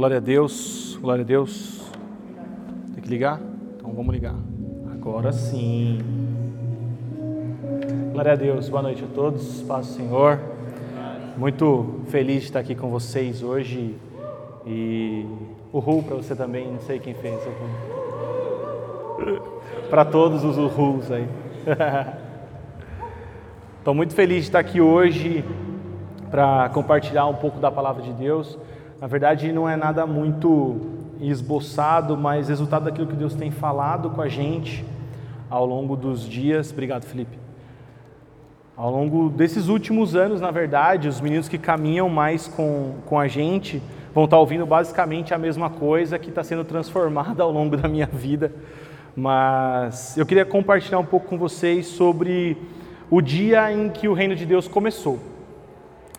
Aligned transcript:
Glória 0.00 0.16
a 0.16 0.20
Deus, 0.20 0.98
glória 0.98 1.20
a 1.20 1.26
Deus. 1.26 1.78
Tem 2.94 3.02
que 3.02 3.08
ligar? 3.10 3.38
Então 3.76 3.92
vamos 3.92 4.14
ligar. 4.14 4.34
Agora 4.90 5.30
sim. 5.30 5.98
Glória 8.10 8.32
a 8.32 8.34
Deus, 8.34 8.70
boa 8.70 8.80
noite 8.80 9.04
a 9.04 9.14
todos, 9.14 9.60
paz 9.60 9.88
do 9.88 9.92
Senhor. 9.92 10.40
Muito 11.36 12.00
feliz 12.08 12.40
de 12.40 12.46
estar 12.46 12.60
aqui 12.60 12.74
com 12.74 12.88
vocês 12.88 13.42
hoje 13.42 13.94
e 14.64 15.26
uhul 15.70 16.02
para 16.02 16.16
você 16.16 16.34
também, 16.34 16.72
não 16.72 16.80
sei 16.80 16.98
quem 16.98 17.12
fez 17.12 17.38
para 19.90 20.06
todos 20.06 20.42
os 20.44 20.56
uhuls 20.56 21.10
aí. 21.10 21.28
Estou 23.76 23.92
muito 23.92 24.14
feliz 24.14 24.44
de 24.44 24.48
estar 24.48 24.60
aqui 24.60 24.80
hoje 24.80 25.44
para 26.30 26.70
compartilhar 26.70 27.26
um 27.26 27.34
pouco 27.34 27.60
da 27.60 27.70
palavra 27.70 28.02
de 28.02 28.14
Deus. 28.14 28.58
Na 29.00 29.06
verdade, 29.06 29.50
não 29.50 29.66
é 29.66 29.76
nada 29.76 30.06
muito 30.06 30.76
esboçado, 31.22 32.18
mas 32.18 32.50
resultado 32.50 32.84
daquilo 32.84 33.06
que 33.06 33.16
Deus 33.16 33.34
tem 33.34 33.50
falado 33.50 34.10
com 34.10 34.20
a 34.20 34.28
gente 34.28 34.84
ao 35.48 35.64
longo 35.64 35.96
dos 35.96 36.28
dias. 36.28 36.70
Obrigado, 36.70 37.04
Felipe. 37.04 37.38
Ao 38.76 38.90
longo 38.90 39.30
desses 39.30 39.68
últimos 39.68 40.14
anos, 40.14 40.38
na 40.38 40.50
verdade, 40.50 41.08
os 41.08 41.18
meninos 41.18 41.48
que 41.48 41.56
caminham 41.56 42.10
mais 42.10 42.46
com, 42.46 42.96
com 43.06 43.18
a 43.18 43.26
gente 43.26 43.82
vão 44.14 44.24
estar 44.24 44.38
ouvindo 44.38 44.66
basicamente 44.66 45.32
a 45.32 45.38
mesma 45.38 45.70
coisa 45.70 46.18
que 46.18 46.28
está 46.28 46.44
sendo 46.44 46.62
transformada 46.62 47.42
ao 47.42 47.50
longo 47.50 47.78
da 47.78 47.88
minha 47.88 48.06
vida. 48.06 48.52
Mas 49.16 50.14
eu 50.18 50.26
queria 50.26 50.44
compartilhar 50.44 50.98
um 50.98 51.06
pouco 51.06 51.26
com 51.26 51.38
vocês 51.38 51.86
sobre 51.86 52.54
o 53.10 53.22
dia 53.22 53.72
em 53.72 53.88
que 53.88 54.08
o 54.08 54.12
reino 54.12 54.36
de 54.36 54.44
Deus 54.44 54.68
começou. 54.68 55.18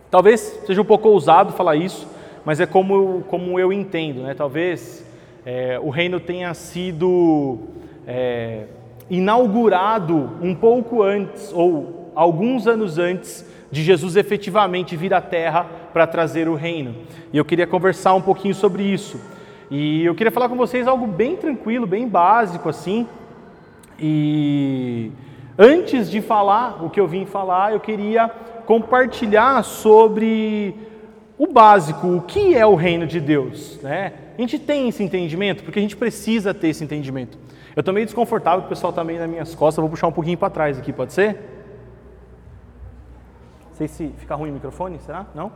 Talvez 0.09 0.39
seja 0.65 0.81
um 0.81 0.85
pouco 0.85 1.09
ousado 1.09 1.53
falar 1.53 1.75
isso, 1.75 2.07
mas 2.45 2.59
é 2.59 2.65
como, 2.65 3.23
como 3.27 3.59
eu 3.59 3.71
entendo, 3.71 4.23
né? 4.23 4.33
Talvez 4.33 5.05
é, 5.45 5.79
o 5.81 5.89
reino 5.89 6.19
tenha 6.19 6.53
sido 6.53 7.59
é, 8.07 8.65
inaugurado 9.09 10.31
um 10.41 10.55
pouco 10.55 11.03
antes, 11.03 11.51
ou 11.53 12.11
alguns 12.15 12.67
anos 12.67 12.97
antes, 12.97 13.45
de 13.71 13.83
Jesus 13.83 14.17
efetivamente 14.17 14.97
vir 14.97 15.13
à 15.13 15.21
terra 15.21 15.65
para 15.93 16.05
trazer 16.05 16.47
o 16.49 16.55
reino. 16.55 16.95
E 17.31 17.37
eu 17.37 17.45
queria 17.45 17.65
conversar 17.65 18.13
um 18.13 18.21
pouquinho 18.21 18.53
sobre 18.53 18.83
isso. 18.83 19.19
E 19.69 20.03
eu 20.03 20.13
queria 20.13 20.31
falar 20.31 20.49
com 20.49 20.57
vocês 20.57 20.87
algo 20.87 21.07
bem 21.07 21.37
tranquilo, 21.37 21.87
bem 21.87 22.05
básico 22.07 22.67
assim. 22.67 23.07
E 23.97 25.11
antes 25.57 26.11
de 26.11 26.21
falar 26.21 26.83
o 26.83 26.89
que 26.89 26.99
eu 26.99 27.07
vim 27.07 27.25
falar, 27.25 27.71
eu 27.71 27.79
queria 27.79 28.29
compartilhar 28.65 29.63
sobre 29.63 30.75
o 31.41 31.51
básico, 31.51 32.05
o 32.07 32.21
que 32.21 32.55
é 32.55 32.63
o 32.63 32.75
reino 32.75 33.07
de 33.07 33.19
Deus. 33.19 33.81
Né? 33.81 34.13
A 34.37 34.41
gente 34.41 34.59
tem 34.59 34.87
esse 34.87 35.01
entendimento, 35.01 35.63
porque 35.63 35.79
a 35.79 35.81
gente 35.81 35.97
precisa 35.97 36.53
ter 36.53 36.67
esse 36.67 36.83
entendimento. 36.83 37.35
Eu 37.75 37.79
estou 37.79 37.91
meio 37.91 38.05
desconfortável, 38.05 38.63
o 38.63 38.69
pessoal 38.69 38.91
está 38.91 39.03
meio 39.03 39.19
nas 39.19 39.27
minhas 39.27 39.55
costas, 39.55 39.81
vou 39.81 39.89
puxar 39.89 40.05
um 40.05 40.11
pouquinho 40.11 40.37
para 40.37 40.51
trás 40.51 40.77
aqui, 40.77 40.93
pode 40.93 41.13
ser? 41.13 41.33
Não 43.69 43.75
sei 43.75 43.87
se 43.87 44.13
fica 44.19 44.35
ruim 44.35 44.51
o 44.51 44.53
microfone, 44.53 44.99
será? 44.99 45.25
Não? 45.33 45.51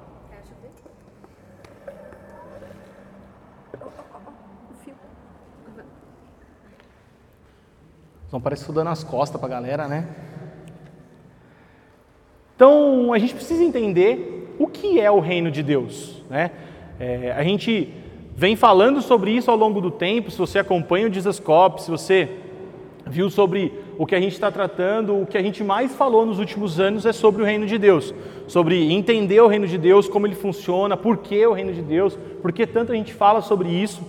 Então 8.27 8.41
parece 8.41 8.71
dando 8.71 8.89
as 8.89 9.03
costas 9.03 9.39
para 9.39 9.47
a 9.47 9.51
galera, 9.51 9.87
né? 9.87 10.07
Então 12.55 13.13
a 13.13 13.19
gente 13.19 13.35
precisa 13.35 13.63
entender 13.63 14.44
o 14.59 14.67
que 14.67 14.99
é 14.99 15.09
o 15.09 15.19
reino 15.19 15.51
de 15.51 15.61
Deus. 15.61 16.23
Né? 16.29 16.51
É, 16.99 17.33
a 17.35 17.43
gente 17.43 17.91
vem 18.35 18.55
falando 18.55 19.01
sobre 19.01 19.31
isso 19.31 19.49
ao 19.49 19.57
longo 19.57 19.79
do 19.79 19.91
tempo, 19.91 20.29
se 20.29 20.37
você 20.37 20.59
acompanha 20.59 21.07
o 21.07 21.09
Dizascope, 21.09 21.81
se 21.81 21.91
você 21.91 22.29
viu 23.07 23.29
sobre 23.29 23.71
o 23.97 24.05
que 24.05 24.15
a 24.15 24.19
gente 24.19 24.33
está 24.33 24.51
tratando, 24.51 25.21
o 25.21 25.25
que 25.25 25.37
a 25.37 25.41
gente 25.41 25.63
mais 25.63 25.93
falou 25.95 26.25
nos 26.25 26.39
últimos 26.39 26.79
anos 26.79 27.05
é 27.05 27.13
sobre 27.13 27.41
o 27.41 27.45
reino 27.45 27.65
de 27.65 27.77
Deus, 27.77 28.13
sobre 28.47 28.91
entender 28.91 29.39
o 29.41 29.47
reino 29.47 29.67
de 29.67 29.77
Deus, 29.77 30.07
como 30.09 30.27
ele 30.27 30.35
funciona, 30.35 30.97
por 30.97 31.17
que 31.17 31.45
o 31.45 31.53
reino 31.53 31.73
de 31.73 31.81
Deus, 31.81 32.17
por 32.41 32.51
que 32.51 32.65
tanto 32.65 32.91
a 32.91 32.95
gente 32.95 33.13
fala 33.13 33.41
sobre 33.41 33.69
isso. 33.69 34.01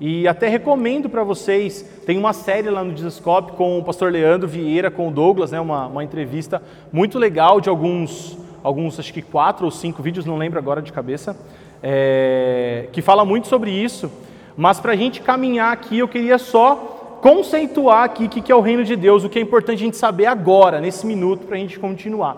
E 0.00 0.26
até 0.26 0.48
recomendo 0.48 1.08
para 1.08 1.22
vocês, 1.22 2.02
tem 2.04 2.18
uma 2.18 2.32
série 2.32 2.68
lá 2.68 2.82
no 2.82 2.92
Dizascope 2.92 3.52
com 3.52 3.78
o 3.78 3.84
pastor 3.84 4.10
Leandro 4.10 4.48
Vieira, 4.48 4.90
com 4.90 5.08
o 5.08 5.10
Douglas, 5.10 5.52
né, 5.52 5.60
uma, 5.60 5.86
uma 5.86 6.04
entrevista 6.04 6.62
muito 6.92 7.18
legal 7.18 7.60
de 7.60 7.68
alguns 7.68 8.36
alguns, 8.62 8.98
acho 8.98 9.12
que 9.12 9.22
quatro 9.22 9.64
ou 9.64 9.70
cinco 9.70 10.02
vídeos, 10.02 10.24
não 10.24 10.36
lembro 10.36 10.58
agora 10.58 10.80
de 10.80 10.92
cabeça, 10.92 11.36
é, 11.82 12.88
que 12.92 13.02
fala 13.02 13.24
muito 13.24 13.48
sobre 13.48 13.70
isso. 13.70 14.10
Mas 14.56 14.78
para 14.78 14.92
a 14.92 14.96
gente 14.96 15.20
caminhar 15.20 15.72
aqui, 15.72 15.98
eu 15.98 16.08
queria 16.08 16.38
só 16.38 17.18
conceituar 17.22 18.04
aqui 18.04 18.24
o 18.24 18.28
que, 18.28 18.40
que 18.40 18.52
é 18.52 18.54
o 18.54 18.60
reino 18.60 18.84
de 18.84 18.96
Deus, 18.96 19.24
o 19.24 19.28
que 19.28 19.38
é 19.38 19.42
importante 19.42 19.82
a 19.82 19.84
gente 19.84 19.96
saber 19.96 20.26
agora, 20.26 20.80
nesse 20.80 21.06
minuto, 21.06 21.46
para 21.46 21.56
a 21.56 21.58
gente 21.58 21.78
continuar. 21.78 22.36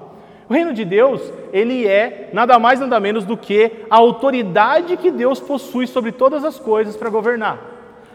O 0.49 0.53
reino 0.53 0.75
de 0.75 0.85
Deus, 0.85 1.23
ele 1.53 1.87
é 1.87 2.29
nada 2.33 2.59
mais 2.59 2.79
nada 2.79 3.01
menos 3.01 3.25
do 3.25 3.37
que 3.37 3.71
a 3.89 3.97
autoridade 3.97 4.97
que 4.99 5.11
Deus 5.11 5.41
possui 5.41 5.87
sobre 5.87 6.13
todas 6.13 6.45
as 6.45 6.59
coisas 6.59 6.97
para 6.97 7.09
governar. 7.09 7.59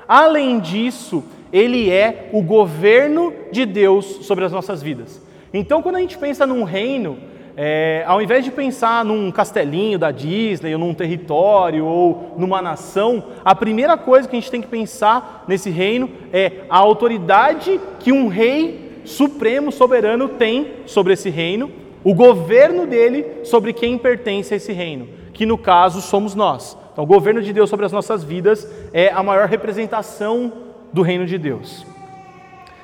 Além 0.08 0.60
disso, 0.60 1.24
ele 1.52 1.90
é 1.90 2.30
o 2.32 2.42
governo 2.42 3.34
de 3.52 3.66
Deus 3.66 4.06
sobre 4.26 4.46
as 4.46 4.52
nossas 4.52 4.82
vidas. 4.82 5.20
Então, 5.52 5.82
quando 5.82 5.96
a 5.96 6.00
gente 6.00 6.18
pensa 6.18 6.46
num 6.46 6.64
reino, 6.64 7.18
é, 7.62 8.06
ao 8.08 8.22
invés 8.22 8.46
de 8.46 8.52
pensar 8.52 9.04
num 9.04 9.30
castelinho 9.30 10.00
da 10.00 10.12
Disney, 10.12 10.74
ou 10.74 10.80
num 10.80 10.94
território, 10.94 11.86
ou 11.86 12.34
numa 12.38 12.62
nação, 12.62 13.22
a 13.44 13.54
primeira 13.54 13.98
coisa 13.98 14.30
que 14.30 14.38
a 14.38 14.40
gente 14.40 14.50
tem 14.50 14.62
que 14.62 14.68
pensar 14.70 15.44
nesse 15.46 15.70
reino 15.70 16.10
é 16.32 16.62
a 16.70 16.78
autoridade 16.78 17.78
que 18.00 18.14
um 18.14 18.30
rei 18.30 19.02
supremo, 19.04 19.74
soberano 19.74 20.30
tem 20.30 20.72
sobre 20.86 21.12
esse 21.12 21.30
reino, 21.30 21.70
o 22.02 22.14
governo 22.14 22.88
dele 22.88 23.26
sobre 23.44 23.74
quem 23.74 23.98
pertence 23.98 24.54
a 24.54 24.58
esse 24.58 24.72
reino, 24.72 25.10
que 25.34 25.46
no 25.46 25.58
caso 25.58 26.00
somos 26.00 26.34
nós. 26.34 26.78
Então, 26.94 27.04
o 27.04 27.08
governo 27.08 27.42
de 27.42 27.52
Deus 27.52 27.70
sobre 27.70 27.86
as 27.86 27.92
nossas 27.92 28.24
vidas 28.24 28.66
é 28.94 29.10
a 29.10 29.22
maior 29.22 29.50
representação 29.50 30.54
do 30.94 31.02
reino 31.02 31.26
de 31.26 31.38
Deus. 31.38 31.86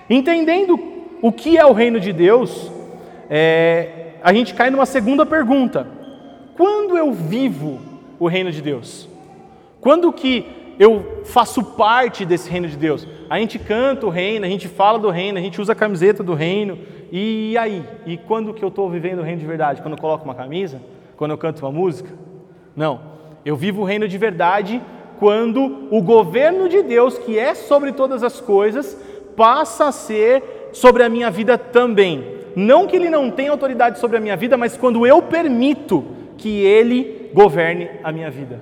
Entendendo 0.10 0.78
o 1.22 1.32
que 1.32 1.58
é 1.58 1.66
o 1.66 1.72
reino 1.72 1.98
de 1.98 2.12
Deus, 2.12 2.70
é, 3.30 4.06
a 4.26 4.34
gente 4.34 4.56
cai 4.56 4.72
numa 4.72 4.88
segunda 4.88 5.24
pergunta: 5.24 5.86
quando 6.58 6.98
eu 6.98 7.14
vivo 7.14 7.80
o 8.20 8.28
reino 8.28 8.52
de 8.52 8.60
Deus? 8.60 9.08
Quando 9.80 10.12
que 10.12 10.48
eu 10.80 11.22
faço 11.26 11.64
parte 11.64 12.26
desse 12.26 12.50
reino 12.50 12.68
de 12.68 12.76
Deus? 12.76 13.08
A 13.30 13.38
gente 13.38 13.60
canta 13.60 14.08
o 14.08 14.10
reino, 14.10 14.44
a 14.44 14.50
gente 14.50 14.68
fala 14.68 14.98
do 14.98 15.12
reino, 15.12 15.38
a 15.38 15.42
gente 15.42 15.62
usa 15.62 15.74
a 15.74 15.76
camiseta 15.76 16.24
do 16.24 16.34
reino, 16.34 16.80
e 17.12 17.56
aí? 17.56 17.84
E 18.04 18.18
quando 18.18 18.52
que 18.52 18.66
eu 18.66 18.70
estou 18.70 18.90
vivendo 18.90 19.20
o 19.20 19.22
reino 19.22 19.40
de 19.40 19.46
verdade? 19.46 19.84
Quando 19.84 19.94
eu 19.94 20.02
coloco 20.02 20.26
uma 20.26 20.34
camisa? 20.34 20.82
Quando 21.16 21.30
eu 21.30 21.38
canto 21.38 21.64
uma 21.64 21.72
música? 21.72 22.10
Não. 22.76 23.00
Eu 23.46 23.56
vivo 23.56 23.84
o 23.84 23.86
reino 23.86 24.08
de 24.08 24.18
verdade 24.18 24.82
quando 25.20 25.88
o 25.92 26.02
governo 26.02 26.68
de 26.68 26.82
Deus, 26.82 27.16
que 27.20 27.38
é 27.38 27.54
sobre 27.54 27.92
todas 27.92 28.24
as 28.24 28.42
coisas, 28.42 29.00
passa 29.38 29.86
a 29.86 29.92
ser 29.92 30.72
sobre 30.74 31.04
a 31.04 31.10
minha 31.10 31.30
vida 31.30 31.60
também. 31.60 32.35
Não 32.56 32.88
que 32.88 32.96
ele 32.96 33.10
não 33.10 33.30
tenha 33.30 33.52
autoridade 33.52 34.00
sobre 34.00 34.18
a 34.18 34.20
minha 34.20 34.38
vida, 34.38 34.56
mas 34.56 34.78
quando 34.78 35.06
eu 35.06 35.22
permito 35.22 36.06
que 36.38 36.64
ele 36.64 37.30
governe 37.34 37.90
a 38.04 38.12
minha 38.12 38.32
vida. 38.32 38.62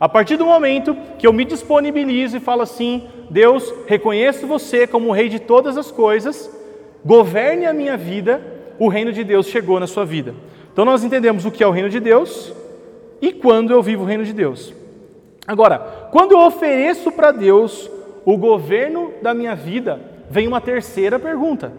A 0.00 0.08
partir 0.08 0.36
do 0.36 0.46
momento 0.46 0.96
que 1.18 1.26
eu 1.26 1.32
me 1.32 1.44
disponibilizo 1.44 2.36
e 2.36 2.40
falo 2.40 2.62
assim: 2.62 3.06
Deus, 3.30 3.74
reconheço 3.86 4.46
você 4.46 4.86
como 4.86 5.08
o 5.08 5.12
Rei 5.12 5.28
de 5.28 5.38
todas 5.38 5.76
as 5.76 5.90
coisas, 5.90 6.50
governe 7.04 7.66
a 7.66 7.72
minha 7.72 7.96
vida, 7.96 8.40
o 8.78 8.88
reino 8.88 9.12
de 9.12 9.24
Deus 9.24 9.46
chegou 9.46 9.80
na 9.80 9.86
sua 9.86 10.04
vida. 10.04 10.34
Então 10.72 10.84
nós 10.84 11.02
entendemos 11.02 11.44
o 11.44 11.50
que 11.50 11.62
é 11.62 11.66
o 11.66 11.72
reino 11.72 11.90
de 11.90 11.98
Deus 11.98 12.52
e 13.20 13.32
quando 13.32 13.72
eu 13.72 13.82
vivo 13.82 14.04
o 14.04 14.06
reino 14.06 14.24
de 14.24 14.32
Deus. 14.32 14.72
Agora, 15.46 16.08
quando 16.12 16.32
eu 16.32 16.40
ofereço 16.40 17.10
para 17.10 17.32
Deus 17.32 17.90
o 18.24 18.36
governo 18.36 19.12
da 19.20 19.34
minha 19.34 19.56
vida, 19.56 20.00
vem 20.30 20.46
uma 20.46 20.60
terceira 20.60 21.18
pergunta, 21.18 21.72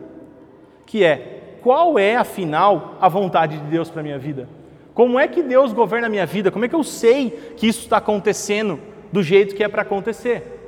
que 0.85 1.03
é: 1.03 1.38
qual 1.61 1.97
é, 1.99 2.15
afinal, 2.15 2.95
a 2.99 3.07
vontade 3.07 3.57
de 3.57 3.63
Deus 3.65 3.89
para 3.89 4.01
a 4.01 4.03
minha 4.03 4.19
vida? 4.19 4.47
Como 4.93 5.19
é 5.19 5.27
que 5.27 5.41
Deus 5.41 5.71
governa 5.71 6.07
a 6.07 6.09
minha 6.09 6.25
vida? 6.25 6.51
Como 6.51 6.65
é 6.65 6.67
que 6.67 6.75
eu 6.75 6.83
sei 6.83 7.53
que 7.55 7.67
isso 7.67 7.81
está 7.81 7.97
acontecendo 7.97 8.79
do 9.11 9.23
jeito 9.23 9.55
que 9.55 9.63
é 9.63 9.67
para 9.67 9.83
acontecer? 9.83 10.59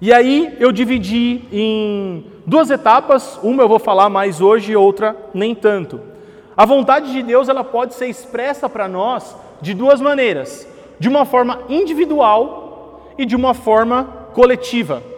E 0.00 0.12
aí 0.12 0.56
eu 0.58 0.72
dividi 0.72 1.44
em 1.52 2.26
duas 2.44 2.70
etapas, 2.70 3.38
uma 3.40 3.62
eu 3.62 3.68
vou 3.68 3.78
falar 3.78 4.08
mais 4.08 4.40
hoje, 4.40 4.74
outra 4.74 5.16
nem 5.32 5.54
tanto. 5.54 6.00
A 6.56 6.66
vontade 6.66 7.12
de 7.12 7.22
Deus 7.22 7.48
ela 7.48 7.62
pode 7.62 7.94
ser 7.94 8.06
expressa 8.06 8.68
para 8.68 8.88
nós 8.88 9.36
de 9.60 9.74
duas 9.74 10.00
maneiras: 10.00 10.66
de 10.98 11.08
uma 11.08 11.24
forma 11.24 11.60
individual 11.68 13.12
e 13.16 13.24
de 13.24 13.36
uma 13.36 13.54
forma 13.54 14.04
coletiva. 14.34 15.11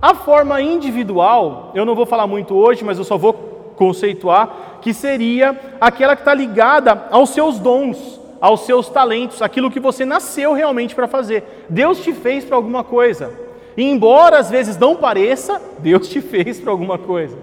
A 0.00 0.14
forma 0.14 0.60
individual, 0.60 1.72
eu 1.74 1.84
não 1.84 1.94
vou 1.94 2.06
falar 2.06 2.26
muito 2.26 2.54
hoje, 2.54 2.84
mas 2.84 2.98
eu 2.98 3.04
só 3.04 3.16
vou 3.16 3.32
conceituar, 3.76 4.78
que 4.80 4.92
seria 4.92 5.58
aquela 5.80 6.14
que 6.14 6.22
está 6.22 6.34
ligada 6.34 7.06
aos 7.10 7.30
seus 7.30 7.58
dons, 7.58 8.20
aos 8.40 8.60
seus 8.60 8.88
talentos, 8.88 9.42
aquilo 9.42 9.70
que 9.70 9.80
você 9.80 10.04
nasceu 10.04 10.52
realmente 10.52 10.94
para 10.94 11.08
fazer. 11.08 11.66
Deus 11.68 12.02
te 12.02 12.12
fez 12.12 12.44
para 12.44 12.56
alguma 12.56 12.84
coisa. 12.84 13.32
E 13.76 13.84
embora 13.84 14.38
às 14.38 14.50
vezes 14.50 14.78
não 14.78 14.96
pareça, 14.96 15.60
Deus 15.78 16.08
te 16.08 16.20
fez 16.20 16.60
para 16.60 16.70
alguma 16.70 16.98
coisa. 16.98 17.36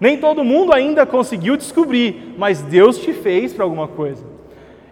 Nem 0.00 0.18
todo 0.18 0.42
mundo 0.42 0.72
ainda 0.72 1.06
conseguiu 1.06 1.56
descobrir, 1.56 2.34
mas 2.36 2.60
Deus 2.60 2.98
te 2.98 3.12
fez 3.12 3.52
para 3.52 3.64
alguma 3.64 3.86
coisa. 3.86 4.24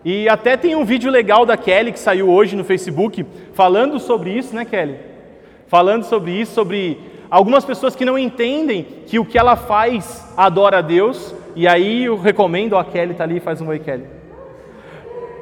E 0.04 0.28
até 0.28 0.56
tem 0.56 0.74
um 0.76 0.84
vídeo 0.84 1.10
legal 1.10 1.44
da 1.44 1.56
Kelly 1.56 1.92
que 1.92 1.98
saiu 1.98 2.30
hoje 2.30 2.56
no 2.56 2.64
Facebook 2.64 3.26
falando 3.52 3.98
sobre 3.98 4.30
isso, 4.30 4.54
né, 4.54 4.64
Kelly? 4.64 5.09
Falando 5.70 6.02
sobre 6.02 6.32
isso, 6.32 6.52
sobre 6.52 6.98
algumas 7.30 7.64
pessoas 7.64 7.94
que 7.94 8.04
não 8.04 8.18
entendem 8.18 8.84
que 9.06 9.20
o 9.20 9.24
que 9.24 9.38
ela 9.38 9.54
faz 9.54 10.28
adora 10.36 10.78
a 10.78 10.80
Deus. 10.80 11.32
E 11.54 11.68
aí 11.68 12.06
eu 12.06 12.18
recomendo, 12.18 12.76
a 12.76 12.84
Kelly 12.84 13.14
tá 13.14 13.22
ali, 13.22 13.38
faz 13.38 13.60
um 13.60 13.68
oi, 13.68 13.78
Kelly. 13.78 14.04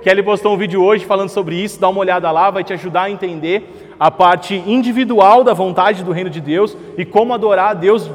Kelly 0.03 0.23
postou 0.23 0.53
um 0.53 0.59
vídeo 0.59 0.85
hoje 0.85 1.07
falando 1.07 1.31
sobre 1.31 1.57
isso, 1.57 1.81
dá 1.81 1.89
uma 1.89 2.01
olhada 2.01 2.31
lá, 2.31 2.51
vai 2.51 2.63
te 2.63 2.75
ajudar 2.75 3.05
a 3.05 3.11
entender 3.11 3.95
a 3.99 4.11
parte 4.11 4.55
individual 4.67 5.43
da 5.43 5.55
vontade 5.55 6.05
do 6.05 6.13
reino 6.13 6.29
de 6.29 6.43
Deus 6.43 6.77
e 6.99 7.07
como 7.07 7.33
adorar 7.33 7.71
a 7.71 7.75
Deus 7.75 8.11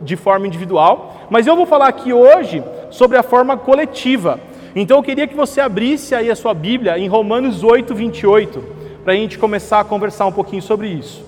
de 0.00 0.16
forma 0.16 0.46
individual. 0.46 1.26
Mas 1.28 1.46
eu 1.46 1.54
vou 1.54 1.66
falar 1.66 1.88
aqui 1.88 2.14
hoje 2.14 2.64
sobre 2.90 3.18
a 3.18 3.22
forma 3.22 3.58
coletiva. 3.58 4.40
Então 4.74 4.96
eu 4.96 5.02
queria 5.02 5.26
que 5.26 5.36
você 5.36 5.60
abrisse 5.60 6.14
aí 6.14 6.30
a 6.30 6.34
sua 6.34 6.54
Bíblia 6.54 6.98
em 6.98 7.08
Romanos 7.08 7.62
8, 7.62 7.94
28, 7.94 8.64
para 9.04 9.12
a 9.12 9.16
gente 9.16 9.38
começar 9.38 9.80
a 9.80 9.84
conversar 9.84 10.24
um 10.24 10.32
pouquinho 10.32 10.62
sobre 10.62 10.88
isso. 10.88 11.27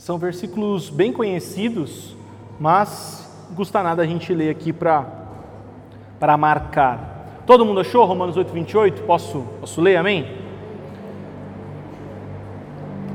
São 0.00 0.16
versículos 0.16 0.88
bem 0.88 1.12
conhecidos, 1.12 2.16
mas 2.58 3.30
custa 3.54 3.82
nada 3.82 4.00
a 4.00 4.06
gente 4.06 4.32
ler 4.32 4.48
aqui 4.48 4.72
para 4.72 5.04
marcar. 6.38 7.42
Todo 7.44 7.66
mundo 7.66 7.80
achou 7.80 8.06
Romanos 8.06 8.34
8, 8.34 8.50
28? 8.50 9.02
Posso, 9.02 9.44
posso 9.60 9.78
ler, 9.78 9.96
amém? 9.96 10.26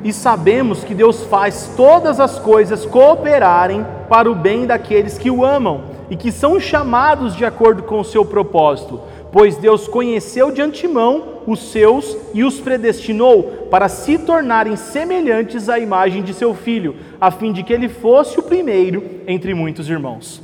E 0.04 0.14
sabemos 0.14 0.84
que 0.84 0.94
Deus 0.94 1.24
faz 1.24 1.74
todas 1.76 2.20
as 2.20 2.38
coisas 2.38 2.86
cooperarem 2.86 3.84
para 4.08 4.30
o 4.30 4.36
bem 4.36 4.68
daqueles 4.68 5.18
que 5.18 5.32
o 5.32 5.44
amam 5.44 5.86
e 6.08 6.16
que 6.16 6.32
são 6.32 6.60
chamados 6.60 7.36
de 7.36 7.44
acordo 7.44 7.82
com 7.82 8.00
o 8.00 8.06
seu 8.06 8.24
propósito, 8.24 9.02
pois 9.36 9.58
Deus 9.58 9.86
conheceu 9.86 10.50
de 10.50 10.62
antemão 10.62 11.42
os 11.46 11.60
seus 11.70 12.18
e 12.34 12.46
os 12.46 12.62
predestinou 12.62 13.68
para 13.70 13.90
se 13.90 14.18
tornarem 14.18 14.78
semelhantes 14.78 15.68
à 15.68 15.78
imagem 15.78 16.24
de 16.24 16.34
seu 16.34 16.56
filho, 16.56 16.96
a 17.20 17.30
fim 17.30 17.52
de 17.52 17.62
que 17.62 17.74
ele 17.74 17.90
fosse 17.90 18.40
o 18.40 18.44
primeiro 18.44 19.04
entre 19.28 19.54
muitos 19.54 19.90
irmãos. 19.90 20.42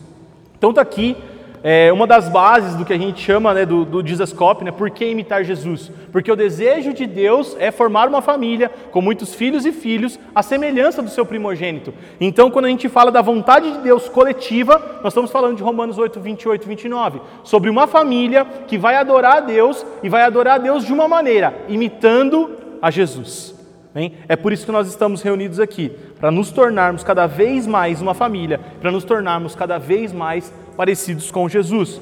Então 0.58 0.72
está 0.72 0.82
aqui 0.82 1.16
é, 1.64 1.94
uma 1.94 2.08
das 2.08 2.28
bases 2.28 2.76
do 2.76 2.84
que 2.84 2.94
a 2.94 2.98
gente 2.98 3.22
chama 3.22 3.54
né, 3.54 3.66
do, 3.66 3.86
do 3.86 4.02
Dizascope, 4.02 4.64
né, 4.64 4.72
por 4.72 4.90
que 4.90 5.06
imitar 5.06 5.44
Jesus? 5.44 5.92
Porque 6.12 6.32
o 6.32 6.36
desejo 6.36 6.94
de 6.94 7.06
Deus 7.06 7.56
é 7.60 7.70
formar 7.70 8.08
uma 8.08 8.22
família 8.22 8.70
com 8.92 9.02
muitos 9.02 9.36
filhos 9.36 9.66
e 9.66 9.72
filhos, 9.72 10.20
à 10.34 10.42
semelhança 10.42 11.02
do 11.04 11.10
seu 11.10 11.26
primogênito. 11.26 11.94
Então, 12.20 12.50
quando 12.50 12.66
a 12.66 12.70
gente 12.70 12.90
fala 12.90 13.12
da 13.12 13.22
vontade 13.22 13.72
de 13.72 13.78
Deus 13.80 14.10
coletiva, 14.10 15.00
nós 15.04 15.14
estamos 15.14 15.30
falando 15.30 15.58
de 15.58 15.64
Romanos 15.64 15.98
8, 16.00 16.20
28 16.20 16.64
e 16.64 16.68
29, 16.68 17.22
sobre 17.44 17.70
uma 17.70 17.86
família 17.86 18.46
que 18.68 18.78
vai 18.78 18.96
adorar 18.96 19.38
a 19.38 19.42
Deus 19.42 19.86
e 20.02 20.10
vai 20.10 20.24
adorar 20.24 20.56
a 20.56 20.64
Deus 20.64 20.84
de 20.84 20.92
uma 20.92 21.08
maneira, 21.08 21.54
imitando 21.70 22.58
a 22.82 22.90
Jesus. 22.90 23.62
Bem, 23.94 24.14
é 24.30 24.38
por 24.38 24.54
isso 24.54 24.66
que 24.66 24.72
nós 24.72 24.88
estamos 24.88 25.22
reunidos 25.22 25.60
aqui, 25.60 25.92
para 26.18 26.32
nos 26.32 26.50
tornarmos 26.50 27.04
cada 27.04 27.28
vez 27.28 27.68
mais 27.68 28.02
uma 28.02 28.14
família, 28.14 28.60
para 28.80 28.90
nos 28.90 29.04
tornarmos 29.04 29.54
cada 29.54 29.78
vez 29.78 30.14
mais 30.14 30.52
parecidos 30.82 31.30
com 31.30 31.48
Jesus. 31.48 32.02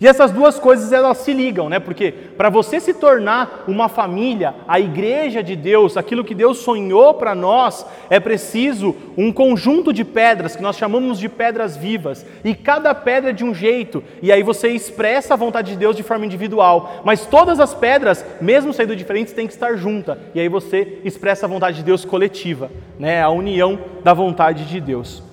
E 0.00 0.08
essas 0.08 0.30
duas 0.30 0.58
coisas 0.58 0.94
elas 0.94 1.18
se 1.18 1.30
ligam, 1.30 1.68
né? 1.68 1.78
Porque 1.78 2.10
para 2.10 2.48
você 2.48 2.80
se 2.80 2.94
tornar 2.94 3.64
uma 3.68 3.86
família, 3.86 4.54
a 4.66 4.80
igreja 4.80 5.42
de 5.42 5.54
Deus, 5.54 5.94
aquilo 5.94 6.24
que 6.24 6.34
Deus 6.34 6.56
sonhou 6.60 7.12
para 7.12 7.34
nós, 7.34 7.84
é 8.08 8.18
preciso 8.18 8.96
um 9.14 9.30
conjunto 9.30 9.92
de 9.92 10.06
pedras 10.06 10.56
que 10.56 10.62
nós 10.62 10.78
chamamos 10.78 11.18
de 11.18 11.28
pedras 11.28 11.76
vivas, 11.76 12.24
e 12.42 12.54
cada 12.54 12.94
pedra 12.94 13.28
é 13.28 13.34
de 13.34 13.44
um 13.44 13.54
jeito, 13.54 14.02
e 14.22 14.32
aí 14.32 14.42
você 14.42 14.68
expressa 14.68 15.34
a 15.34 15.36
vontade 15.36 15.72
de 15.72 15.76
Deus 15.76 15.94
de 15.94 16.02
forma 16.02 16.24
individual, 16.24 17.02
mas 17.04 17.26
todas 17.26 17.60
as 17.60 17.74
pedras, 17.74 18.24
mesmo 18.40 18.72
sendo 18.72 18.96
diferentes, 18.96 19.34
têm 19.34 19.46
que 19.46 19.52
estar 19.52 19.76
juntas, 19.76 20.16
e 20.34 20.40
aí 20.40 20.48
você 20.48 20.98
expressa 21.04 21.44
a 21.44 21.48
vontade 21.50 21.76
de 21.76 21.82
Deus 21.82 22.06
coletiva, 22.06 22.70
né? 22.98 23.20
A 23.20 23.28
união 23.28 23.78
da 24.02 24.14
vontade 24.14 24.64
de 24.64 24.80
Deus. 24.80 25.28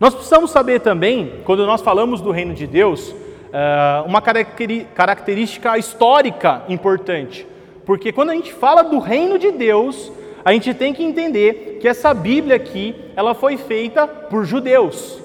Nós 0.00 0.14
precisamos 0.14 0.50
saber 0.50 0.80
também, 0.80 1.30
quando 1.44 1.66
nós 1.66 1.82
falamos 1.82 2.22
do 2.22 2.30
reino 2.30 2.54
de 2.54 2.66
Deus, 2.66 3.14
eh, 3.52 4.02
uma 4.06 4.22
característica 4.22 5.76
histórica 5.76 6.62
importante. 6.70 7.46
Porque 7.84 8.10
quando 8.10 8.30
a 8.30 8.34
gente 8.34 8.50
fala 8.50 8.82
do 8.82 8.98
reino 8.98 9.38
de 9.38 9.50
Deus, 9.50 10.10
a 10.42 10.54
gente 10.54 10.72
tem 10.72 10.94
que 10.94 11.04
entender 11.04 11.76
que 11.82 11.86
essa 11.86 12.14
Bíblia 12.14 12.56
aqui, 12.56 12.94
ela 13.14 13.34
foi 13.34 13.58
feita 13.58 14.08
por 14.08 14.46
judeus. 14.46 15.22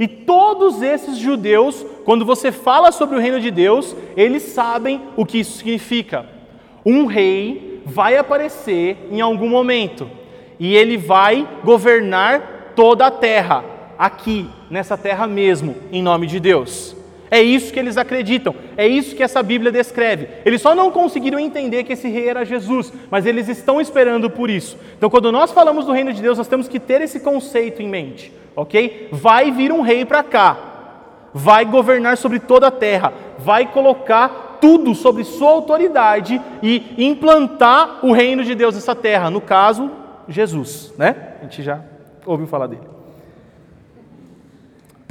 E 0.00 0.08
todos 0.08 0.80
esses 0.80 1.18
judeus, 1.18 1.84
quando 2.06 2.24
você 2.24 2.50
fala 2.50 2.92
sobre 2.92 3.18
o 3.18 3.20
reino 3.20 3.38
de 3.38 3.50
Deus, 3.50 3.94
eles 4.16 4.42
sabem 4.44 5.02
o 5.18 5.26
que 5.26 5.40
isso 5.40 5.58
significa. 5.58 6.24
Um 6.82 7.04
rei 7.04 7.82
vai 7.84 8.16
aparecer 8.16 8.96
em 9.10 9.20
algum 9.20 9.50
momento 9.50 10.10
e 10.58 10.74
ele 10.74 10.96
vai 10.96 11.46
governar 11.62 12.72
toda 12.74 13.06
a 13.06 13.10
terra 13.10 13.73
aqui, 14.04 14.46
nessa 14.68 14.98
terra 14.98 15.26
mesmo, 15.26 15.76
em 15.90 16.02
nome 16.02 16.26
de 16.26 16.38
Deus. 16.38 16.94
É 17.30 17.42
isso 17.42 17.72
que 17.72 17.80
eles 17.80 17.96
acreditam, 17.96 18.54
é 18.76 18.86
isso 18.86 19.16
que 19.16 19.22
essa 19.22 19.42
Bíblia 19.42 19.72
descreve. 19.72 20.28
Eles 20.44 20.60
só 20.60 20.74
não 20.74 20.90
conseguiram 20.90 21.38
entender 21.38 21.82
que 21.82 21.94
esse 21.94 22.06
rei 22.08 22.28
era 22.28 22.44
Jesus, 22.44 22.92
mas 23.10 23.24
eles 23.24 23.48
estão 23.48 23.80
esperando 23.80 24.28
por 24.28 24.50
isso. 24.50 24.78
Então, 24.96 25.08
quando 25.08 25.32
nós 25.32 25.50
falamos 25.50 25.86
do 25.86 25.92
reino 25.92 26.12
de 26.12 26.20
Deus, 26.20 26.36
nós 26.36 26.46
temos 26.46 26.68
que 26.68 26.78
ter 26.78 27.00
esse 27.00 27.20
conceito 27.20 27.80
em 27.80 27.88
mente, 27.88 28.30
ok? 28.54 29.08
Vai 29.10 29.50
vir 29.50 29.72
um 29.72 29.80
rei 29.80 30.04
para 30.04 30.22
cá, 30.22 30.56
vai 31.32 31.64
governar 31.64 32.18
sobre 32.18 32.38
toda 32.38 32.66
a 32.66 32.70
terra, 32.70 33.12
vai 33.38 33.66
colocar 33.72 34.58
tudo 34.60 34.94
sobre 34.94 35.24
sua 35.24 35.50
autoridade 35.50 36.40
e 36.62 36.94
implantar 36.98 38.04
o 38.04 38.12
reino 38.12 38.44
de 38.44 38.54
Deus 38.54 38.74
nessa 38.74 38.94
terra. 38.94 39.30
No 39.30 39.40
caso, 39.40 39.90
Jesus, 40.28 40.92
né? 40.98 41.34
A 41.40 41.44
gente 41.44 41.62
já 41.62 41.80
ouviu 42.26 42.46
falar 42.46 42.66
dele. 42.66 42.93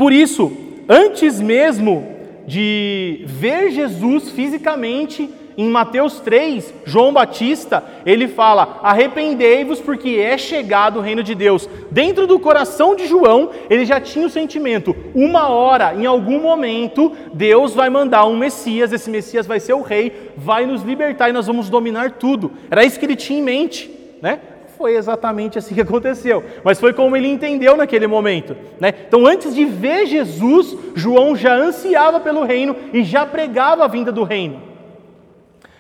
Por 0.04 0.12
isso, 0.12 0.52
antes 0.90 1.40
mesmo 1.40 2.06
de 2.46 3.24
ver 3.26 3.72
Jesus 3.72 4.32
fisicamente, 4.32 5.30
em 5.58 5.70
Mateus 5.70 6.20
3, 6.20 6.74
João 6.84 7.14
Batista, 7.14 7.82
ele 8.06 8.28
fala: 8.28 8.82
arrependei-vos, 8.84 9.80
porque 9.80 10.18
é 10.20 10.38
chegado 10.38 11.00
o 11.00 11.02
reino 11.02 11.24
de 11.24 11.34
Deus. 11.34 11.70
Dentro 11.90 12.28
do 12.28 12.38
coração 12.38 12.98
de 12.98 13.08
João, 13.08 13.52
ele 13.70 13.86
já 13.86 14.02
tinha 14.02 14.28
o 14.28 14.30
sentimento: 14.30 14.94
uma 15.16 15.48
hora, 15.48 15.96
em 15.96 16.06
algum 16.06 16.42
momento, 16.42 17.14
Deus 17.34 17.74
vai 17.74 17.90
mandar 17.90 18.26
um 18.26 18.36
Messias, 18.36 18.92
esse 18.92 19.10
Messias 19.10 19.48
vai 19.48 19.62
ser 19.62 19.72
o 19.72 19.82
rei, 19.82 20.34
vai 20.36 20.66
nos 20.66 20.84
libertar 20.84 21.30
e 21.30 21.32
nós 21.32 21.48
vamos 21.48 21.70
dominar 21.70 22.12
tudo. 22.12 22.52
Era 22.70 22.84
isso 22.84 23.00
que 23.00 23.06
ele 23.06 23.16
tinha 23.16 23.40
em 23.40 23.42
mente, 23.44 23.90
né? 24.22 24.42
Foi 24.84 24.98
exatamente 24.98 25.58
assim 25.58 25.74
que 25.74 25.80
aconteceu, 25.80 26.44
mas 26.62 26.78
foi 26.78 26.92
como 26.92 27.16
ele 27.16 27.30
entendeu 27.30 27.78
naquele 27.78 28.06
momento. 28.06 28.54
Né? 28.82 28.94
Então, 29.08 29.26
antes 29.26 29.56
de 29.56 29.64
ver 29.64 30.06
Jesus, 30.08 30.76
João 30.94 31.38
já 31.38 31.56
ansiava 31.56 32.20
pelo 32.20 32.44
reino 32.44 32.76
e 32.92 33.02
já 33.02 33.26
pregava 33.26 33.86
a 33.86 33.88
vinda 33.88 34.12
do 34.12 34.26
reino. 34.26 34.62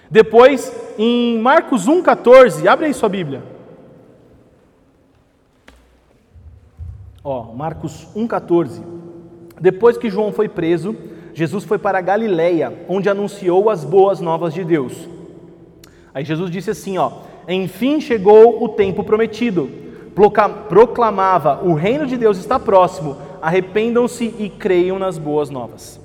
Depois, 0.09 0.73
em 0.97 1.37
Marcos 1.37 1.85
1,14, 1.85 2.65
abre 2.65 2.85
aí 2.85 2.93
sua 2.93 3.09
Bíblia. 3.09 3.43
Ó, 7.25 7.51
Marcos 7.51 8.07
1,14. 8.15 8.81
Depois 9.59 9.97
que 9.97 10.09
João 10.09 10.31
foi 10.31 10.47
preso, 10.47 10.95
Jesus 11.33 11.65
foi 11.65 11.77
para 11.77 11.99
Galiléia, 11.99 12.71
onde 12.87 13.09
anunciou 13.09 13.69
as 13.69 13.83
boas 13.83 14.21
novas 14.21 14.53
de 14.53 14.63
Deus. 14.63 15.09
Aí 16.13 16.23
Jesus 16.23 16.49
disse 16.49 16.69
assim, 16.69 16.97
ó: 16.97 17.32
enfim 17.47 17.99
chegou 17.99 18.63
o 18.63 18.69
tempo 18.69 19.03
prometido. 19.03 19.69
Proclamava: 20.69 21.61
o 21.63 21.73
reino 21.73 22.05
de 22.05 22.17
Deus 22.17 22.37
está 22.37 22.59
próximo, 22.59 23.17
arrependam-se 23.41 24.33
e 24.39 24.49
creiam 24.49 24.99
nas 24.99 25.17
boas 25.17 25.49
novas. 25.49 25.99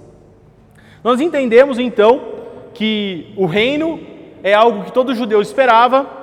Nós 1.04 1.20
entendemos 1.20 1.78
então 1.78 2.20
que 2.74 3.32
o 3.36 3.46
reino 3.46 4.00
é 4.42 4.54
algo 4.54 4.84
que 4.84 4.92
todo 4.92 5.14
judeu 5.14 5.40
esperava. 5.40 6.18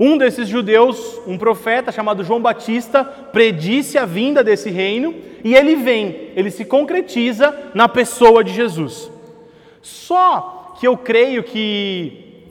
Um 0.00 0.16
desses 0.16 0.48
judeus, 0.48 1.20
um 1.26 1.38
profeta 1.38 1.92
chamado 1.92 2.24
João 2.24 2.40
Batista, 2.40 3.04
predisse 3.04 3.98
a 3.98 4.04
vinda 4.04 4.42
desse 4.42 4.70
reino 4.70 5.14
e 5.44 5.54
ele 5.54 5.76
vem, 5.76 6.30
ele 6.34 6.50
se 6.50 6.64
concretiza 6.64 7.54
na 7.74 7.88
pessoa 7.88 8.42
de 8.42 8.52
Jesus. 8.52 9.10
Só 9.80 10.74
que 10.78 10.88
eu 10.88 10.96
creio 10.96 11.42
que 11.42 12.44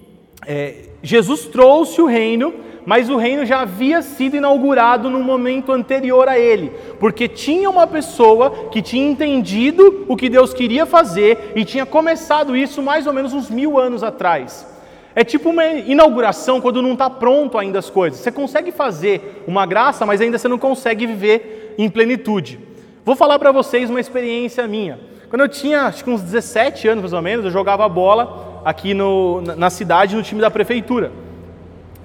é, 0.46 0.90
Jesus 1.03 1.46
trouxe 1.46 2.01
o 2.01 2.05
reino 2.05 2.53
mas 2.86 3.10
o 3.10 3.17
reino 3.17 3.46
já 3.46 3.62
havia 3.62 4.01
sido 4.01 4.36
inaugurado 4.36 5.10
no 5.10 5.20
momento 5.24 5.72
anterior 5.72 6.27
a 6.27 6.39
ele, 6.39 6.72
porque 7.00 7.27
tinha 7.27 7.70
uma 7.70 7.86
pessoa 7.86 8.70
que 8.72 8.81
tinha 8.81 9.10
entendido 9.10 10.05
o 10.08 10.15
que 10.15 10.29
Deus 10.29 10.53
queria 10.53 10.86
fazer 10.86 11.53
e 11.55 11.63
tinha 11.63 11.86
começado 11.86 12.55
isso 12.55 12.81
mais 12.81 13.05
ou 13.05 13.13
menos 13.13 13.34
uns 13.34 13.50
mil 13.50 13.79
anos 13.79 14.03
atrás. 14.03 14.67
É 15.13 15.24
tipo 15.24 15.50
uma 15.50 15.65
inauguração 15.65 16.62
quando 16.62 16.81
não 16.81 16.93
está 16.93 17.10
pronto 17.10 17.58
ainda 17.58 17.79
as 17.79 17.89
coisas. 17.89 18.20
Você 18.20 18.31
consegue 18.31 18.72
fazer 18.72 19.43
uma 19.46 19.65
graça, 19.65 20.05
mas 20.05 20.22
ainda 20.22 20.38
você 20.38 20.48
não 20.48 20.58
consegue 20.58 21.05
viver 21.05 21.75
em 21.77 21.89
plenitude. 21.89 22.60
Vou 23.03 23.15
falar 23.15 23.38
para 23.38 23.51
vocês 23.51 23.89
uma 23.89 24.00
experiência 24.00 24.65
minha. 24.67 25.00
Quando 25.29 25.41
eu 25.41 25.50
tinha 25.50 25.84
acho 25.84 26.03
que 26.03 26.10
uns 26.10 26.22
17 26.22 26.88
anos 26.88 27.01
mais 27.03 27.13
ou 27.13 27.22
menos, 27.22 27.46
eu 27.46 27.51
jogava 27.51 27.88
bola 27.89 28.50
aqui 28.63 28.94
no, 28.94 29.41
na 29.41 29.70
cidade 29.70 30.15
no 30.15 30.24
time 30.24 30.41
da 30.41 30.51
prefeitura. 30.51 31.12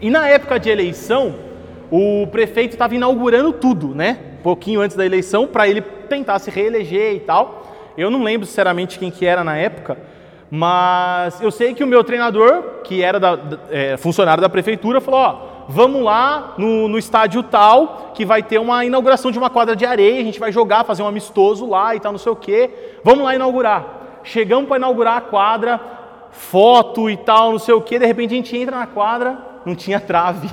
E 0.01 0.11
na 0.11 0.29
época 0.29 0.59
de 0.59 0.69
eleição, 0.69 1.35
o 1.91 2.27
prefeito 2.27 2.73
estava 2.73 2.95
inaugurando 2.95 3.53
tudo, 3.53 3.95
né? 3.95 4.19
Um 4.41 4.43
pouquinho 4.43 4.81
antes 4.81 4.97
da 4.97 5.05
eleição, 5.05 5.47
para 5.47 5.69
ele 5.69 5.81
tentar 5.81 6.39
se 6.39 6.51
reeleger 6.51 7.15
e 7.15 7.21
tal. 7.21 7.63
Eu 7.97 8.11
não 8.11 8.23
lembro 8.23 8.47
sinceramente 8.47 8.99
quem 8.99 9.11
que 9.11 9.25
era 9.25 9.43
na 9.43 9.57
época, 9.57 9.97
mas 10.51 11.41
eu 11.41 11.51
sei 11.51 11.75
que 11.75 11.83
o 11.83 11.87
meu 11.87 12.05
treinador, 12.05 12.63
que 12.85 13.03
era 13.03 13.19
da, 13.19 13.39
é, 13.71 13.97
funcionário 13.97 14.43
da 14.43 14.49
prefeitura, 14.49 15.01
falou: 15.01 15.21
ó, 15.21 15.37
vamos 15.69 16.03
lá 16.03 16.55
no, 16.59 16.89
no, 16.89 16.99
estádio 16.99 17.43
tal, 17.43 18.13
que 18.15 18.25
vai 18.25 18.43
ter 18.43 18.59
uma 18.59 18.85
inauguração 18.85 19.31
de 19.31 19.39
uma 19.39 19.51
quadra 19.51 19.75
de 19.75 19.87
areia, 19.87 20.21
a 20.21 20.25
gente 20.25 20.39
vai 20.39 20.53
jogar, 20.53 20.85
fazer 20.85 21.03
um 21.03 21.09
amistoso 21.09 21.67
lá 21.67 21.95
e 21.95 22.01
tal, 22.01 22.13
não 22.13 22.19
sei 22.19 22.33
o 22.33 22.37
quê. 22.37 22.71
Vamos 23.03 23.25
lá 23.25 23.35
inaugurar. 23.35 24.21
Chegamos 24.23 24.69
para 24.69 24.77
inaugurar 24.77 25.17
a 25.17 25.21
quadra, 25.21 25.81
foto 26.37 27.11
e 27.11 27.17
tal, 27.17 27.53
não 27.53 27.59
sei 27.59 27.75
o 27.75 27.81
quê. 27.81 27.99
De 27.99 28.07
repente 28.07 28.33
a 28.33 28.37
gente 28.37 28.57
entra 28.57 28.77
na 28.77 28.87
quadra, 28.87 29.39
não 29.65 29.75
tinha 29.75 29.99
trave. 29.99 30.49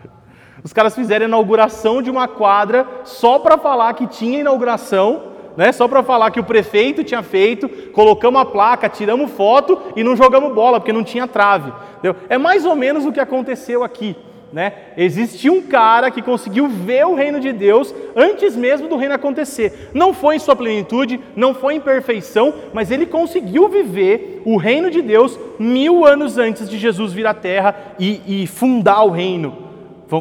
Os 0.64 0.72
caras 0.72 0.94
fizeram 0.94 1.26
a 1.26 1.28
inauguração 1.28 2.02
de 2.02 2.10
uma 2.10 2.26
quadra 2.26 2.86
só 3.04 3.38
para 3.38 3.56
falar 3.56 3.94
que 3.94 4.06
tinha 4.06 4.40
inauguração 4.40 5.28
né? 5.58 5.72
Só 5.72 5.88
para 5.88 6.04
falar 6.04 6.30
que 6.30 6.38
o 6.38 6.44
prefeito 6.44 7.02
tinha 7.02 7.20
feito, 7.20 7.68
colocamos 7.90 8.40
a 8.40 8.44
placa, 8.44 8.88
tiramos 8.88 9.32
foto 9.32 9.76
e 9.96 10.04
não 10.04 10.14
jogamos 10.14 10.54
bola, 10.54 10.78
porque 10.78 10.92
não 10.92 11.02
tinha 11.02 11.26
trave. 11.26 11.72
Entendeu? 11.98 12.14
É 12.28 12.38
mais 12.38 12.64
ou 12.64 12.76
menos 12.76 13.04
o 13.04 13.10
que 13.10 13.18
aconteceu 13.18 13.82
aqui. 13.82 14.14
Né? 14.50 14.72
Existiu 14.96 15.52
um 15.52 15.62
cara 15.62 16.10
que 16.10 16.22
conseguiu 16.22 16.68
ver 16.68 17.04
o 17.04 17.14
reino 17.14 17.38
de 17.38 17.52
Deus 17.52 17.94
antes 18.16 18.56
mesmo 18.56 18.88
do 18.88 18.96
reino 18.96 19.14
acontecer. 19.14 19.90
Não 19.92 20.14
foi 20.14 20.36
em 20.36 20.38
sua 20.38 20.56
plenitude, 20.56 21.20
não 21.36 21.54
foi 21.54 21.74
em 21.74 21.80
perfeição, 21.80 22.54
mas 22.72 22.90
ele 22.90 23.04
conseguiu 23.04 23.68
viver 23.68 24.42
o 24.46 24.56
reino 24.56 24.90
de 24.90 25.02
Deus 25.02 25.38
mil 25.58 26.06
anos 26.06 26.38
antes 26.38 26.68
de 26.68 26.78
Jesus 26.78 27.12
vir 27.12 27.26
à 27.26 27.34
terra 27.34 27.76
e, 27.98 28.42
e 28.42 28.46
fundar 28.46 29.02
o 29.02 29.10
reino, 29.10 29.56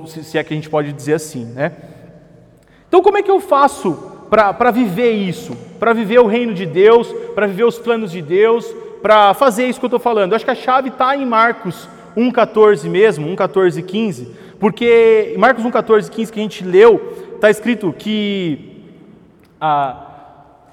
se 0.07 0.37
é 0.37 0.43
que 0.43 0.53
a 0.53 0.57
gente 0.57 0.69
pode 0.69 0.91
dizer 0.91 1.13
assim. 1.13 1.45
Né? 1.45 1.71
Então, 2.87 3.01
como 3.01 3.17
é 3.17 3.23
que 3.23 3.31
eu 3.31 3.39
faço 3.39 4.17
para 4.29 4.71
viver 4.71 5.11
isso, 5.11 5.55
para 5.79 5.93
viver 5.93 6.19
o 6.19 6.27
reino 6.27 6.53
de 6.53 6.65
Deus, 6.65 7.13
para 7.33 7.47
viver 7.47 7.63
os 7.63 7.79
planos 7.79 8.11
de 8.11 8.21
Deus, 8.21 8.75
para 9.01 9.33
fazer 9.33 9.67
isso 9.67 9.79
que 9.79 9.85
eu 9.85 9.87
estou 9.87 9.99
falando. 9.99 10.31
Eu 10.31 10.35
acho 10.35 10.45
que 10.45 10.51
a 10.51 10.55
chave 10.55 10.89
está 10.89 11.15
em 11.15 11.25
Marcos 11.25 11.87
1,14 12.17 12.89
mesmo, 12.89 13.27
1,14 13.27 13.85
15, 13.85 14.27
porque 14.59 15.33
em 15.35 15.37
Marcos 15.37 15.63
1,14 15.63 16.09
15 16.09 16.33
que 16.33 16.39
a 16.39 16.43
gente 16.43 16.65
leu, 16.65 17.13
está 17.35 17.49
escrito 17.49 17.93
que. 17.93 18.83
Ah, 19.61 20.07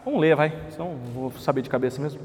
vamos 0.05 0.21
ler, 0.21 0.35
vai, 0.35 0.53
então 0.73 0.95
vou 1.15 1.31
saber 1.39 1.61
de 1.61 1.69
cabeça 1.69 2.01
mesmo. 2.01 2.21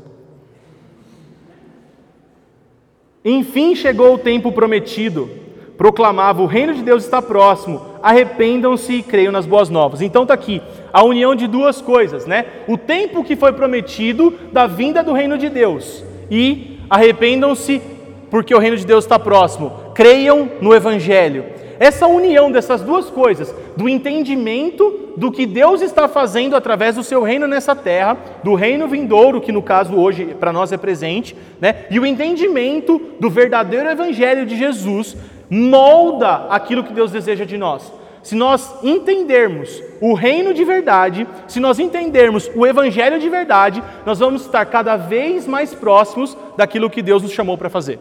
Enfim 3.23 3.75
chegou 3.75 4.13
o 4.13 4.17
tempo 4.17 4.53
prometido, 4.53 5.29
proclamava: 5.77 6.41
o 6.41 6.45
reino 6.45 6.73
de 6.73 6.81
Deus 6.81 7.03
está 7.03 7.21
próximo, 7.21 7.81
arrependam-se 8.01 8.93
e 8.93 9.03
creiam 9.03 9.33
nas 9.33 9.45
boas 9.45 9.69
novas. 9.69 10.01
Então 10.01 10.21
está 10.23 10.33
aqui 10.33 10.61
a 10.93 11.03
união 11.03 11.35
de 11.35 11.45
duas 11.45 11.81
coisas, 11.81 12.25
né? 12.25 12.45
O 12.69 12.77
tempo 12.77 13.23
que 13.23 13.35
foi 13.35 13.51
prometido 13.51 14.33
da 14.53 14.65
vinda 14.65 15.03
do 15.03 15.11
reino 15.11 15.37
de 15.37 15.49
Deus 15.49 16.05
e 16.31 16.79
arrependam-se 16.89 17.81
porque 18.29 18.53
o 18.53 18.59
reino 18.59 18.77
de 18.77 18.85
Deus 18.85 19.03
está 19.03 19.17
próximo. 19.17 19.71
Creiam 19.93 20.49
no 20.61 20.73
Evangelho. 20.73 21.45
Essa 21.79 22.07
união 22.07 22.51
dessas 22.51 22.81
duas 22.81 23.09
coisas, 23.09 23.55
do 23.77 23.87
entendimento 23.87 25.11
do 25.15 25.31
que 25.31 25.45
Deus 25.45 25.81
está 25.81 26.09
fazendo 26.09 26.55
através 26.55 26.95
do 26.95 27.03
seu 27.03 27.23
reino 27.23 27.47
nessa 27.47 27.73
terra, 27.73 28.17
do 28.43 28.53
reino 28.53 28.87
vindouro, 28.87 29.39
que 29.39 29.51
no 29.51 29.61
caso 29.61 29.95
hoje 29.95 30.35
para 30.37 30.51
nós 30.51 30.73
é 30.73 30.77
presente, 30.77 31.35
né? 31.61 31.85
e 31.89 31.97
o 31.97 32.05
entendimento 32.05 33.01
do 33.17 33.29
verdadeiro 33.29 33.89
Evangelho 33.89 34.45
de 34.45 34.57
Jesus, 34.57 35.15
molda 35.49 36.47
aquilo 36.49 36.83
que 36.83 36.93
Deus 36.93 37.11
deseja 37.11 37.45
de 37.45 37.57
nós. 37.57 37.93
Se 38.21 38.35
nós 38.35 38.83
entendermos 38.83 39.81
o 40.01 40.13
reino 40.13 40.53
de 40.53 40.65
verdade, 40.65 41.25
se 41.47 41.59
nós 41.59 41.79
entendermos 41.79 42.51
o 42.53 42.67
evangelho 42.67 43.19
de 43.19 43.29
verdade, 43.29 43.81
nós 44.05 44.19
vamos 44.19 44.41
estar 44.41 44.65
cada 44.65 44.97
vez 44.97 45.47
mais 45.47 45.73
próximos 45.73 46.37
daquilo 46.57 46.89
que 46.89 47.01
Deus 47.01 47.23
nos 47.23 47.31
chamou 47.31 47.57
para 47.57 47.69
fazer. 47.69 47.97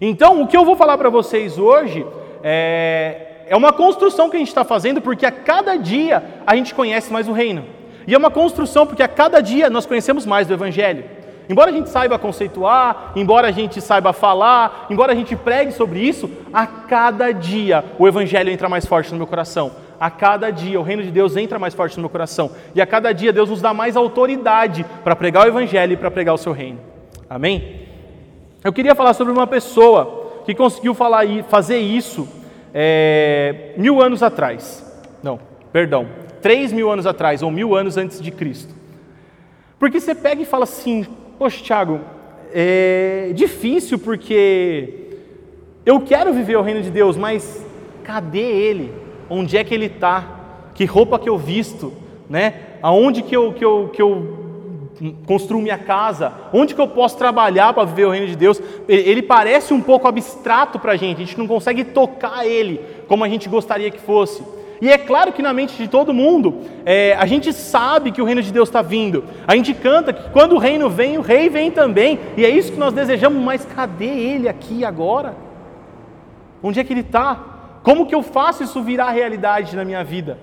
Então, 0.00 0.42
o 0.42 0.46
que 0.46 0.56
eu 0.56 0.64
vou 0.64 0.76
falar 0.76 0.96
para 0.96 1.10
vocês 1.10 1.58
hoje 1.58 2.06
é, 2.42 3.44
é 3.46 3.56
uma 3.56 3.72
construção 3.72 4.30
que 4.30 4.36
a 4.36 4.38
gente 4.38 4.48
está 4.48 4.64
fazendo, 4.64 5.00
porque 5.00 5.26
a 5.26 5.32
cada 5.32 5.76
dia 5.76 6.22
a 6.46 6.56
gente 6.56 6.74
conhece 6.74 7.12
mais 7.12 7.28
o 7.28 7.32
reino. 7.32 7.64
E 8.06 8.14
é 8.14 8.18
uma 8.18 8.30
construção 8.30 8.86
porque 8.86 9.02
a 9.02 9.08
cada 9.08 9.40
dia 9.40 9.68
nós 9.68 9.84
conhecemos 9.84 10.24
mais 10.24 10.46
do 10.46 10.54
evangelho. 10.54 11.04
Embora 11.50 11.70
a 11.70 11.74
gente 11.74 11.90
saiba 11.90 12.16
conceituar, 12.16 13.10
embora 13.16 13.48
a 13.48 13.50
gente 13.50 13.80
saiba 13.80 14.12
falar, 14.12 14.86
embora 14.88 15.10
a 15.10 15.16
gente 15.16 15.34
pregue 15.34 15.72
sobre 15.72 15.98
isso, 15.98 16.30
a 16.52 16.64
cada 16.64 17.32
dia 17.32 17.84
o 17.98 18.06
Evangelho 18.06 18.50
entra 18.50 18.68
mais 18.68 18.86
forte 18.86 19.10
no 19.10 19.18
meu 19.18 19.26
coração. 19.26 19.72
A 19.98 20.08
cada 20.10 20.52
dia 20.52 20.78
o 20.78 20.82
reino 20.84 21.02
de 21.02 21.10
Deus 21.10 21.36
entra 21.36 21.58
mais 21.58 21.74
forte 21.74 21.96
no 21.96 22.02
meu 22.02 22.08
coração. 22.08 22.52
E 22.72 22.80
a 22.80 22.86
cada 22.86 23.12
dia 23.12 23.32
Deus 23.32 23.50
nos 23.50 23.60
dá 23.60 23.74
mais 23.74 23.96
autoridade 23.96 24.86
para 25.02 25.16
pregar 25.16 25.44
o 25.44 25.48
Evangelho 25.48 25.94
e 25.94 25.96
para 25.96 26.08
pregar 26.08 26.36
o 26.36 26.38
seu 26.38 26.52
reino. 26.52 26.78
Amém? 27.28 27.89
Eu 28.62 28.72
queria 28.72 28.94
falar 28.94 29.14
sobre 29.14 29.32
uma 29.32 29.46
pessoa 29.46 30.42
que 30.44 30.54
conseguiu 30.54 30.94
falar, 30.94 31.24
fazer 31.48 31.78
isso 31.78 32.28
é, 32.74 33.72
mil 33.76 34.02
anos 34.02 34.22
atrás. 34.22 34.84
Não, 35.22 35.40
perdão, 35.72 36.06
três 36.42 36.72
mil 36.72 36.90
anos 36.90 37.06
atrás, 37.06 37.42
ou 37.42 37.50
mil 37.50 37.74
anos 37.74 37.96
antes 37.96 38.20
de 38.20 38.30
Cristo. 38.30 38.74
Porque 39.78 39.98
você 39.98 40.14
pega 40.14 40.42
e 40.42 40.44
fala 40.44 40.64
assim, 40.64 41.06
Poxa, 41.40 41.64
Tiago, 41.64 42.00
é 42.52 43.32
difícil 43.34 43.98
porque 43.98 45.08
eu 45.86 45.98
quero 46.02 46.34
viver 46.34 46.56
o 46.56 46.60
reino 46.60 46.82
de 46.82 46.90
Deus, 46.90 47.16
mas 47.16 47.64
cadê 48.04 48.40
ele? 48.40 48.92
Onde 49.30 49.56
é 49.56 49.64
que 49.64 49.72
ele 49.72 49.86
está? 49.86 50.68
Que 50.74 50.84
roupa 50.84 51.18
que 51.18 51.30
eu 51.30 51.38
visto? 51.38 51.94
Né? 52.28 52.60
Aonde 52.82 53.22
que 53.22 53.34
eu, 53.34 53.54
que 53.54 53.64
eu, 53.64 53.88
que 53.90 54.02
eu 54.02 54.49
construo 55.26 55.60
minha 55.60 55.78
casa? 55.78 56.32
Onde 56.52 56.74
que 56.74 56.80
eu 56.80 56.88
posso 56.88 57.16
trabalhar 57.16 57.72
para 57.72 57.84
viver 57.84 58.06
o 58.06 58.10
reino 58.10 58.26
de 58.26 58.36
Deus? 58.36 58.60
Ele 58.88 59.22
parece 59.22 59.72
um 59.72 59.80
pouco 59.80 60.06
abstrato 60.06 60.78
para 60.78 60.92
a 60.92 60.96
gente, 60.96 61.22
a 61.22 61.24
gente 61.24 61.38
não 61.38 61.46
consegue 61.46 61.84
tocar 61.84 62.46
ele 62.46 62.80
como 63.08 63.24
a 63.24 63.28
gente 63.28 63.48
gostaria 63.48 63.90
que 63.90 64.00
fosse. 64.00 64.42
E 64.80 64.90
é 64.90 64.96
claro 64.96 65.32
que 65.32 65.42
na 65.42 65.52
mente 65.52 65.76
de 65.76 65.88
todo 65.88 66.12
mundo, 66.14 66.62
é, 66.86 67.14
a 67.18 67.26
gente 67.26 67.52
sabe 67.52 68.10
que 68.10 68.22
o 68.22 68.24
reino 68.24 68.42
de 68.42 68.50
Deus 68.50 68.68
está 68.68 68.80
vindo. 68.80 69.24
A 69.46 69.54
gente 69.54 69.74
canta 69.74 70.12
que 70.12 70.30
quando 70.30 70.54
o 70.54 70.58
reino 70.58 70.88
vem, 70.88 71.18
o 71.18 71.20
rei 71.20 71.50
vem 71.50 71.70
também. 71.70 72.18
E 72.36 72.44
é 72.44 72.48
isso 72.48 72.72
que 72.72 72.78
nós 72.78 72.94
desejamos, 72.94 73.42
mas 73.42 73.64
cadê 73.64 74.06
ele 74.06 74.48
aqui 74.48 74.82
agora? 74.84 75.34
Onde 76.62 76.80
é 76.80 76.84
que 76.84 76.92
ele 76.92 77.00
está? 77.00 77.78
Como 77.82 78.06
que 78.06 78.14
eu 78.14 78.22
faço 78.22 78.62
isso 78.62 78.82
virar 78.82 79.10
realidade 79.10 79.76
na 79.76 79.84
minha 79.84 80.02
vida? 80.02 80.38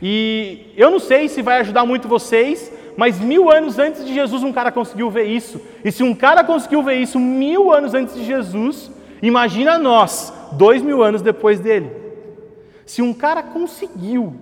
E 0.00 0.72
eu 0.76 0.90
não 0.90 1.00
sei 1.00 1.28
se 1.28 1.42
vai 1.42 1.58
ajudar 1.60 1.84
muito 1.84 2.06
vocês, 2.06 2.72
mas 2.96 3.20
mil 3.20 3.50
anos 3.50 3.78
antes 3.78 4.04
de 4.04 4.14
Jesus 4.14 4.42
um 4.42 4.52
cara 4.52 4.72
conseguiu 4.72 5.10
ver 5.10 5.24
isso. 5.24 5.60
E 5.84 5.92
se 5.92 6.02
um 6.02 6.14
cara 6.14 6.42
conseguiu 6.42 6.82
ver 6.82 6.94
isso 6.94 7.18
mil 7.18 7.72
anos 7.72 7.94
antes 7.94 8.14
de 8.14 8.24
Jesus, 8.24 8.90
imagina 9.22 9.78
nós, 9.78 10.32
dois 10.52 10.82
mil 10.82 11.02
anos 11.02 11.22
depois 11.22 11.60
dele. 11.60 11.90
Se 12.84 13.02
um 13.02 13.12
cara 13.12 13.42
conseguiu 13.42 14.34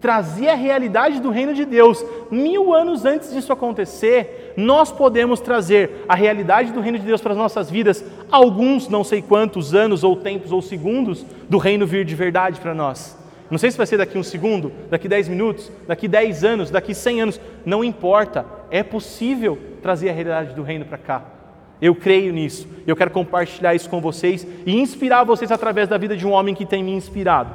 trazer 0.00 0.48
a 0.48 0.54
realidade 0.54 1.20
do 1.20 1.30
reino 1.30 1.52
de 1.52 1.64
Deus 1.64 2.04
mil 2.30 2.74
anos 2.74 3.04
antes 3.04 3.32
disso 3.32 3.52
acontecer, 3.52 4.54
nós 4.56 4.90
podemos 4.90 5.40
trazer 5.40 6.04
a 6.08 6.14
realidade 6.14 6.72
do 6.72 6.80
reino 6.80 6.98
de 6.98 7.04
Deus 7.04 7.20
para 7.20 7.32
as 7.32 7.38
nossas 7.38 7.70
vidas, 7.70 8.04
alguns 8.30 8.88
não 8.88 9.04
sei 9.04 9.20
quantos 9.20 9.74
anos, 9.74 10.02
ou 10.02 10.16
tempos, 10.16 10.52
ou 10.52 10.62
segundos, 10.62 11.24
do 11.48 11.58
reino 11.58 11.86
vir 11.86 12.04
de 12.04 12.14
verdade 12.14 12.60
para 12.60 12.74
nós. 12.74 13.19
Não 13.50 13.58
sei 13.58 13.70
se 13.70 13.76
vai 13.76 13.86
ser 13.86 13.96
daqui 13.96 14.16
um 14.16 14.22
segundo, 14.22 14.70
daqui 14.88 15.08
dez 15.08 15.26
minutos, 15.28 15.72
daqui 15.86 16.06
dez 16.06 16.44
anos, 16.44 16.70
daqui 16.70 16.94
cem 16.94 17.20
anos, 17.20 17.40
não 17.64 17.82
importa, 17.82 18.46
é 18.70 18.82
possível 18.82 19.58
trazer 19.82 20.10
a 20.10 20.12
realidade 20.12 20.54
do 20.54 20.62
reino 20.62 20.84
para 20.84 20.98
cá. 20.98 21.24
Eu 21.82 21.94
creio 21.94 22.32
nisso, 22.32 22.68
eu 22.86 22.94
quero 22.94 23.10
compartilhar 23.10 23.74
isso 23.74 23.90
com 23.90 24.00
vocês 24.00 24.46
e 24.64 24.78
inspirar 24.78 25.24
vocês 25.24 25.50
através 25.50 25.88
da 25.88 25.98
vida 25.98 26.16
de 26.16 26.26
um 26.26 26.30
homem 26.30 26.54
que 26.54 26.64
tem 26.64 26.84
me 26.84 26.92
inspirado. 26.92 27.52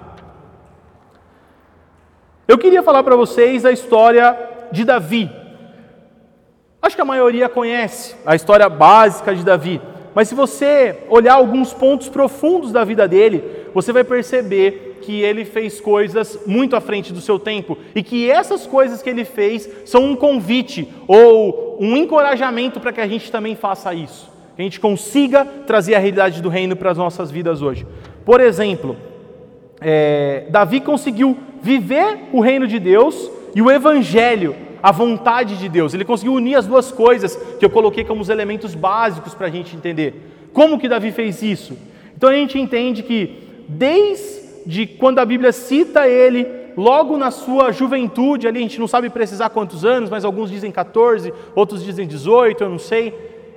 Eu 2.47 2.57
queria 2.57 2.83
falar 2.83 3.01
para 3.01 3.15
vocês 3.15 3.65
a 3.65 3.71
história 3.71 4.37
de 4.71 4.83
Davi. 4.83 5.31
Acho 6.81 6.95
que 6.95 7.01
a 7.01 7.05
maioria 7.05 7.47
conhece 7.47 8.15
a 8.25 8.35
história 8.35 8.67
básica 8.67 9.33
de 9.33 9.43
Davi, 9.43 9.81
mas 10.13 10.27
se 10.27 10.35
você 10.35 11.03
olhar 11.09 11.35
alguns 11.35 11.73
pontos 11.73 12.09
profundos 12.09 12.71
da 12.71 12.83
vida 12.83 13.07
dele, 13.07 13.43
você 13.73 13.91
vai 13.93 14.03
perceber 14.03 14.84
que 15.05 15.21
ele 15.21 15.45
fez 15.45 15.79
coisas 15.79 16.39
muito 16.47 16.75
à 16.75 16.81
frente 16.81 17.13
do 17.13 17.21
seu 17.21 17.37
tempo 17.37 17.77
e 17.93 18.01
que 18.01 18.29
essas 18.29 18.65
coisas 18.65 19.01
que 19.03 19.09
ele 19.09 19.23
fez 19.23 19.69
são 19.85 20.03
um 20.03 20.15
convite 20.15 20.89
ou 21.07 21.77
um 21.79 21.95
encorajamento 21.95 22.79
para 22.79 22.91
que 22.91 22.99
a 22.99 23.07
gente 23.07 23.31
também 23.31 23.55
faça 23.55 23.93
isso, 23.93 24.31
que 24.55 24.61
a 24.61 24.65
gente 24.65 24.79
consiga 24.79 25.45
trazer 25.45 25.93
a 25.93 25.99
realidade 25.99 26.41
do 26.41 26.49
reino 26.49 26.75
para 26.75 26.89
as 26.89 26.97
nossas 26.97 27.29
vidas 27.29 27.61
hoje. 27.61 27.85
Por 28.25 28.41
exemplo, 28.41 28.97
é, 29.79 30.47
Davi 30.49 30.81
conseguiu 30.81 31.37
viver 31.61 32.29
o 32.33 32.41
reino 32.41 32.67
de 32.67 32.79
Deus 32.79 33.29
e 33.53 33.61
o 33.61 33.69
evangelho, 33.69 34.55
a 34.81 34.91
vontade 34.91 35.57
de 35.57 35.69
Deus. 35.69 35.93
Ele 35.93 36.05
conseguiu 36.05 36.33
unir 36.33 36.55
as 36.55 36.65
duas 36.65 36.91
coisas 36.91 37.35
que 37.59 37.65
eu 37.65 37.69
coloquei 37.69 38.03
como 38.03 38.21
os 38.21 38.29
elementos 38.29 38.73
básicos 38.73 39.35
para 39.35 39.47
a 39.47 39.51
gente 39.51 39.75
entender. 39.75 40.49
Como 40.51 40.79
que 40.79 40.89
Davi 40.89 41.11
fez 41.11 41.43
isso? 41.43 41.77
Então 42.17 42.29
a 42.29 42.33
gente 42.33 42.57
entende 42.57 43.03
que 43.03 43.43
desde 43.67 44.44
quando 44.99 45.19
a 45.19 45.25
Bíblia 45.25 45.51
cita 45.51 46.07
ele, 46.07 46.47
logo 46.75 47.17
na 47.17 47.31
sua 47.31 47.71
juventude, 47.71 48.47
ali 48.47 48.59
a 48.59 48.61
gente 48.61 48.79
não 48.79 48.87
sabe 48.87 49.09
precisar 49.09 49.49
quantos 49.49 49.85
anos, 49.85 50.09
mas 50.09 50.25
alguns 50.25 50.49
dizem 50.49 50.71
14, 50.71 51.33
outros 51.55 51.83
dizem 51.83 52.07
18, 52.07 52.63
eu 52.63 52.69
não 52.69 52.79
sei 52.79 53.13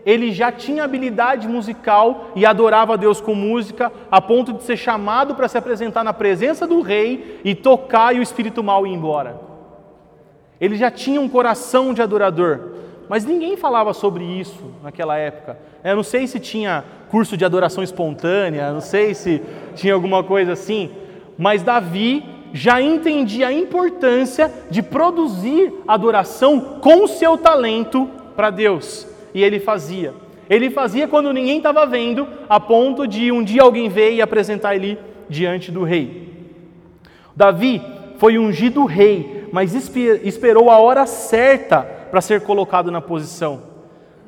ele 0.08 0.32
já 0.32 0.50
tinha 0.50 0.84
habilidade 0.84 1.46
musical 1.46 2.30
e 2.34 2.46
adorava 2.46 2.94
a 2.94 2.96
Deus 2.96 3.20
com 3.20 3.34
música, 3.34 3.92
a 4.10 4.22
ponto 4.22 4.54
de 4.54 4.62
ser 4.62 4.78
chamado 4.78 5.34
para 5.34 5.48
se 5.48 5.58
apresentar 5.58 6.02
na 6.02 6.14
presença 6.14 6.66
do 6.66 6.80
rei 6.80 7.40
e 7.44 7.54
tocar 7.54 8.16
e 8.16 8.18
o 8.18 8.22
espírito 8.22 8.64
mal 8.64 8.86
ir 8.86 8.90
embora. 8.90 9.38
Ele 10.58 10.76
já 10.76 10.90
tinha 10.90 11.20
um 11.20 11.28
coração 11.28 11.92
de 11.92 12.00
adorador, 12.00 12.70
mas 13.08 13.24
ninguém 13.24 13.56
falava 13.56 13.92
sobre 13.92 14.24
isso 14.24 14.72
naquela 14.82 15.16
época. 15.16 15.58
Eu 15.82 15.96
não 15.96 16.02
sei 16.02 16.26
se 16.26 16.38
tinha 16.38 16.84
curso 17.10 17.36
de 17.36 17.44
adoração 17.44 17.82
espontânea, 17.82 18.72
não 18.72 18.80
sei 18.80 19.14
se 19.14 19.42
tinha 19.74 19.94
alguma 19.94 20.22
coisa 20.22 20.52
assim, 20.52 20.90
mas 21.36 21.62
Davi 21.62 22.24
já 22.52 22.80
entendia 22.80 23.48
a 23.48 23.52
importância 23.52 24.52
de 24.70 24.82
produzir 24.82 25.72
adoração 25.86 26.60
com 26.80 27.04
o 27.04 27.08
seu 27.08 27.36
talento 27.38 28.08
para 28.36 28.50
Deus 28.50 29.06
e 29.34 29.42
ele 29.42 29.60
fazia. 29.60 30.14
Ele 30.48 30.70
fazia 30.70 31.06
quando 31.06 31.32
ninguém 31.32 31.58
estava 31.58 31.84
vendo, 31.86 32.26
a 32.48 32.58
ponto 32.58 33.06
de 33.06 33.30
um 33.30 33.42
dia 33.42 33.62
alguém 33.62 33.88
ver 33.88 34.12
e 34.12 34.22
apresentar 34.22 34.74
ele 34.74 34.98
diante 35.28 35.70
do 35.70 35.82
rei. 35.82 36.28
Davi 37.36 37.82
foi 38.16 38.38
ungido 38.38 38.84
rei, 38.84 39.46
mas 39.52 39.74
esperou 39.74 40.70
a 40.70 40.78
hora 40.78 41.06
certa 41.06 41.97
para 42.10 42.20
ser 42.20 42.40
colocado 42.42 42.90
na 42.90 43.00
posição. 43.00 43.62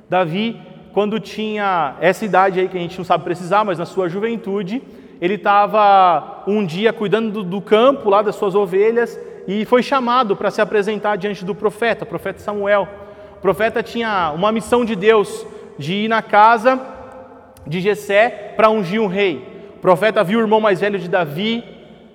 Davi, 0.09 0.61
quando 0.93 1.21
tinha 1.21 1.97
essa 2.01 2.25
idade 2.25 2.61
aí 2.61 2.69
que 2.69 2.77
a 2.77 2.81
gente 2.81 2.99
não 2.99 3.05
sabe 3.05 3.25
precisar, 3.25 3.65
mas 3.65 3.79
na 3.79 3.87
sua 3.87 4.09
juventude, 4.09 4.83
ele 5.21 5.35
estava 5.35 6.43
um 6.47 6.65
dia 6.65 6.93
cuidando 6.93 7.31
do, 7.31 7.45
do 7.45 7.61
campo 7.61 8.09
lá 8.09 8.23
das 8.23 8.35
suas 8.35 8.55
ovelhas 8.55 9.19
e 9.47 9.65
foi 9.65 9.83
chamado 9.83 10.35
para 10.35 10.51
se 10.51 10.61
apresentar 10.61 11.17
diante 11.17 11.45
do 11.45 11.55
profeta, 11.55 12.05
o 12.05 12.07
profeta 12.07 12.41
Samuel. 12.41 12.89
O 13.37 13.41
profeta 13.41 13.83
tinha 13.83 14.33
uma 14.35 14.51
missão 14.51 14.85
de 14.85 14.97
Deus 14.97 15.47
de 15.79 15.95
ir 15.95 16.09
na 16.09 16.23
casa 16.23 16.81
de 17.67 17.81
Jessé 17.81 18.55
para 18.57 18.71
ungir 18.71 19.01
um 19.01 19.07
rei. 19.07 19.47
O 19.77 19.81
profeta 19.81 20.25
viu 20.25 20.39
o 20.39 20.43
irmão 20.43 20.61
mais 20.61 20.81
velho 20.81 20.99
de 20.99 21.09
Davi, 21.09 21.65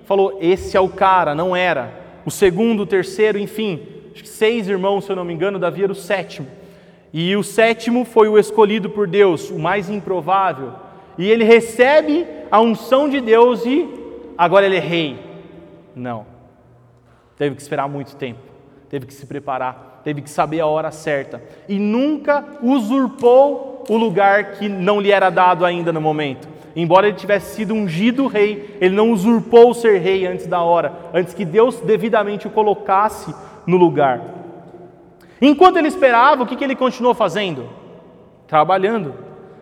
falou: 0.05 0.37
"Esse 0.41 0.75
é 0.75 0.79
o 0.79 0.89
cara", 0.89 1.33
não 1.33 1.55
era. 1.55 1.91
O 2.25 2.31
segundo, 2.31 2.83
o 2.83 2.85
terceiro, 2.85 3.37
enfim, 3.37 3.94
seis 4.23 4.67
irmãos, 4.67 5.05
se 5.05 5.11
eu 5.11 5.15
não 5.15 5.25
me 5.25 5.33
engano, 5.33 5.59
Davi 5.59 5.83
era 5.83 5.91
o 5.91 5.95
sétimo. 5.95 6.47
E 7.13 7.35
o 7.35 7.43
sétimo 7.43 8.05
foi 8.05 8.27
o 8.27 8.37
escolhido 8.37 8.89
por 8.89 9.07
Deus, 9.07 9.49
o 9.49 9.59
mais 9.59 9.89
improvável. 9.89 10.73
E 11.17 11.29
ele 11.29 11.43
recebe 11.43 12.25
a 12.51 12.59
unção 12.59 13.09
de 13.09 13.21
Deus 13.21 13.65
e 13.65 13.87
agora 14.37 14.65
ele 14.65 14.77
é 14.77 14.81
rei. 14.81 15.19
Não. 15.95 16.25
Teve 17.37 17.55
que 17.55 17.61
esperar 17.61 17.87
muito 17.87 18.15
tempo, 18.15 18.39
teve 18.89 19.05
que 19.05 19.13
se 19.13 19.25
preparar 19.25 19.95
teve 20.05 20.21
que 20.21 20.29
saber 20.29 20.59
a 20.59 20.67
hora 20.67 20.91
certa 20.91 21.41
e 21.67 21.79
nunca 21.79 22.45
usurpou 22.61 23.83
o 23.89 23.97
lugar 23.97 24.51
que 24.51 24.69
não 24.69 25.01
lhe 25.01 25.11
era 25.11 25.31
dado 25.31 25.65
ainda 25.65 25.91
no 25.91 25.99
momento. 25.99 26.47
Embora 26.75 27.07
ele 27.07 27.17
tivesse 27.17 27.55
sido 27.55 27.73
ungido 27.73 28.27
rei, 28.27 28.77
ele 28.79 28.95
não 28.95 29.11
usurpou 29.11 29.73
ser 29.73 29.99
rei 29.99 30.27
antes 30.27 30.45
da 30.45 30.61
hora, 30.61 30.93
antes 31.11 31.33
que 31.33 31.43
Deus 31.43 31.79
devidamente 31.79 32.45
o 32.45 32.51
colocasse 32.51 33.33
no 33.65 33.77
lugar. 33.77 34.21
Enquanto 35.41 35.77
ele 35.77 35.87
esperava, 35.87 36.43
o 36.43 36.45
que, 36.45 36.55
que 36.55 36.63
ele 36.63 36.75
continuou 36.75 37.13
fazendo? 37.13 37.69
Trabalhando. 38.47 39.13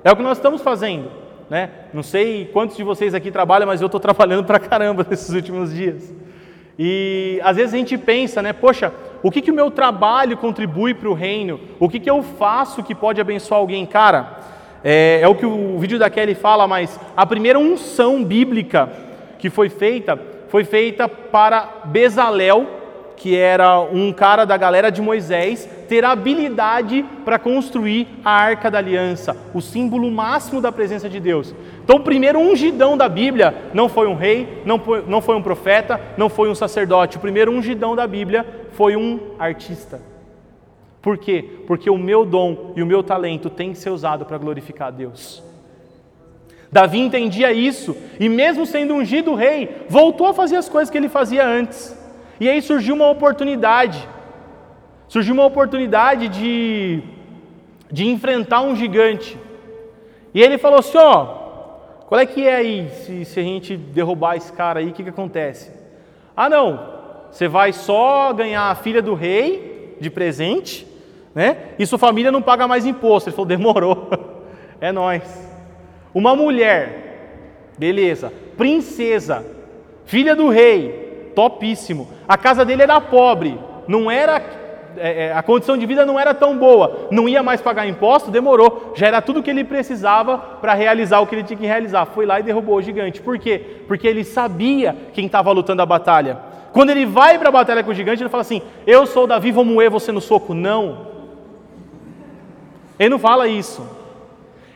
É 0.04 0.12
o 0.12 0.16
que 0.16 0.22
nós 0.22 0.38
estamos 0.38 0.62
fazendo. 0.62 1.10
Né? 1.50 1.70
Não 1.94 2.04
sei 2.04 2.50
quantos 2.52 2.78
de 2.78 2.84
vocês 2.84 3.14
aqui 3.14 3.32
trabalham, 3.32 3.68
mas 3.68 3.82
eu 3.82 3.88
estou 3.88 4.00
trabalhando 4.02 4.44
para 4.44 4.60
caramba 4.60 5.06
nesses 5.10 5.34
últimos 5.34 5.74
dias. 5.74 6.14
E 6.78 7.40
às 7.44 7.56
vezes 7.58 7.74
a 7.74 7.78
gente 7.78 7.98
pensa, 7.98 8.42
né? 8.42 8.52
Poxa, 8.52 8.92
o 9.22 9.30
que, 9.30 9.42
que 9.42 9.52
o 9.52 9.54
meu 9.54 9.70
trabalho 9.70 10.38
contribui 10.38 10.94
para 10.94 11.10
o 11.10 11.14
reino? 11.14 11.60
O 11.80 11.88
que, 11.88 12.00
que 12.00 12.10
eu 12.10 12.24
faço 12.24 12.84
que 12.84 12.96
pode 12.96 13.22
abençoar 13.22 13.60
alguém? 13.60 13.86
Cara, 13.86 14.40
é, 14.84 15.20
é 15.22 15.28
o 15.28 15.36
que 15.36 15.46
o 15.46 15.78
vídeo 15.78 16.00
da 16.00 16.10
Kelly 16.10 16.36
fala, 16.36 16.68
mas 16.68 17.00
a 17.16 17.26
primeira 17.26 17.60
unção 17.60 18.24
bíblica 18.24 18.90
que 19.38 19.50
foi 19.50 19.70
feita 19.70 20.20
foi 20.50 20.64
feita 20.64 21.08
para 21.08 21.82
Bezalel, 21.86 22.68
que 23.16 23.36
era 23.36 23.80
um 23.80 24.12
cara 24.12 24.46
da 24.46 24.58
galera 24.58 24.92
de 24.92 25.02
Moisés, 25.02 25.68
ter 25.88 26.04
habilidade 26.04 27.06
para 27.24 27.40
construir 27.40 28.08
a 28.24 28.32
arca 28.32 28.70
da 28.70 28.78
aliança, 28.78 29.36
o 29.54 29.62
símbolo 29.62 30.10
máximo 30.12 30.60
da 30.60 30.72
presença 30.72 31.10
de 31.10 31.20
Deus. 31.20 31.54
Então, 31.84 31.98
o 31.98 32.04
primeiro 32.04 32.40
ungidão 32.40 32.98
da 32.98 33.08
Bíblia 33.08 33.54
não 33.74 33.88
foi 33.88 34.08
um 34.08 34.16
rei, 34.16 34.62
não 34.66 34.80
foi, 35.22 35.36
um 35.36 35.42
profeta, 35.42 36.00
não 36.18 36.30
foi 36.30 36.50
um 36.50 36.56
sacerdote. 36.56 37.18
O 37.18 37.22
primeiro 37.22 37.52
ungidão 37.52 37.96
da 37.96 38.08
Bíblia 38.08 38.46
foi 38.72 38.96
um 38.96 39.20
artista. 39.38 40.02
Por 41.02 41.18
quê? 41.18 41.44
Porque 41.68 41.90
o 41.90 41.98
meu 41.98 42.26
dom 42.26 42.72
e 42.76 42.82
o 42.82 42.86
meu 42.86 43.04
talento 43.04 43.50
tem 43.50 43.74
que 43.74 43.78
ser 43.78 43.90
usado 43.90 44.26
para 44.26 44.38
glorificar 44.38 44.88
a 44.88 44.92
Deus. 44.92 45.44
Davi 46.72 47.00
entendia 47.00 47.52
isso 47.52 47.96
e, 48.20 48.28
mesmo 48.28 48.66
sendo 48.66 48.96
ungido 48.96 49.36
rei, 49.36 49.86
voltou 49.88 50.26
a 50.26 50.34
fazer 50.34 50.56
as 50.56 50.68
coisas 50.68 50.90
que 50.90 50.98
ele 50.98 51.08
fazia 51.08 51.46
antes. 51.46 52.03
E 52.44 52.50
aí 52.50 52.62
surgiu 52.62 52.96
uma 52.96 53.10
oportunidade 53.10 54.08
surgiu 55.14 55.36
uma 55.36 55.46
oportunidade 55.46 56.28
de, 56.28 57.04
de 57.92 58.08
enfrentar 58.08 58.62
um 58.62 58.76
gigante. 58.76 59.38
E 60.34 60.42
ele 60.42 60.58
falou 60.58 60.80
assim: 60.80 60.98
ó, 60.98 61.26
qual 62.08 62.20
é 62.20 62.26
que 62.26 62.48
é 62.48 62.56
aí 62.56 62.90
se, 62.90 63.24
se 63.24 63.40
a 63.40 63.44
gente 63.44 63.78
derrubar 63.78 64.36
esse 64.36 64.52
cara 64.52 64.80
aí, 64.80 64.90
o 64.90 64.92
que, 64.92 65.04
que 65.04 65.10
acontece? 65.10 65.72
Ah, 66.36 66.50
não, 66.50 66.80
você 67.32 67.48
vai 67.48 67.72
só 67.72 68.34
ganhar 68.34 68.72
a 68.72 68.76
filha 68.76 69.04
do 69.04 69.14
rei 69.14 69.96
de 70.02 70.10
presente, 70.10 70.88
né? 71.36 71.58
E 71.78 71.86
sua 71.86 72.00
família 72.00 72.32
não 72.32 72.42
paga 72.42 72.68
mais 72.68 72.84
imposto. 72.84 73.30
Ele 73.30 73.36
falou: 73.36 73.48
demorou, 73.48 74.10
é 74.82 74.92
nós. 74.92 75.22
Uma 76.12 76.36
mulher, 76.36 77.70
beleza, 77.78 78.34
princesa, 78.58 79.46
filha 80.06 80.36
do 80.36 80.50
rei, 80.50 81.03
topíssimo. 81.36 82.08
A 82.28 82.38
casa 82.38 82.64
dele 82.64 82.84
era 82.84 83.00
pobre, 83.02 83.60
não 83.88 84.10
era 84.10 84.42
é, 84.98 85.26
é, 85.26 85.34
a 85.34 85.42
condição 85.42 85.78
de 85.78 85.86
vida 85.86 86.06
não 86.06 86.20
era 86.20 86.34
tão 86.34 86.58
boa, 86.58 87.08
não 87.12 87.28
ia 87.28 87.42
mais 87.42 87.62
pagar 87.62 87.88
imposto, 87.88 88.32
demorou, 88.32 88.94
já 88.96 89.08
era 89.08 89.22
tudo 89.22 89.42
que 89.42 89.50
ele 89.50 89.64
precisava 89.64 90.38
para 90.38 90.74
realizar 90.74 91.20
o 91.20 91.28
que 91.28 91.36
ele 91.36 91.44
tinha 91.44 91.58
que 91.58 91.66
realizar. 91.66 92.06
Foi 92.06 92.26
lá 92.26 92.40
e 92.40 92.44
derrubou 92.44 92.76
o 92.76 92.82
gigante. 92.82 93.22
Por 93.22 93.38
quê? 93.40 93.60
Porque 93.88 94.08
ele 94.08 94.24
sabia 94.24 94.96
quem 95.14 95.26
estava 95.26 95.52
lutando 95.52 95.82
a 95.82 95.86
batalha. 95.86 96.38
Quando 96.72 96.90
ele 96.90 97.06
vai 97.06 97.38
para 97.38 97.50
a 97.50 97.52
batalha 97.52 97.84
com 97.84 97.92
o 97.92 97.94
gigante, 97.94 98.22
ele 98.22 98.30
fala 98.30 98.42
assim: 98.42 98.62
Eu 98.86 99.06
sou 99.06 99.28
Davi, 99.28 99.52
vou 99.52 99.66
moer 99.66 99.90
você 99.90 100.12
no 100.12 100.22
soco. 100.22 100.54
Não. 100.54 101.14
Ele 102.98 103.10
não 103.10 103.20
fala 103.20 103.48
isso. 103.48 103.88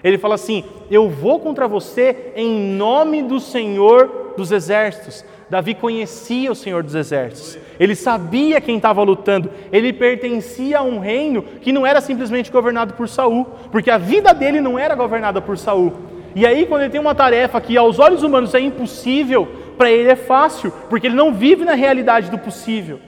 Ele 0.04 0.18
fala 0.18 0.36
assim: 0.36 0.64
Eu 0.92 1.10
vou 1.10 1.40
contra 1.40 1.68
você 1.68 2.32
em 2.36 2.76
nome 2.76 3.24
do 3.24 3.40
Senhor 3.40 4.34
dos 4.38 4.52
Exércitos. 4.52 5.26
Davi 5.50 5.74
conhecia 5.74 6.52
o 6.52 6.56
Senhor 6.56 6.84
dos 6.84 6.94
Exércitos, 6.94 7.58
ele 7.80 7.96
sabia 7.96 8.60
quem 8.60 8.76
estava 8.78 9.02
lutando, 9.02 9.50
ele 9.72 9.94
pertencia 9.94 10.80
a 10.80 10.84
um 10.84 11.00
reino 11.00 11.42
que 11.42 11.72
não 11.72 11.86
era 11.86 12.02
simplesmente 12.02 12.52
governado 12.52 12.94
por 12.96 13.08
Saul, 13.08 13.46
porque 13.72 13.90
a 13.90 13.98
vida 13.98 14.34
dele 14.34 14.60
não 14.60 14.78
era 14.78 14.94
governada 14.94 15.42
por 15.42 15.58
Saul. 15.58 15.94
E 16.36 16.46
aí, 16.46 16.66
quando 16.66 16.82
ele 16.82 16.92
tem 16.92 17.02
uma 17.02 17.16
tarefa 17.16 17.62
que 17.62 17.78
aos 17.78 17.98
olhos 17.98 18.24
humanos 18.24 18.54
é 18.54 18.60
impossível, 18.60 19.48
para 19.78 19.90
ele 19.90 20.10
é 20.10 20.16
fácil, 20.16 20.72
porque 20.90 21.08
ele 21.08 21.16
não 21.16 21.34
vive 21.34 21.64
na 21.64 21.74
realidade 21.74 22.30
do 22.30 22.38
possível. 22.38 23.00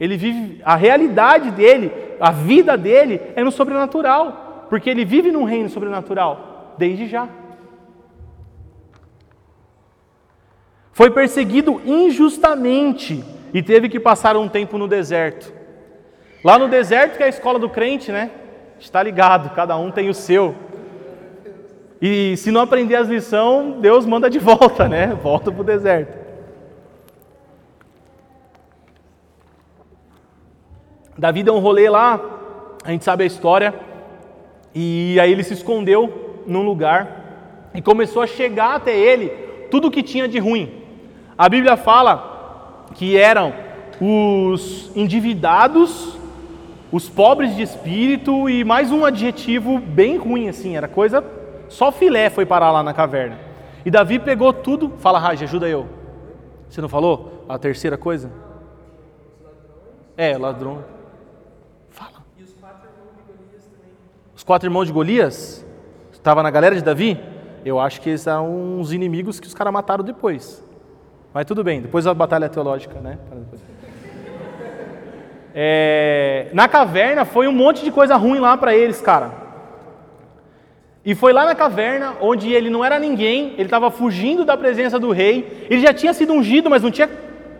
Ele 0.00 0.16
vive, 0.16 0.60
a 0.64 0.74
realidade 0.74 1.50
dele, 1.52 1.92
a 2.20 2.30
vida 2.32 2.76
dele 2.76 3.20
é 3.36 3.44
no 3.44 3.52
sobrenatural, 3.52 4.66
porque 4.68 4.90
ele 4.90 5.04
vive 5.04 5.30
num 5.30 5.44
reino 5.44 5.68
sobrenatural, 5.68 6.74
desde 6.76 7.06
já. 7.06 7.28
Foi 10.94 11.10
perseguido 11.10 11.82
injustamente 11.84 13.24
e 13.52 13.60
teve 13.60 13.88
que 13.88 13.98
passar 13.98 14.36
um 14.36 14.48
tempo 14.48 14.78
no 14.78 14.86
deserto. 14.86 15.52
Lá 16.42 16.56
no 16.56 16.68
deserto, 16.68 17.16
que 17.16 17.22
é 17.22 17.26
a 17.26 17.28
escola 17.28 17.58
do 17.58 17.68
crente, 17.68 18.12
né? 18.12 18.30
Está 18.78 19.02
ligado, 19.02 19.52
cada 19.56 19.76
um 19.76 19.90
tem 19.90 20.08
o 20.08 20.14
seu. 20.14 20.54
E 22.00 22.36
se 22.36 22.52
não 22.52 22.60
aprender 22.60 22.94
as 22.94 23.08
lições, 23.08 23.80
Deus 23.80 24.06
manda 24.06 24.30
de 24.30 24.38
volta, 24.40 24.88
né? 24.88 25.08
Volta 25.20 25.50
para 25.50 25.60
o 25.60 25.64
deserto. 25.64 26.16
Davi 31.18 31.42
deu 31.42 31.54
um 31.54 31.60
rolê 31.60 31.88
lá, 31.88 32.20
a 32.84 32.90
gente 32.90 33.04
sabe 33.04 33.24
a 33.24 33.26
história, 33.26 33.74
e 34.72 35.18
aí 35.18 35.32
ele 35.32 35.42
se 35.42 35.54
escondeu 35.54 36.42
num 36.46 36.62
lugar 36.62 37.70
e 37.74 37.82
começou 37.82 38.22
a 38.22 38.26
chegar 38.28 38.76
até 38.76 38.96
ele 38.96 39.28
tudo 39.70 39.90
que 39.90 40.02
tinha 40.02 40.28
de 40.28 40.38
ruim. 40.38 40.83
A 41.36 41.48
Bíblia 41.48 41.76
fala 41.76 42.86
que 42.94 43.16
eram 43.16 43.52
os 44.00 44.90
endividados, 44.96 46.16
os 46.92 47.08
pobres 47.08 47.56
de 47.56 47.62
espírito 47.62 48.48
e 48.48 48.64
mais 48.64 48.92
um 48.92 49.04
adjetivo 49.04 49.78
bem 49.78 50.16
ruim 50.16 50.48
assim, 50.48 50.76
era 50.76 50.86
coisa 50.88 51.24
só 51.68 51.90
filé 51.90 52.30
foi 52.30 52.46
parar 52.46 52.70
lá 52.70 52.82
na 52.82 52.94
caverna. 52.94 53.38
E 53.84 53.90
Davi 53.90 54.18
pegou 54.18 54.52
tudo, 54.52 54.92
fala 54.98 55.18
Raj, 55.18 55.42
ajuda 55.42 55.68
eu. 55.68 55.88
Você 56.68 56.80
não 56.80 56.88
falou 56.88 57.44
a 57.48 57.58
terceira 57.58 57.98
coisa? 57.98 58.30
É, 60.16 60.38
ladrão. 60.38 60.84
Os 64.34 64.42
quatro 64.42 64.66
irmãos 64.66 64.86
de 64.86 64.92
Golias? 64.92 65.64
Estava 66.12 66.42
na 66.42 66.50
galera 66.50 66.74
de 66.74 66.82
Davi? 66.82 67.20
Eu 67.64 67.80
acho 67.80 68.00
que 68.00 68.10
eles 68.10 68.20
são 68.20 68.78
uns 68.78 68.92
inimigos 68.92 69.40
que 69.40 69.46
os 69.46 69.54
caras 69.54 69.72
mataram 69.72 70.04
depois. 70.04 70.63
Mas 71.34 71.46
tudo 71.46 71.64
bem, 71.64 71.80
depois 71.80 72.06
a 72.06 72.14
batalha 72.14 72.48
teológica, 72.48 73.00
né? 73.00 73.18
É, 75.52 76.46
na 76.52 76.68
caverna 76.68 77.24
foi 77.24 77.48
um 77.48 77.52
monte 77.52 77.84
de 77.84 77.90
coisa 77.90 78.14
ruim 78.14 78.38
lá 78.38 78.56
para 78.56 78.72
eles, 78.72 79.00
cara. 79.00 79.32
E 81.04 81.12
foi 81.12 81.32
lá 81.32 81.44
na 81.44 81.56
caverna 81.56 82.14
onde 82.20 82.52
ele 82.52 82.70
não 82.70 82.84
era 82.84 83.00
ninguém, 83.00 83.54
ele 83.54 83.64
estava 83.64 83.90
fugindo 83.90 84.44
da 84.44 84.56
presença 84.56 84.96
do 84.96 85.10
rei, 85.10 85.66
ele 85.68 85.80
já 85.80 85.92
tinha 85.92 86.14
sido 86.14 86.32
ungido, 86.32 86.70
mas 86.70 86.84
não 86.84 86.90
tinha 86.92 87.10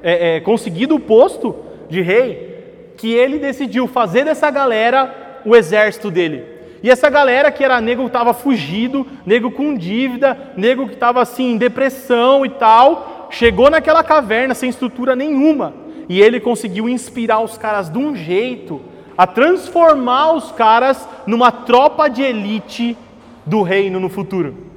é, 0.04 0.37
é, 0.37 0.40
conseguido 0.40 0.94
o 0.94 1.00
posto 1.00 1.56
de 1.90 2.00
rei, 2.00 2.94
que 2.96 3.12
ele 3.12 3.40
decidiu 3.40 3.88
fazer 3.88 4.24
dessa 4.24 4.52
galera 4.52 5.40
o 5.44 5.56
exército 5.56 6.12
dele. 6.12 6.44
E 6.80 6.90
essa 6.90 7.10
galera 7.10 7.50
que 7.50 7.64
era 7.64 7.80
nego 7.80 8.02
que 8.02 8.08
estava 8.08 8.32
fugido, 8.32 9.06
nego 9.26 9.50
com 9.50 9.74
dívida, 9.74 10.52
nego 10.56 10.87
que 10.87 10.94
estava 10.94 11.20
assim 11.20 11.52
em 11.52 11.56
depressão 11.56 12.46
e 12.46 12.50
tal, 12.50 13.13
chegou 13.30 13.70
naquela 13.70 14.02
caverna 14.02 14.54
sem 14.54 14.70
estrutura 14.70 15.14
nenhuma. 15.14 15.74
E 16.08 16.20
ele 16.20 16.40
conseguiu 16.40 16.88
inspirar 16.88 17.40
os 17.40 17.56
caras 17.56 17.88
de 17.88 17.98
um 17.98 18.14
jeito 18.14 18.80
a 19.16 19.26
transformar 19.26 20.32
os 20.32 20.52
caras 20.52 21.08
numa 21.26 21.50
tropa 21.50 22.08
de 22.08 22.22
elite 22.22 22.96
do 23.46 23.62
reino 23.62 24.00
no 24.00 24.08
futuro 24.08 24.74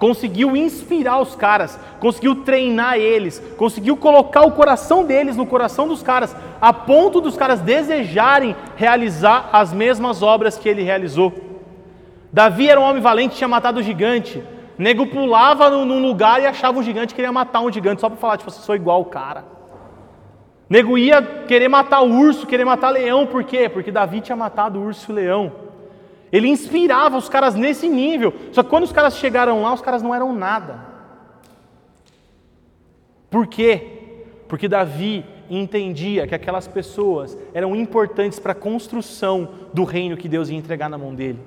conseguiu 0.00 0.56
inspirar 0.56 1.20
os 1.20 1.36
caras, 1.36 1.78
conseguiu 2.00 2.36
treinar 2.36 2.96
eles, 2.96 3.38
conseguiu 3.58 3.98
colocar 3.98 4.40
o 4.40 4.52
coração 4.52 5.04
deles 5.04 5.36
no 5.36 5.44
coração 5.44 5.86
dos 5.86 6.02
caras, 6.02 6.34
a 6.58 6.72
ponto 6.72 7.20
dos 7.20 7.36
caras 7.36 7.60
desejarem 7.60 8.56
realizar 8.76 9.50
as 9.52 9.74
mesmas 9.74 10.22
obras 10.22 10.56
que 10.56 10.66
ele 10.66 10.82
realizou. 10.82 11.34
Davi 12.32 12.70
era 12.70 12.80
um 12.80 12.84
homem 12.84 13.02
valente, 13.02 13.36
tinha 13.36 13.46
matado 13.46 13.80
o 13.80 13.82
gigante. 13.82 14.42
Nego 14.80 15.06
pulava 15.06 15.68
num 15.68 16.00
lugar 16.00 16.40
e 16.40 16.46
achava 16.46 16.78
um 16.78 16.82
gigante, 16.82 17.14
queria 17.14 17.30
matar 17.30 17.60
um 17.60 17.70
gigante 17.70 18.00
só 18.00 18.08
para 18.08 18.16
falar, 18.16 18.38
tipo, 18.38 18.48
eu 18.48 18.54
sou 18.54 18.74
igual 18.74 19.02
o 19.02 19.04
cara. 19.04 19.44
Nego 20.70 20.96
ia 20.96 21.20
querer 21.20 21.68
matar 21.68 22.00
o 22.00 22.10
urso, 22.10 22.46
querer 22.46 22.64
matar 22.64 22.88
leão, 22.88 23.26
por 23.26 23.44
quê? 23.44 23.68
Porque 23.68 23.92
Davi 23.92 24.22
tinha 24.22 24.34
matado 24.34 24.78
o 24.78 24.84
urso 24.86 25.10
e 25.10 25.12
o 25.12 25.14
leão. 25.16 25.52
Ele 26.32 26.48
inspirava 26.48 27.18
os 27.18 27.28
caras 27.28 27.54
nesse 27.54 27.90
nível. 27.90 28.32
Só 28.52 28.62
que 28.62 28.70
quando 28.70 28.84
os 28.84 28.92
caras 28.92 29.18
chegaram 29.18 29.62
lá, 29.62 29.74
os 29.74 29.82
caras 29.82 30.02
não 30.02 30.14
eram 30.14 30.32
nada. 30.32 30.80
Por 33.28 33.46
quê? 33.46 34.24
Porque 34.48 34.66
Davi 34.66 35.26
entendia 35.50 36.26
que 36.26 36.34
aquelas 36.34 36.66
pessoas 36.66 37.36
eram 37.52 37.76
importantes 37.76 38.38
para 38.38 38.52
a 38.52 38.54
construção 38.54 39.46
do 39.74 39.84
reino 39.84 40.16
que 40.16 40.26
Deus 40.26 40.48
ia 40.48 40.56
entregar 40.56 40.88
na 40.88 40.96
mão 40.96 41.14
dele. 41.14 41.38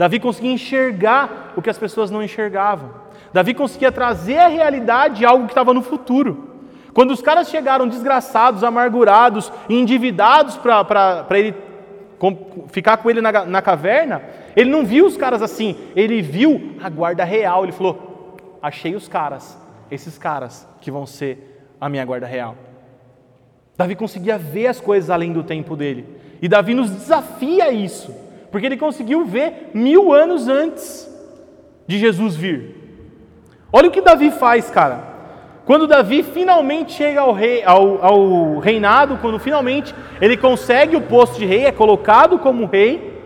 Davi 0.00 0.18
conseguia 0.18 0.50
enxergar 0.50 1.52
o 1.54 1.60
que 1.60 1.68
as 1.68 1.76
pessoas 1.76 2.10
não 2.10 2.22
enxergavam. 2.22 2.88
Davi 3.34 3.52
conseguia 3.52 3.92
trazer 3.92 4.38
a 4.38 4.48
realidade 4.48 5.26
algo 5.26 5.44
que 5.44 5.50
estava 5.50 5.74
no 5.74 5.82
futuro. 5.82 6.54
Quando 6.94 7.10
os 7.10 7.20
caras 7.20 7.50
chegaram 7.50 7.86
desgraçados, 7.86 8.64
amargurados, 8.64 9.52
endividados 9.68 10.56
para 10.56 11.26
ele 11.32 11.54
ficar 12.68 12.96
com 12.96 13.10
ele 13.10 13.20
na, 13.20 13.44
na 13.44 13.60
caverna, 13.60 14.22
ele 14.56 14.70
não 14.70 14.86
viu 14.86 15.04
os 15.04 15.18
caras 15.18 15.42
assim, 15.42 15.76
ele 15.94 16.22
viu 16.22 16.78
a 16.82 16.88
guarda 16.88 17.22
real. 17.22 17.64
Ele 17.64 17.72
falou: 17.72 18.38
Achei 18.62 18.94
os 18.94 19.06
caras, 19.06 19.58
esses 19.90 20.16
caras 20.16 20.66
que 20.80 20.90
vão 20.90 21.04
ser 21.04 21.74
a 21.78 21.90
minha 21.90 22.06
guarda 22.06 22.26
real. 22.26 22.56
Davi 23.76 23.94
conseguia 23.94 24.38
ver 24.38 24.68
as 24.68 24.80
coisas 24.80 25.10
além 25.10 25.30
do 25.30 25.42
tempo 25.42 25.76
dele, 25.76 26.06
e 26.40 26.48
Davi 26.48 26.72
nos 26.72 26.90
desafia 26.90 27.64
a 27.64 27.70
isso, 27.70 28.29
porque 28.50 28.66
ele 28.66 28.76
conseguiu 28.76 29.24
ver 29.24 29.70
mil 29.72 30.12
anos 30.12 30.48
antes 30.48 31.08
de 31.86 31.98
Jesus 31.98 32.36
vir. 32.36 32.76
Olha 33.72 33.88
o 33.88 33.90
que 33.90 34.00
Davi 34.00 34.30
faz, 34.30 34.70
cara. 34.70 35.10
Quando 35.64 35.86
Davi 35.86 36.22
finalmente 36.22 36.92
chega 36.92 37.20
ao, 37.20 37.32
rei, 37.32 37.62
ao, 37.62 38.04
ao 38.04 38.58
reinado, 38.58 39.18
quando 39.18 39.38
finalmente 39.38 39.94
ele 40.20 40.36
consegue 40.36 40.96
o 40.96 41.00
posto 41.00 41.38
de 41.38 41.46
rei, 41.46 41.66
é 41.66 41.72
colocado 41.72 42.38
como 42.38 42.66
rei, 42.66 43.20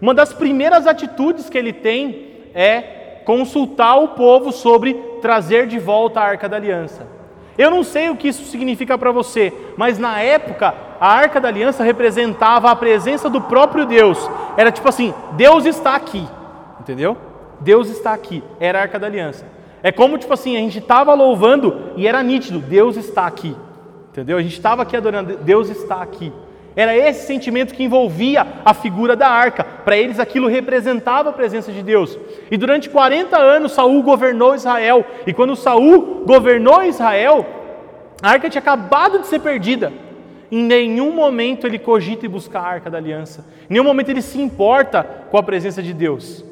uma 0.00 0.12
das 0.14 0.32
primeiras 0.32 0.86
atitudes 0.86 1.48
que 1.48 1.58
ele 1.58 1.72
tem 1.72 2.50
é 2.54 3.20
consultar 3.24 3.96
o 3.96 4.08
povo 4.08 4.50
sobre 4.50 4.94
trazer 5.20 5.66
de 5.66 5.78
volta 5.78 6.20
a 6.20 6.24
arca 6.24 6.48
da 6.48 6.56
aliança. 6.56 7.06
Eu 7.56 7.70
não 7.70 7.84
sei 7.84 8.08
o 8.08 8.16
que 8.16 8.28
isso 8.28 8.44
significa 8.44 8.96
para 8.96 9.12
você, 9.12 9.52
mas 9.76 9.98
na 9.98 10.20
época 10.20 10.74
a 11.00 11.08
arca 11.08 11.40
da 11.40 11.48
aliança 11.48 11.84
representava 11.84 12.70
a 12.70 12.76
presença 12.76 13.30
do 13.30 13.40
próprio 13.40 13.86
Deus. 13.86 14.18
Era 14.56 14.72
tipo 14.72 14.88
assim: 14.88 15.14
Deus 15.32 15.64
está 15.64 15.94
aqui, 15.94 16.26
entendeu? 16.80 17.16
Deus 17.60 17.88
está 17.88 18.12
aqui. 18.12 18.42
Era 18.58 18.78
a 18.78 18.82
arca 18.82 18.98
da 18.98 19.06
aliança. 19.06 19.44
É 19.82 19.92
como 19.92 20.18
tipo 20.18 20.32
assim, 20.32 20.56
a 20.56 20.60
gente 20.60 20.78
estava 20.78 21.14
louvando 21.14 21.92
e 21.96 22.06
era 22.06 22.22
nítido, 22.22 22.58
Deus 22.58 22.96
está 22.96 23.26
aqui. 23.26 23.56
Entendeu? 24.10 24.36
A 24.36 24.42
gente 24.42 24.54
estava 24.54 24.82
aqui 24.82 24.96
adorando, 24.96 25.36
Deus 25.36 25.68
está 25.70 26.02
aqui. 26.02 26.32
Era 26.74 26.96
esse 26.96 27.26
sentimento 27.26 27.74
que 27.74 27.82
envolvia 27.82 28.46
a 28.64 28.72
figura 28.72 29.16
da 29.16 29.28
arca. 29.28 29.64
Para 29.64 29.96
eles 29.96 30.20
aquilo 30.20 30.46
representava 30.46 31.30
a 31.30 31.32
presença 31.32 31.72
de 31.72 31.82
Deus. 31.82 32.18
E 32.50 32.56
durante 32.56 32.88
40 32.88 33.36
anos 33.36 33.72
Saul 33.72 34.02
governou 34.02 34.54
Israel. 34.54 35.04
E 35.26 35.32
quando 35.32 35.56
Saul 35.56 36.22
governou 36.24 36.84
Israel, 36.84 37.44
a 38.22 38.30
arca 38.30 38.48
tinha 38.48 38.60
acabado 38.60 39.20
de 39.20 39.26
ser 39.26 39.40
perdida. 39.40 39.92
Em 40.50 40.62
nenhum 40.62 41.12
momento 41.12 41.66
ele 41.66 41.78
cogita 41.78 42.24
e 42.24 42.28
busca 42.28 42.58
a 42.58 42.66
arca 42.66 42.90
da 42.90 42.98
aliança. 42.98 43.44
Em 43.68 43.74
nenhum 43.74 43.84
momento 43.84 44.08
ele 44.08 44.22
se 44.22 44.40
importa 44.40 45.04
com 45.30 45.36
a 45.36 45.42
presença 45.42 45.82
de 45.82 45.92
Deus. 45.92 46.44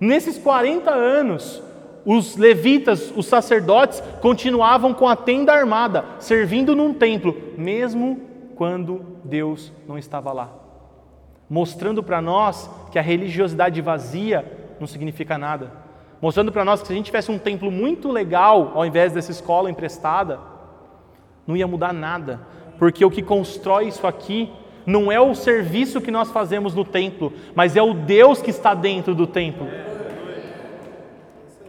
Nesses 0.00 0.36
40 0.36 0.90
anos, 0.90 1.62
os 2.04 2.36
levitas, 2.36 3.12
os 3.16 3.26
sacerdotes, 3.26 4.02
continuavam 4.20 4.92
com 4.92 5.08
a 5.08 5.16
tenda 5.16 5.52
armada, 5.52 6.04
servindo 6.18 6.74
num 6.74 6.92
templo, 6.92 7.36
mesmo 7.56 8.20
quando 8.54 9.04
Deus 9.24 9.72
não 9.86 9.98
estava 9.98 10.32
lá. 10.32 10.50
Mostrando 11.48 12.02
para 12.02 12.20
nós 12.20 12.70
que 12.90 12.98
a 12.98 13.02
religiosidade 13.02 13.80
vazia 13.80 14.44
não 14.80 14.86
significa 14.86 15.38
nada. 15.38 15.70
Mostrando 16.20 16.50
para 16.50 16.64
nós 16.64 16.80
que 16.80 16.86
se 16.86 16.92
a 16.92 16.96
gente 16.96 17.06
tivesse 17.06 17.30
um 17.30 17.38
templo 17.38 17.70
muito 17.70 18.10
legal, 18.10 18.72
ao 18.74 18.86
invés 18.86 19.12
dessa 19.12 19.30
escola 19.30 19.70
emprestada, 19.70 20.40
não 21.46 21.56
ia 21.56 21.66
mudar 21.66 21.92
nada. 21.92 22.40
Porque 22.78 23.04
o 23.04 23.10
que 23.10 23.22
constrói 23.22 23.88
isso 23.88 24.06
aqui 24.06 24.50
não 24.84 25.10
é 25.10 25.20
o 25.20 25.34
serviço 25.34 26.00
que 26.00 26.10
nós 26.10 26.30
fazemos 26.30 26.74
no 26.74 26.84
templo, 26.84 27.32
mas 27.54 27.76
é 27.76 27.82
o 27.82 27.92
Deus 27.92 28.40
que 28.40 28.50
está 28.50 28.72
dentro 28.72 29.14
do 29.14 29.26
templo. 29.26 29.66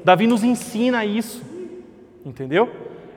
Davi 0.03 0.27
nos 0.27 0.43
ensina 0.43 1.03
isso, 1.03 1.41
entendeu? 2.25 2.69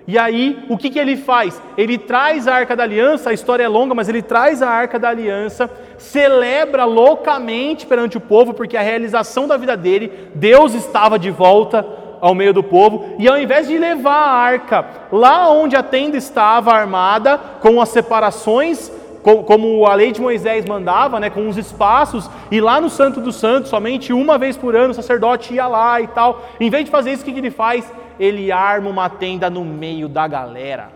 E 0.06 0.18
aí, 0.18 0.64
o 0.68 0.76
que, 0.76 0.90
que 0.90 0.98
ele 0.98 1.16
faz? 1.16 1.62
Ele 1.76 1.96
traz 1.96 2.48
a 2.48 2.54
arca 2.54 2.74
da 2.74 2.82
aliança, 2.82 3.30
a 3.30 3.32
história 3.32 3.62
é 3.62 3.68
longa, 3.68 3.94
mas 3.94 4.08
ele 4.08 4.22
traz 4.22 4.60
a 4.62 4.68
arca 4.68 4.98
da 4.98 5.10
aliança, 5.10 5.70
celebra 5.98 6.84
loucamente 6.84 7.86
perante 7.86 8.16
o 8.16 8.20
povo, 8.20 8.52
porque 8.54 8.76
a 8.76 8.82
realização 8.82 9.46
da 9.46 9.56
vida 9.56 9.76
dele, 9.76 10.10
Deus 10.34 10.74
estava 10.74 11.18
de 11.18 11.30
volta 11.30 11.86
ao 12.20 12.34
meio 12.34 12.52
do 12.52 12.62
povo, 12.62 13.14
e 13.18 13.28
ao 13.28 13.38
invés 13.38 13.66
de 13.66 13.78
levar 13.78 14.12
a 14.12 14.32
arca 14.32 14.84
lá 15.10 15.50
onde 15.50 15.74
a 15.74 15.82
tenda 15.82 16.16
estava 16.16 16.72
armada, 16.72 17.38
com 17.60 17.80
as 17.80 17.88
separações 17.88 18.92
como 19.22 19.86
a 19.86 19.94
lei 19.94 20.12
de 20.12 20.20
Moisés 20.20 20.64
mandava, 20.64 21.20
né, 21.20 21.28
com 21.28 21.42
uns 21.42 21.56
espaços, 21.56 22.30
e 22.50 22.60
lá 22.60 22.80
no 22.80 22.88
Santo 22.88 23.20
dos 23.20 23.36
Santos, 23.36 23.68
somente 23.68 24.12
uma 24.12 24.38
vez 24.38 24.56
por 24.56 24.74
ano 24.74 24.92
o 24.92 24.94
sacerdote 24.94 25.54
ia 25.54 25.66
lá 25.66 26.00
e 26.00 26.06
tal. 26.06 26.42
Em 26.58 26.70
vez 26.70 26.86
de 26.86 26.90
fazer 26.90 27.12
isso, 27.12 27.22
o 27.22 27.24
que 27.24 27.38
ele 27.38 27.50
faz? 27.50 27.92
Ele 28.18 28.50
arma 28.50 28.88
uma 28.88 29.08
tenda 29.08 29.50
no 29.50 29.64
meio 29.64 30.08
da 30.08 30.26
galera. 30.26 30.90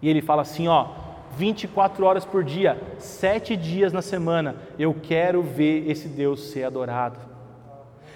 E 0.00 0.08
ele 0.08 0.22
fala 0.22 0.42
assim: 0.42 0.68
ó, 0.68 0.86
24 1.36 2.04
horas 2.04 2.24
por 2.24 2.42
dia, 2.42 2.80
sete 2.98 3.56
dias 3.56 3.92
na 3.92 4.02
semana, 4.02 4.56
eu 4.78 4.94
quero 5.02 5.42
ver 5.42 5.90
esse 5.90 6.08
Deus 6.08 6.50
ser 6.50 6.64
adorado. 6.64 7.33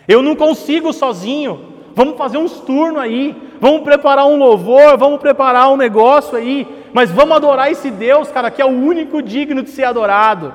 Eu 0.08 0.22
não 0.22 0.34
consigo 0.34 0.92
sozinho. 0.92 1.74
Vamos 1.94 2.16
fazer 2.16 2.38
uns 2.38 2.60
turnos 2.60 3.02
aí. 3.02 3.36
Vamos 3.60 3.82
preparar 3.82 4.26
um 4.26 4.36
louvor, 4.36 4.96
vamos 4.96 5.20
preparar 5.20 5.70
um 5.70 5.76
negócio 5.76 6.38
aí. 6.38 6.66
Mas 6.94 7.10
vamos 7.10 7.36
adorar 7.36 7.70
esse 7.70 7.90
Deus, 7.90 8.30
cara, 8.30 8.50
que 8.50 8.62
é 8.62 8.64
o 8.64 8.68
único 8.68 9.20
digno 9.20 9.62
de 9.62 9.70
ser 9.70 9.84
adorado. 9.84 10.54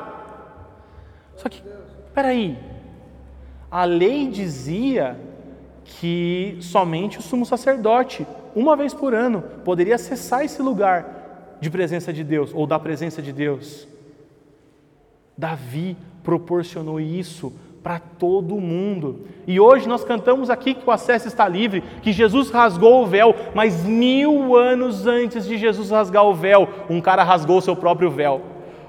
Só 1.36 1.48
que, 1.48 1.62
peraí. 2.16 2.58
A 3.70 3.86
lei 3.86 4.28
dizia 4.28 5.20
que 5.84 6.58
somente 6.62 7.20
o 7.20 7.22
sumo 7.22 7.46
sacerdote, 7.46 8.26
uma 8.56 8.76
vez 8.76 8.94
por 8.94 9.14
ano, 9.14 9.44
poderia 9.64 9.96
acessar 9.96 10.44
esse 10.44 10.62
lugar 10.62 11.58
de 11.60 11.70
presença 11.70 12.12
de 12.12 12.24
Deus 12.24 12.52
ou 12.54 12.66
da 12.66 12.80
presença 12.80 13.22
de 13.22 13.32
Deus. 13.32 13.88
Davi 15.38 15.98
proporcionou 16.24 17.00
isso 17.00 17.54
para 17.84 18.00
todo 18.00 18.62
mundo. 18.62 19.28
E 19.46 19.60
hoje 19.60 19.90
nós 19.90 20.06
cantamos 20.06 20.50
aqui 20.50 20.74
que 20.74 20.88
o 20.88 20.92
acesso 20.92 21.28
está 21.28 21.48
livre, 21.50 21.84
que 22.02 22.14
Jesus 22.14 22.50
rasgou 22.50 23.04
o 23.04 23.06
véu, 23.06 23.36
mas 23.54 23.84
mil 23.84 24.56
anos 24.56 25.06
antes 25.06 25.46
de 25.46 25.58
Jesus 25.58 25.90
rasgar 25.90 26.24
o 26.24 26.34
véu, 26.34 26.68
um 26.90 27.02
cara 27.02 27.24
rasgou 27.24 27.58
o 27.58 27.62
seu 27.62 27.76
próprio 27.76 28.10
véu. 28.10 28.42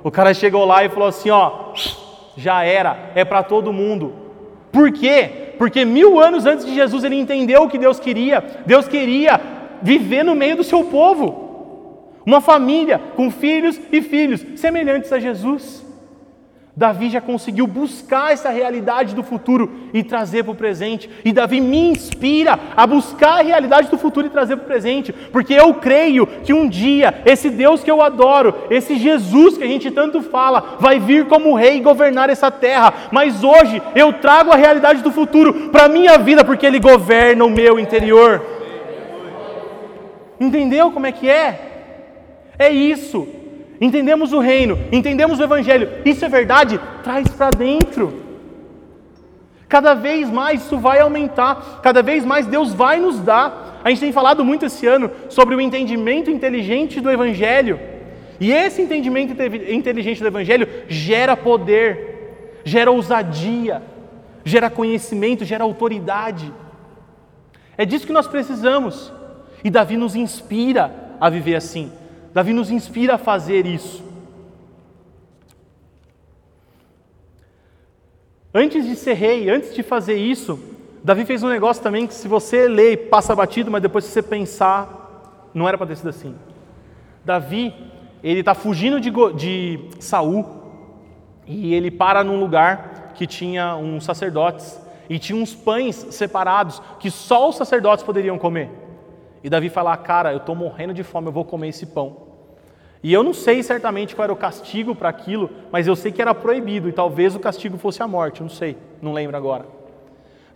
O 0.04 0.11
cara 0.11 0.33
chegou 0.33 0.64
lá 0.64 0.85
e 0.85 0.88
falou 0.88 1.09
assim: 1.09 1.30
ó, 1.30 1.72
já 2.37 2.62
era, 2.62 3.11
é 3.16 3.24
para 3.24 3.42
todo 3.42 3.72
mundo. 3.72 4.12
Por 4.70 4.92
quê? 4.92 5.54
Porque 5.59 5.85
mil 5.85 6.20
anos 6.20 6.46
antes 6.46 6.64
de 6.64 6.74
Jesus 6.74 7.02
ele 7.02 7.16
entendeu 7.16 7.64
o 7.64 7.68
que 7.68 7.78
Deus 7.78 7.98
queria. 7.98 8.44
Deus 8.64 8.87
queria 8.87 9.40
viver 9.83 10.22
no 10.22 10.35
meio 10.37 10.57
do 10.57 10.64
seu 10.64 10.85
povo, 10.85 12.12
uma 12.24 12.40
família 12.40 13.00
com 13.16 13.30
filhos 13.30 13.80
e 13.90 14.00
filhos 14.00 14.44
semelhantes 14.57 15.12
a 15.12 15.18
Jesus. 15.18 15.84
Davi 16.76 17.08
já 17.08 17.20
conseguiu 17.20 17.68
buscar 17.68 18.32
essa 18.32 18.50
realidade 18.50 19.14
do 19.14 19.22
futuro 19.22 19.70
e 19.92 20.02
trazer 20.02 20.42
para 20.42 20.52
o 20.52 20.56
presente. 20.56 21.08
E 21.24 21.32
Davi 21.32 21.60
me 21.60 21.78
inspira 21.78 22.58
a 22.76 22.84
buscar 22.84 23.38
a 23.38 23.42
realidade 23.42 23.88
do 23.88 23.96
futuro 23.96 24.26
e 24.26 24.30
trazer 24.30 24.56
para 24.56 24.64
o 24.64 24.66
presente, 24.66 25.12
porque 25.12 25.54
eu 25.54 25.72
creio 25.74 26.26
que 26.26 26.52
um 26.52 26.68
dia 26.68 27.22
esse 27.24 27.48
Deus 27.48 27.84
que 27.84 27.90
eu 27.90 28.02
adoro, 28.02 28.52
esse 28.70 28.96
Jesus 28.96 29.56
que 29.56 29.62
a 29.62 29.68
gente 29.68 29.88
tanto 29.92 30.20
fala, 30.20 30.76
vai 30.80 30.98
vir 30.98 31.26
como 31.26 31.54
rei 31.54 31.76
e 31.76 31.80
governar 31.80 32.28
essa 32.28 32.50
terra. 32.50 32.92
Mas 33.12 33.44
hoje 33.44 33.80
eu 33.94 34.12
trago 34.14 34.50
a 34.50 34.56
realidade 34.56 35.00
do 35.00 35.12
futuro 35.12 35.70
para 35.70 35.84
a 35.84 35.88
minha 35.88 36.18
vida, 36.18 36.44
porque 36.44 36.66
Ele 36.66 36.80
governa 36.80 37.44
o 37.44 37.50
meu 37.50 37.78
interior. 37.78 38.44
Entendeu 40.40 40.90
como 40.90 41.06
é 41.06 41.12
que 41.12 41.30
é? 41.30 41.60
É 42.58 42.68
isso. 42.68 43.43
Entendemos 43.80 44.32
o 44.32 44.38
reino, 44.38 44.78
entendemos 44.92 45.38
o 45.38 45.42
evangelho. 45.42 45.88
Isso 46.04 46.24
é 46.24 46.28
verdade? 46.28 46.80
Traz 47.02 47.28
para 47.28 47.50
dentro. 47.50 48.22
Cada 49.68 49.94
vez 49.94 50.30
mais 50.30 50.64
isso 50.64 50.78
vai 50.78 51.00
aumentar, 51.00 51.80
cada 51.82 52.02
vez 52.02 52.24
mais 52.24 52.46
Deus 52.46 52.72
vai 52.72 53.00
nos 53.00 53.18
dar. 53.18 53.80
A 53.82 53.90
gente 53.90 54.00
tem 54.00 54.12
falado 54.12 54.44
muito 54.44 54.66
esse 54.66 54.87
ano 54.87 55.10
sobre 55.28 55.54
o 55.54 55.60
entendimento 55.60 56.30
inteligente 56.30 57.00
do 57.00 57.10
evangelho. 57.10 57.80
E 58.38 58.52
esse 58.52 58.82
entendimento 58.82 59.32
inteligente 59.70 60.20
do 60.20 60.26
evangelho 60.26 60.68
gera 60.88 61.37
poder, 61.37 62.60
gera 62.64 62.90
ousadia, 62.90 63.82
gera 64.44 64.70
conhecimento, 64.70 65.44
gera 65.44 65.64
autoridade. 65.64 66.52
É 67.76 67.84
disso 67.84 68.06
que 68.06 68.12
nós 68.12 68.26
precisamos. 68.26 69.12
E 69.62 69.70
Davi 69.70 69.96
nos 69.96 70.14
inspira 70.14 71.16
a 71.20 71.28
viver 71.28 71.56
assim. 71.56 71.90
Davi 72.35 72.53
nos 72.53 72.68
inspira 72.68 73.14
a 73.14 73.18
fazer 73.18 73.64
isso. 73.64 74.03
Antes 78.53 78.85
de 78.85 78.97
ser 78.97 79.14
rei, 79.14 79.49
antes 79.49 79.73
de 79.73 79.85
fazer 79.85 80.16
isso, 80.16 80.59
Davi 81.05 81.25
fez 81.25 81.44
um 81.44 81.49
negócio 81.49 81.81
também 81.81 82.09
que 82.09 82.14
se 82.14 82.27
você 82.27 82.66
lê 82.66 82.97
passa 82.97 83.37
batido, 83.37 83.70
mas 83.70 83.81
depois 83.81 84.05
se 84.05 84.11
você 84.11 84.20
pensar, 84.20 85.49
não 85.55 85.68
era 85.68 85.79
para 85.79 85.87
ter 85.87 85.97
sido 85.97 86.09
assim. 86.09 86.35
Davi, 87.25 87.73
ele 88.20 88.40
está 88.40 88.53
fugindo 88.53 89.01
de, 89.01 89.12
de 89.37 89.88
Saul 90.01 90.44
e 91.47 91.73
ele 91.73 91.90
para 91.90 92.25
num 92.25 92.40
lugar 92.40 93.12
que 93.14 93.29
tinha 93.29 93.77
uns 93.77 94.05
sacerdotes 94.05 94.81
e 95.09 95.20
tinha 95.20 95.40
uns 95.40 95.55
pães 95.55 95.94
separados 96.11 96.83
que 96.99 97.12
só 97.12 97.49
os 97.49 97.57
sacerdotes 97.57 98.05
poderiam 98.05 98.38
comer. 98.38 98.84
E 99.44 99.50
Davi 99.50 99.68
fala: 99.68 99.94
Cara, 99.98 100.33
eu 100.33 100.38
estou 100.38 100.57
morrendo 100.57 100.94
de 100.94 101.02
fome, 101.02 101.28
eu 101.28 101.33
vou 101.33 101.44
comer 101.44 101.68
esse 101.68 101.85
pão. 101.85 102.16
E 103.02 103.12
eu 103.12 103.22
não 103.22 103.35
sei 103.35 103.62
certamente 103.62 104.16
qual 104.16 104.24
era 104.24 104.33
o 104.33 104.37
castigo 104.37 104.94
para 104.94 105.11
aquilo, 105.11 105.50
mas 105.70 105.87
eu 105.87 105.94
sei 105.94 106.11
que 106.11 106.22
era 106.22 106.35
proibido 106.35 106.88
e 106.88 106.92
talvez 106.92 107.37
o 107.37 107.38
castigo 107.38 107.76
fosse 107.76 108.02
a 108.02 108.09
morte, 108.09 108.40
não 108.40 108.48
sei, 108.48 108.78
não 109.02 109.12
lembro 109.12 109.37
agora. 109.37 109.66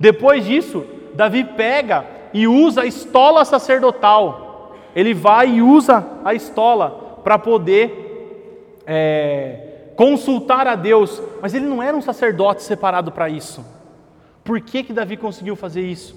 Depois 0.01 0.47
disso, 0.47 0.87
Davi 1.15 1.45
pega 1.45 2.07
e 2.33 2.49
usa 2.49 2.81
a 2.81 2.87
estola 2.87 3.45
sacerdotal. 3.45 4.73
Ele 4.97 5.13
vai 5.13 5.57
e 5.57 5.63
usa 5.63 6.07
a 6.25 6.33
estola 6.33 7.19
para 7.23 7.39
poder 7.39 8.81
é, 8.87 9.91
consultar 9.95 10.67
a 10.67 10.75
Deus, 10.75 11.23
mas 11.43 11.53
ele 11.53 11.67
não 11.67 11.83
era 11.83 11.95
um 11.95 12.01
sacerdote 12.01 12.63
separado 12.63 13.13
para 13.13 13.29
isso. 13.29 13.63
Por 14.43 14.59
que, 14.63 14.83
que 14.83 14.95
Davi 14.95 15.19
conseguiu 15.19 15.55
fazer 15.55 15.83
isso? 15.83 16.17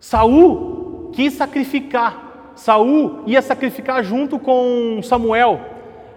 Saul 0.00 0.75
quis 1.16 1.32
sacrificar 1.32 2.26
Saul 2.56 3.22
ia 3.26 3.42
sacrificar 3.42 4.02
junto 4.02 4.38
com 4.38 5.00
Samuel. 5.02 5.60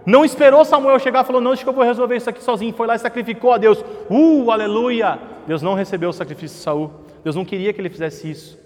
Não 0.05 0.23
esperou 0.23 0.63
Samuel 0.63 0.97
chegar 0.97 1.23
e 1.23 1.27
falou: 1.27 1.41
Não, 1.41 1.51
acho 1.51 1.63
que 1.63 1.69
eu 1.69 1.73
vou 1.73 1.83
resolver 1.83 2.15
isso 2.15 2.29
aqui 2.29 2.41
sozinho. 2.41 2.73
Foi 2.73 2.87
lá 2.87 2.95
e 2.95 2.99
sacrificou 2.99 3.51
a 3.51 3.57
Deus. 3.57 3.83
Uh, 4.09 4.49
aleluia! 4.49 5.19
Deus 5.45 5.61
não 5.61 5.73
recebeu 5.73 6.09
o 6.09 6.13
sacrifício 6.13 6.57
de 6.57 6.63
Saul. 6.63 6.91
Deus 7.23 7.35
não 7.35 7.43
queria 7.43 7.73
que 7.73 7.81
ele 7.81 7.89
fizesse 7.89 8.31
isso. 8.31 8.57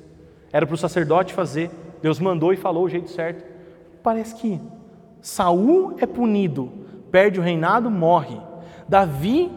Era 0.52 0.68
para 0.68 0.76
o 0.76 0.78
sacerdote 0.78 1.34
fazer. 1.34 1.72
Deus 2.02 2.20
mandou 2.20 2.54
e 2.54 2.58
falou 2.58 2.84
o 2.84 2.90
jeito 2.90 3.10
certo. 3.10 3.44
Parece 4.04 4.36
que 4.36 4.62
Saul 5.20 5.96
é 5.98 6.06
punido, 6.06 6.72
perde 7.12 7.40
o 7.40 7.44
reinado, 7.44 7.90
morre. 7.90 8.38
Davi 8.88 9.52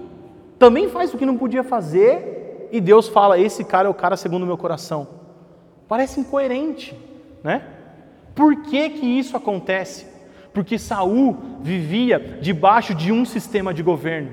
também 0.59 0.89
faz 0.89 1.13
o 1.13 1.19
que 1.19 1.27
não 1.27 1.37
podia 1.37 1.63
fazer 1.63 2.69
e 2.73 2.81
Deus 2.81 3.09
fala: 3.09 3.39
Esse 3.39 3.63
cara 3.63 3.89
é 3.89 3.91
o 3.91 3.95
cara 3.95 4.17
segundo 4.17 4.45
o 4.45 4.47
meu 4.47 4.57
coração. 4.57 5.26
Parece 5.89 6.21
incoerente, 6.21 6.97
né? 7.43 7.63
Por 8.35 8.63
que, 8.63 8.91
que 8.91 9.07
isso 9.07 9.37
acontece? 9.37 10.07
Porque 10.53 10.79
Saul 10.79 11.37
vivia 11.63 12.39
debaixo 12.41 12.95
de 12.95 13.13
um 13.13 13.25
sistema 13.25 13.73
de 13.73 13.83
governo, 13.83 14.31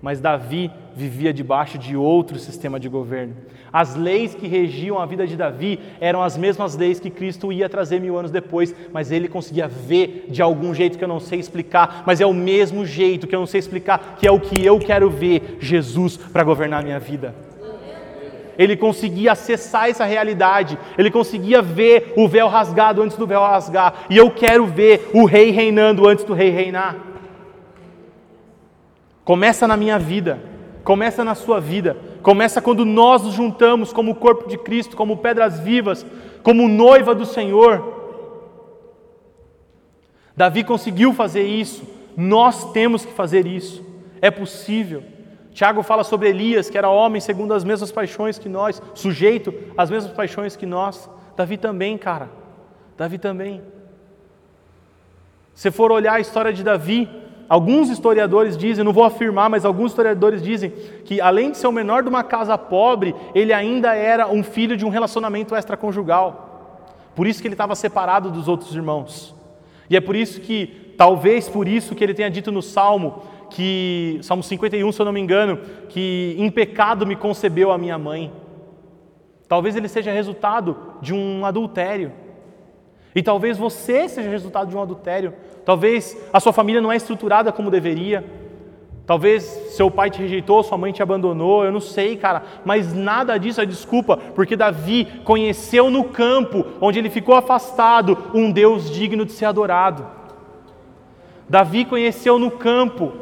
mas 0.00 0.20
Davi 0.20 0.70
vivia 0.94 1.32
debaixo 1.32 1.76
de 1.78 1.96
outro 1.96 2.38
sistema 2.38 2.80
de 2.80 2.88
governo. 2.88 3.36
As 3.72 3.94
leis 3.94 4.34
que 4.34 4.48
regiam 4.48 4.98
a 4.98 5.06
vida 5.06 5.26
de 5.26 5.36
Davi 5.36 5.78
eram 6.00 6.22
as 6.22 6.36
mesmas 6.36 6.74
leis 6.74 6.98
que 6.98 7.10
Cristo 7.10 7.52
ia 7.52 7.68
trazer 7.68 8.00
mil 8.00 8.16
anos 8.18 8.30
depois, 8.30 8.74
mas 8.92 9.12
ele 9.12 9.28
conseguia 9.28 9.68
ver 9.68 10.26
de 10.30 10.40
algum 10.40 10.72
jeito 10.72 10.96
que 10.96 11.04
eu 11.04 11.08
não 11.08 11.20
sei 11.20 11.38
explicar, 11.38 12.02
mas 12.06 12.20
é 12.20 12.26
o 12.26 12.32
mesmo 12.32 12.86
jeito 12.86 13.26
que 13.26 13.34
eu 13.34 13.40
não 13.40 13.46
sei 13.46 13.60
explicar, 13.60 14.16
que 14.18 14.26
é 14.26 14.32
o 14.32 14.40
que 14.40 14.64
eu 14.64 14.78
quero 14.78 15.10
ver 15.10 15.58
Jesus 15.60 16.16
para 16.16 16.42
governar 16.42 16.80
a 16.80 16.84
minha 16.84 16.98
vida 16.98 17.47
ele 18.58 18.76
conseguia 18.76 19.32
acessar 19.32 19.88
essa 19.88 20.04
realidade, 20.04 20.76
ele 20.98 21.12
conseguia 21.12 21.62
ver 21.62 22.12
o 22.16 22.26
véu 22.26 22.48
rasgado 22.48 23.00
antes 23.00 23.16
do 23.16 23.26
véu 23.26 23.40
rasgar, 23.40 24.06
e 24.10 24.16
eu 24.16 24.32
quero 24.32 24.66
ver 24.66 25.08
o 25.14 25.24
rei 25.24 25.50
reinando 25.52 26.08
antes 26.08 26.24
do 26.24 26.34
rei 26.34 26.50
reinar. 26.50 26.96
Começa 29.24 29.68
na 29.68 29.76
minha 29.76 29.96
vida, 29.96 30.40
começa 30.82 31.22
na 31.22 31.36
sua 31.36 31.60
vida, 31.60 31.96
começa 32.20 32.60
quando 32.60 32.84
nós 32.84 33.22
nos 33.22 33.34
juntamos 33.34 33.92
como 33.92 34.16
corpo 34.16 34.48
de 34.48 34.58
Cristo, 34.58 34.96
como 34.96 35.18
pedras 35.18 35.60
vivas, 35.60 36.04
como 36.42 36.66
noiva 36.66 37.14
do 37.14 37.24
Senhor. 37.24 37.96
Davi 40.36 40.64
conseguiu 40.64 41.12
fazer 41.12 41.42
isso, 41.42 41.86
nós 42.16 42.72
temos 42.72 43.04
que 43.04 43.12
fazer 43.12 43.46
isso, 43.46 43.84
é 44.20 44.30
possível. 44.32 45.04
Tiago 45.58 45.82
fala 45.82 46.04
sobre 46.04 46.28
Elias, 46.28 46.70
que 46.70 46.78
era 46.78 46.88
homem 46.88 47.20
segundo 47.20 47.52
as 47.52 47.64
mesmas 47.64 47.90
paixões 47.90 48.38
que 48.38 48.48
nós, 48.48 48.80
sujeito 48.94 49.52
às 49.76 49.90
mesmas 49.90 50.12
paixões 50.12 50.54
que 50.54 50.64
nós. 50.64 51.10
Davi 51.36 51.56
também, 51.56 51.98
cara. 51.98 52.30
Davi 52.96 53.18
também. 53.18 53.60
Se 55.52 55.72
for 55.72 55.90
olhar 55.90 56.12
a 56.12 56.20
história 56.20 56.52
de 56.52 56.62
Davi, 56.62 57.10
alguns 57.48 57.90
historiadores 57.90 58.56
dizem, 58.56 58.84
não 58.84 58.92
vou 58.92 59.02
afirmar, 59.02 59.50
mas 59.50 59.64
alguns 59.64 59.90
historiadores 59.90 60.40
dizem 60.44 60.70
que 61.04 61.20
além 61.20 61.50
de 61.50 61.58
ser 61.58 61.66
o 61.66 61.72
menor 61.72 62.04
de 62.04 62.08
uma 62.08 62.22
casa 62.22 62.56
pobre, 62.56 63.12
ele 63.34 63.52
ainda 63.52 63.92
era 63.96 64.28
um 64.28 64.44
filho 64.44 64.76
de 64.76 64.86
um 64.86 64.90
relacionamento 64.90 65.56
extraconjugal. 65.56 66.78
Por 67.16 67.26
isso 67.26 67.42
que 67.42 67.48
ele 67.48 67.54
estava 67.54 67.74
separado 67.74 68.30
dos 68.30 68.46
outros 68.46 68.76
irmãos. 68.76 69.34
E 69.90 69.96
é 69.96 70.00
por 70.00 70.14
isso 70.14 70.40
que, 70.40 70.94
talvez 70.96 71.48
por 71.48 71.66
isso 71.66 71.96
que 71.96 72.04
ele 72.04 72.14
tenha 72.14 72.30
dito 72.30 72.52
no 72.52 72.62
Salmo, 72.62 73.24
que, 73.50 74.18
Salmo 74.22 74.42
51, 74.42 74.92
se 74.92 75.00
eu 75.00 75.06
não 75.06 75.12
me 75.12 75.20
engano, 75.20 75.58
que 75.88 76.34
em 76.38 76.50
pecado 76.50 77.06
me 77.06 77.16
concebeu 77.16 77.70
a 77.70 77.78
minha 77.78 77.98
mãe. 77.98 78.32
Talvez 79.48 79.76
ele 79.76 79.88
seja 79.88 80.12
resultado 80.12 80.76
de 81.00 81.14
um 81.14 81.44
adultério. 81.44 82.12
E 83.14 83.22
talvez 83.22 83.56
você 83.58 84.08
seja 84.08 84.28
resultado 84.28 84.68
de 84.68 84.76
um 84.76 84.82
adultério. 84.82 85.32
Talvez 85.64 86.16
a 86.32 86.38
sua 86.38 86.52
família 86.52 86.80
não 86.80 86.92
é 86.92 86.96
estruturada 86.96 87.50
como 87.50 87.70
deveria. 87.70 88.24
Talvez 89.08 89.42
seu 89.70 89.90
pai 89.90 90.10
te 90.10 90.20
rejeitou, 90.20 90.62
sua 90.62 90.76
mãe 90.76 90.92
te 90.92 91.02
abandonou, 91.02 91.64
eu 91.64 91.72
não 91.72 91.80
sei, 91.80 92.14
cara, 92.14 92.42
mas 92.62 92.92
nada 92.92 93.38
disso 93.38 93.58
é 93.58 93.64
desculpa, 93.64 94.18
porque 94.34 94.54
Davi 94.54 95.06
conheceu 95.24 95.88
no 95.88 96.04
campo, 96.04 96.66
onde 96.78 96.98
ele 96.98 97.08
ficou 97.08 97.34
afastado, 97.34 98.18
um 98.34 98.52
Deus 98.52 98.90
digno 98.90 99.24
de 99.24 99.32
ser 99.32 99.46
adorado. 99.46 100.06
Davi 101.48 101.86
conheceu 101.86 102.38
no 102.38 102.50
campo 102.50 103.14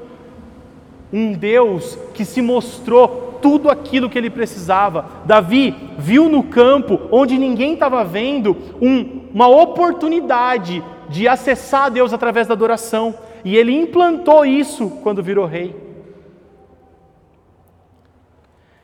um 1.17 1.33
Deus 1.33 1.99
que 2.13 2.25
se 2.25 2.43
mostrou 2.43 3.39
tudo 3.41 3.71
aquilo 3.71 4.11
que 4.11 4.19
ele 4.19 4.29
precisava. 4.29 5.07
Davi 5.25 5.75
viu 5.99 6.29
no 6.29 6.43
campo, 6.43 7.01
onde 7.11 7.39
ninguém 7.39 7.73
estava 7.73 8.05
vendo, 8.05 8.57
um, 8.81 9.29
uma 9.33 9.49
oportunidade 9.49 10.85
de 11.09 11.27
acessar 11.27 11.91
Deus 11.91 12.13
através 12.13 12.47
da 12.47 12.55
adoração. 12.55 13.15
E 13.45 13.57
ele 13.57 13.73
implantou 13.73 14.45
isso 14.45 14.91
quando 15.03 15.23
virou 15.23 15.47
rei. 15.47 15.75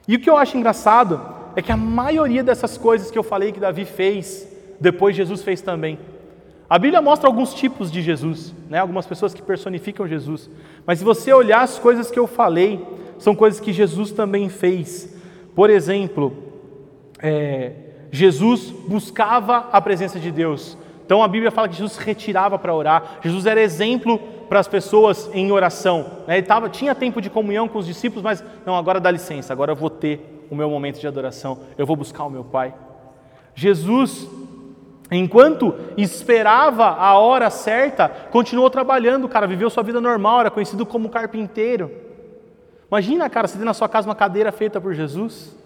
E 0.09 0.17
o 0.17 0.21
que 0.21 0.31
eu 0.31 0.37
acho 0.37 0.57
engraçado 0.57 1.21
é 1.55 1.61
que 1.61 1.73
a 1.73 1.77
maioria 1.77 2.43
dessas 2.43 2.79
coisas 2.79 3.11
que 3.11 3.19
eu 3.19 3.23
falei 3.23 3.53
que 3.53 3.61
Davi 3.61 3.85
fez, 3.85 4.49
depois 4.81 5.15
Jesus 5.15 5.43
fez 5.43 5.61
também. 5.61 5.99
A 6.69 6.79
Bíblia 6.79 7.03
mostra 7.03 7.29
alguns 7.29 7.53
tipos 7.53 7.93
de 7.93 8.01
Jesus, 8.01 8.55
né? 8.71 8.79
algumas 8.79 9.05
pessoas 9.05 9.35
que 9.35 9.43
personificam 9.43 10.09
Jesus. 10.09 10.49
Mas 10.87 10.99
se 10.99 11.05
você 11.05 11.33
olhar 11.33 11.63
as 11.63 11.79
coisas 11.79 12.11
que 12.11 12.19
eu 12.19 12.27
falei, 12.27 12.85
são 13.19 13.35
coisas 13.35 13.61
que 13.61 13.73
Jesus 13.73 14.11
também 14.11 14.49
fez. 14.49 15.15
Por 15.55 15.71
exemplo, 15.71 16.33
é, 17.21 17.73
Jesus 18.11 18.71
buscava 18.87 19.69
a 19.71 19.81
presença 19.81 20.19
de 20.19 20.31
Deus. 20.31 20.77
Então 21.05 21.23
a 21.23 21.29
Bíblia 21.29 21.51
fala 21.51 21.69
que 21.69 21.77
Jesus 21.77 21.97
retirava 21.97 22.59
para 22.59 22.75
orar. 22.75 23.19
Jesus 23.23 23.47
era 23.47 23.61
exemplo 23.61 24.19
para 24.49 24.61
as 24.61 24.69
pessoas 24.69 25.31
em 25.33 25.51
oração. 25.53 26.07
Né? 26.27 26.39
Ele 26.39 26.47
tava, 26.47 26.69
tinha 26.69 26.95
tempo 26.95 27.21
de 27.21 27.31
comunhão 27.31 27.69
com 27.69 27.79
os 27.79 27.87
discípulos, 27.87 28.23
mas 28.23 28.45
não, 28.67 28.77
agora 28.77 29.01
dá 29.01 29.11
licença, 29.11 29.53
agora 29.53 29.73
eu 29.73 29.77
vou 29.77 29.89
ter 29.89 30.47
o 30.51 30.55
meu 30.55 30.69
momento 30.69 31.01
de 31.01 31.07
adoração, 31.07 31.61
eu 31.79 31.87
vou 31.87 31.97
buscar 31.97 32.25
o 32.25 32.31
meu 32.31 32.45
Pai. 32.45 32.75
Jesus, 33.55 34.29
enquanto 35.17 35.75
esperava 35.97 36.87
a 36.87 37.19
hora 37.19 37.51
certa, 37.51 38.09
continuou 38.09 38.71
trabalhando, 38.71 39.29
cara, 39.29 39.47
viveu 39.47 39.69
sua 39.69 39.83
vida 39.83 40.01
normal, 40.01 40.41
era 40.41 40.51
conhecido 40.51 40.87
como 40.87 41.09
carpinteiro. 41.09 41.91
Imagina, 42.91 43.29
cara, 43.31 43.49
você 43.49 43.57
tem 43.57 43.65
na 43.65 43.75
sua 43.75 43.89
casa 43.89 44.09
uma 44.09 44.15
cadeira 44.15 44.53
feita 44.53 44.81
por 44.81 44.95
Jesus. 44.95 45.57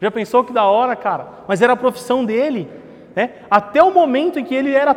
Já 0.00 0.10
pensou 0.10 0.42
que 0.42 0.52
da 0.52 0.64
hora, 0.64 0.96
cara? 0.96 1.28
Mas 1.46 1.62
era 1.62 1.74
a 1.74 1.76
profissão 1.76 2.24
dele. 2.24 2.68
Né? 3.14 3.30
Até 3.50 3.82
o 3.82 3.92
momento 3.92 4.38
em 4.38 4.44
que 4.44 4.54
ele, 4.54 4.74
era, 4.74 4.96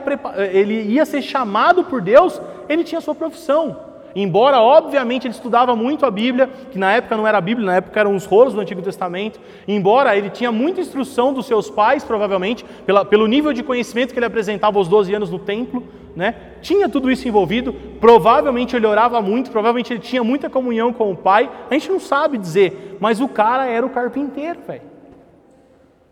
ele 0.52 0.82
ia 0.82 1.06
ser 1.06 1.22
chamado 1.22 1.84
por 1.84 2.02
Deus, 2.02 2.42
ele 2.68 2.84
tinha 2.84 3.00
sua 3.02 3.14
profissão. 3.14 3.95
Embora, 4.16 4.62
obviamente, 4.62 5.28
ele 5.28 5.34
estudava 5.34 5.76
muito 5.76 6.06
a 6.06 6.12
Bíblia, 6.12 6.50
que 6.72 6.80
na 6.80 6.94
época 6.94 7.18
não 7.18 7.28
era 7.28 7.38
a 7.38 7.42
Bíblia, 7.42 7.66
na 7.66 7.76
época 7.76 8.00
eram 8.00 8.16
os 8.16 8.26
rolos 8.26 8.54
do 8.54 8.62
Antigo 8.62 8.82
Testamento. 8.82 9.42
Embora 9.68 10.16
ele 10.16 10.30
tinha 10.30 10.54
muita 10.54 10.80
instrução 10.80 11.34
dos 11.34 11.46
seus 11.46 11.70
pais, 11.70 12.02
provavelmente, 12.02 12.64
pela, 12.86 13.04
pelo 13.04 13.28
nível 13.28 13.52
de 13.52 13.62
conhecimento 13.62 14.14
que 14.14 14.20
ele 14.20 14.26
apresentava 14.26 14.78
aos 14.78 14.88
12 14.88 15.14
anos 15.14 15.30
no 15.30 15.38
templo, 15.38 15.84
né? 16.16 16.34
tinha 16.62 16.88
tudo 16.88 17.12
isso 17.12 17.28
envolvido. 17.28 17.74
Provavelmente 18.00 18.74
ele 18.74 18.88
orava 18.88 19.22
muito, 19.22 19.52
provavelmente 19.52 19.92
ele 19.92 20.00
tinha 20.00 20.24
muita 20.24 20.50
comunhão 20.50 20.94
com 20.94 21.12
o 21.12 21.18
pai. 21.18 21.52
A 21.70 21.74
gente 21.74 21.92
não 21.92 22.00
sabe 22.00 22.38
dizer, 22.38 22.98
mas 23.02 23.20
o 23.20 23.28
cara 23.28 23.66
era 23.66 23.86
o 23.86 23.90
carpinteiro, 23.90 24.62
velho. 24.66 24.82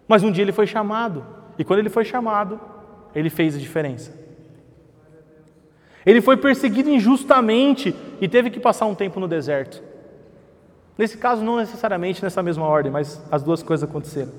Mas 0.06 0.24
um 0.24 0.32
dia 0.32 0.44
ele 0.44 0.52
foi 0.52 0.68
chamado. 0.68 1.26
E 1.58 1.64
quando 1.64 1.80
ele 1.80 1.90
foi 1.90 2.04
chamado, 2.04 2.60
ele 3.16 3.30
fez 3.30 3.56
a 3.56 3.60
diferença. 3.60 4.23
Ele 6.06 6.22
foi 6.22 6.38
perseguido 6.38 6.90
injustamente 6.90 7.96
e 8.20 8.28
teve 8.28 8.50
que 8.50 8.60
passar 8.60 8.86
um 8.86 8.96
tempo 8.96 9.20
no 9.20 9.28
deserto. 9.28 9.82
Nesse 10.98 11.18
caso, 11.18 11.44
não 11.44 11.58
necessariamente 11.58 12.22
nessa 12.22 12.44
mesma 12.44 12.66
ordem, 12.66 12.92
mas 12.92 13.22
as 13.32 13.42
duas 13.42 13.64
coisas 13.64 13.88
aconteceram. 13.90 14.32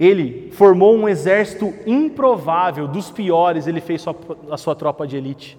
Ele 0.00 0.50
formou 0.52 0.96
um 0.96 1.08
exército 1.08 1.72
improvável, 1.86 2.88
dos 2.88 3.10
piores, 3.10 3.66
ele 3.66 3.80
fez 3.80 4.04
a 4.50 4.56
sua 4.56 4.74
tropa 4.74 5.06
de 5.06 5.16
elite. 5.16 5.58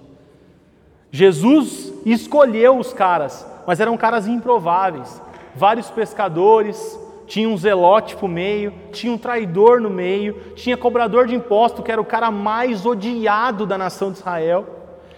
Jesus 1.12 1.94
escolheu 2.06 2.78
os 2.78 2.92
caras, 2.92 3.48
mas 3.68 3.80
eram 3.80 3.96
caras 3.96 4.28
improváveis. 4.28 5.22
Vários 5.56 5.90
pescadores, 5.92 7.00
tinha 7.34 7.50
um 7.50 7.58
zelote 7.58 8.16
para 8.16 8.28
o 8.28 8.30
meio, 8.30 8.72
tinha 8.92 9.12
um 9.12 9.18
traidor 9.18 9.82
no 9.82 9.90
meio, 9.90 10.36
tinha 10.54 10.78
cobrador 10.78 11.26
de 11.26 11.34
imposto, 11.34 11.82
que 11.82 11.92
era 11.92 12.00
o 12.00 12.06
cara 12.06 12.30
mais 12.30 12.86
odiado 12.86 13.66
da 13.66 13.76
nação 13.76 14.12
de 14.12 14.20
Israel. 14.20 14.68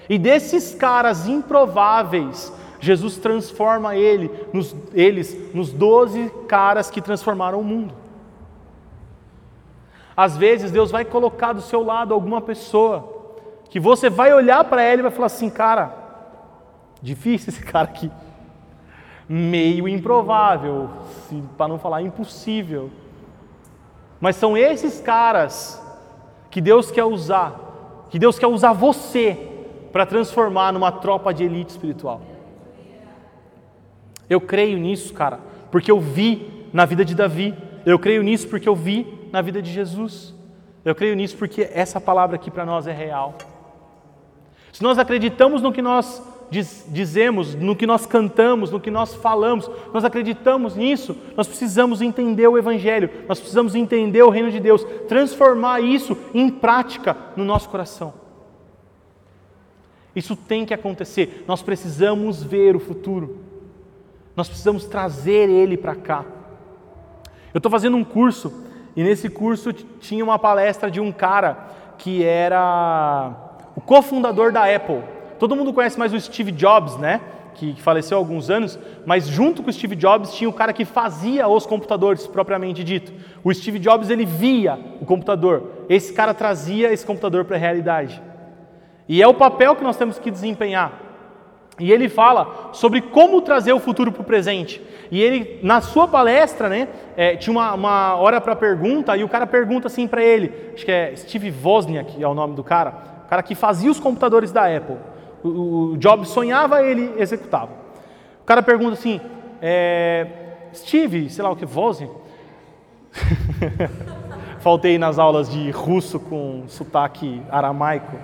E 0.08 0.18
desses 0.18 0.74
caras 0.74 1.28
improváveis, 1.28 2.54
Jesus 2.80 3.18
transforma 3.18 3.98
ele, 3.98 4.32
nos, 4.54 4.74
eles 4.94 5.54
nos 5.54 5.74
doze 5.74 6.32
caras 6.48 6.90
que 6.90 7.02
transformaram 7.02 7.60
o 7.60 7.64
mundo. 7.66 7.94
Às 10.16 10.38
vezes 10.38 10.72
Deus 10.72 10.92
vai 10.92 11.04
colocar 11.04 11.52
do 11.52 11.62
seu 11.62 11.84
lado 11.84 12.14
alguma 12.14 12.40
pessoa 12.40 13.44
que 13.70 13.78
você 13.78 14.10
vai 14.10 14.34
olhar 14.34 14.64
para 14.64 14.82
ela 14.82 15.00
e 15.00 15.04
vai 15.04 15.12
falar 15.12 15.26
assim, 15.26 15.50
cara, 15.50 15.94
difícil 17.02 17.50
esse 17.50 17.62
cara 17.62 17.90
aqui 17.90 18.10
meio 19.28 19.88
improvável, 19.88 20.90
para 21.58 21.68
não 21.68 21.80
falar 21.80 22.02
impossível. 22.02 22.90
Mas 24.20 24.36
são 24.36 24.58
esses 24.58 25.02
caras 25.02 25.82
que 26.50 26.62
Deus 26.62 26.92
quer 26.92 27.04
usar, 27.04 28.06
que 28.10 28.20
Deus 28.20 28.40
quer 28.40 28.48
usar 28.48 28.74
você 28.74 29.52
para 29.92 30.06
transformar 30.06 30.72
numa 30.72 30.92
tropa 30.92 31.34
de 31.34 31.44
elite 31.44 31.72
espiritual. 31.72 32.22
Eu 34.30 34.42
creio 34.42 34.78
nisso, 34.78 35.14
cara, 35.14 35.40
porque 35.72 35.92
eu 35.92 36.00
vi 36.00 36.68
na 36.74 36.86
vida 36.86 37.06
de 37.06 37.16
Davi. 37.16 37.54
Eu 37.86 38.00
creio 38.00 38.24
nisso 38.24 38.48
porque 38.48 38.68
eu 38.68 38.76
vi 38.76 39.28
na 39.32 39.42
vida 39.42 39.62
de 39.62 39.72
Jesus. 39.72 40.34
Eu 40.84 40.96
creio 40.96 41.16
nisso 41.16 41.38
porque 41.38 41.70
essa 41.72 42.02
palavra 42.02 42.36
aqui 42.36 42.50
para 42.50 42.66
nós 42.66 42.88
é 42.88 42.92
real. 42.92 43.36
Se 44.72 44.84
nós 44.84 45.00
acreditamos 45.00 45.62
no 45.62 45.72
que 45.72 45.82
nós 45.82 46.22
diz, 46.50 46.86
dizemos, 46.90 47.56
no 47.56 47.76
que 47.76 47.88
nós 47.88 48.06
cantamos, 48.06 48.72
no 48.72 48.80
que 48.80 48.92
nós 48.92 49.14
falamos, 49.16 49.70
nós 49.94 50.04
acreditamos 50.04 50.76
nisso, 50.76 51.16
nós 51.36 51.48
precisamos 51.48 52.02
entender 52.02 52.48
o 52.48 52.58
Evangelho, 52.58 53.10
nós 53.28 53.40
precisamos 53.40 53.76
entender 53.76 54.24
o 54.24 54.30
reino 54.30 54.52
de 54.52 54.60
Deus, 54.60 54.86
transformar 55.08 55.82
isso 55.82 56.18
em 56.34 56.50
prática 56.50 57.16
no 57.36 57.44
nosso 57.44 57.70
coração. 57.70 58.14
Isso 60.16 60.36
tem 60.36 60.66
que 60.66 60.74
acontecer, 60.74 61.44
nós 61.48 61.62
precisamos 61.62 62.42
ver 62.42 62.76
o 62.76 62.80
futuro, 62.80 63.40
nós 64.36 64.48
precisamos 64.48 64.86
trazer 64.86 65.50
ele 65.50 65.76
para 65.76 65.96
cá. 65.96 66.26
Eu 67.54 67.60
estou 67.60 67.72
fazendo 67.72 67.98
um 67.98 68.04
curso 68.04 68.64
e 68.96 69.04
nesse 69.04 69.30
curso 69.30 69.74
tinha 69.74 70.24
uma 70.24 70.40
palestra 70.40 70.90
de 70.90 71.00
um 71.02 71.12
cara 71.12 71.68
que 71.98 72.24
era 72.24 73.34
o 73.76 73.82
cofundador 73.82 74.52
da 74.52 74.64
Apple. 74.74 75.15
Todo 75.46 75.56
mundo 75.56 75.72
conhece 75.72 76.00
mais 76.00 76.12
o 76.12 76.20
Steve 76.20 76.52
Jobs, 76.52 76.98
né? 76.98 77.22
Que, 77.54 77.74
que 77.74 77.80
faleceu 77.80 78.18
há 78.18 78.20
alguns 78.20 78.50
anos, 78.50 78.80
mas 79.06 79.28
junto 79.28 79.62
com 79.62 79.70
o 79.70 79.74
Steve 79.74 79.96
Jobs 79.96 80.34
tinha 80.34 80.50
o 80.50 80.54
cara 80.54 80.74
que 80.74 80.84
fazia 80.84 81.48
os 81.48 81.68
computadores, 81.68 82.26
propriamente 82.26 82.84
dito. 82.84 83.14
O 83.44 83.54
Steve 83.54 83.78
Jobs 83.78 84.10
ele 84.10 84.26
via 84.26 84.76
o 85.00 85.06
computador, 85.06 85.86
esse 85.88 86.12
cara 86.14 86.34
trazia 86.34 86.92
esse 86.92 87.06
computador 87.06 87.46
para 87.46 87.58
a 87.58 87.60
realidade. 87.60 88.20
E 89.08 89.22
é 89.22 89.28
o 89.28 89.36
papel 89.36 89.76
que 89.76 89.84
nós 89.84 89.96
temos 89.98 90.18
que 90.18 90.32
desempenhar. 90.32 90.92
E 91.80 91.92
ele 91.92 92.10
fala 92.10 92.72
sobre 92.74 93.00
como 93.00 93.40
trazer 93.40 93.72
o 93.72 93.80
futuro 93.80 94.12
para 94.12 94.24
o 94.24 94.26
presente. 94.26 94.82
E 95.12 95.22
ele, 95.22 95.60
na 95.62 95.80
sua 95.80 96.08
palestra, 96.08 96.68
né, 96.70 96.88
é, 97.16 97.36
tinha 97.36 97.52
uma, 97.52 97.72
uma 97.76 98.16
hora 98.16 98.42
para 98.42 98.56
pergunta, 98.56 99.16
e 99.16 99.24
o 99.24 99.30
cara 99.30 99.46
pergunta 99.46 99.86
assim 99.86 100.08
para 100.08 100.24
ele, 100.24 100.72
acho 100.74 100.84
que 100.84 100.92
é 100.92 101.16
Steve 101.16 101.54
Wozniak 101.64 102.20
é 102.24 102.28
o 102.28 102.34
nome 102.34 102.56
do 102.56 102.64
cara, 102.64 102.96
o 103.28 103.30
cara 103.30 103.44
que 103.44 103.54
fazia 103.54 103.92
os 103.92 104.00
computadores 104.00 104.52
da 104.52 104.76
Apple 104.76 104.98
o 105.48 105.98
Job 105.98 106.28
sonhava, 106.28 106.84
ele 106.84 107.14
executava. 107.18 107.72
O 108.42 108.46
cara 108.46 108.62
pergunta 108.62 108.94
assim, 108.94 109.20
é, 109.62 110.28
Steve, 110.74 111.30
sei 111.30 111.44
lá 111.44 111.52
o 111.52 111.56
que, 111.56 111.66
Voze? 111.66 112.10
Faltei 114.60 114.98
nas 114.98 115.20
aulas 115.20 115.50
de 115.50 115.70
russo 115.72 116.20
com 116.20 116.64
sotaque 116.68 117.42
aramaico. 117.50 118.18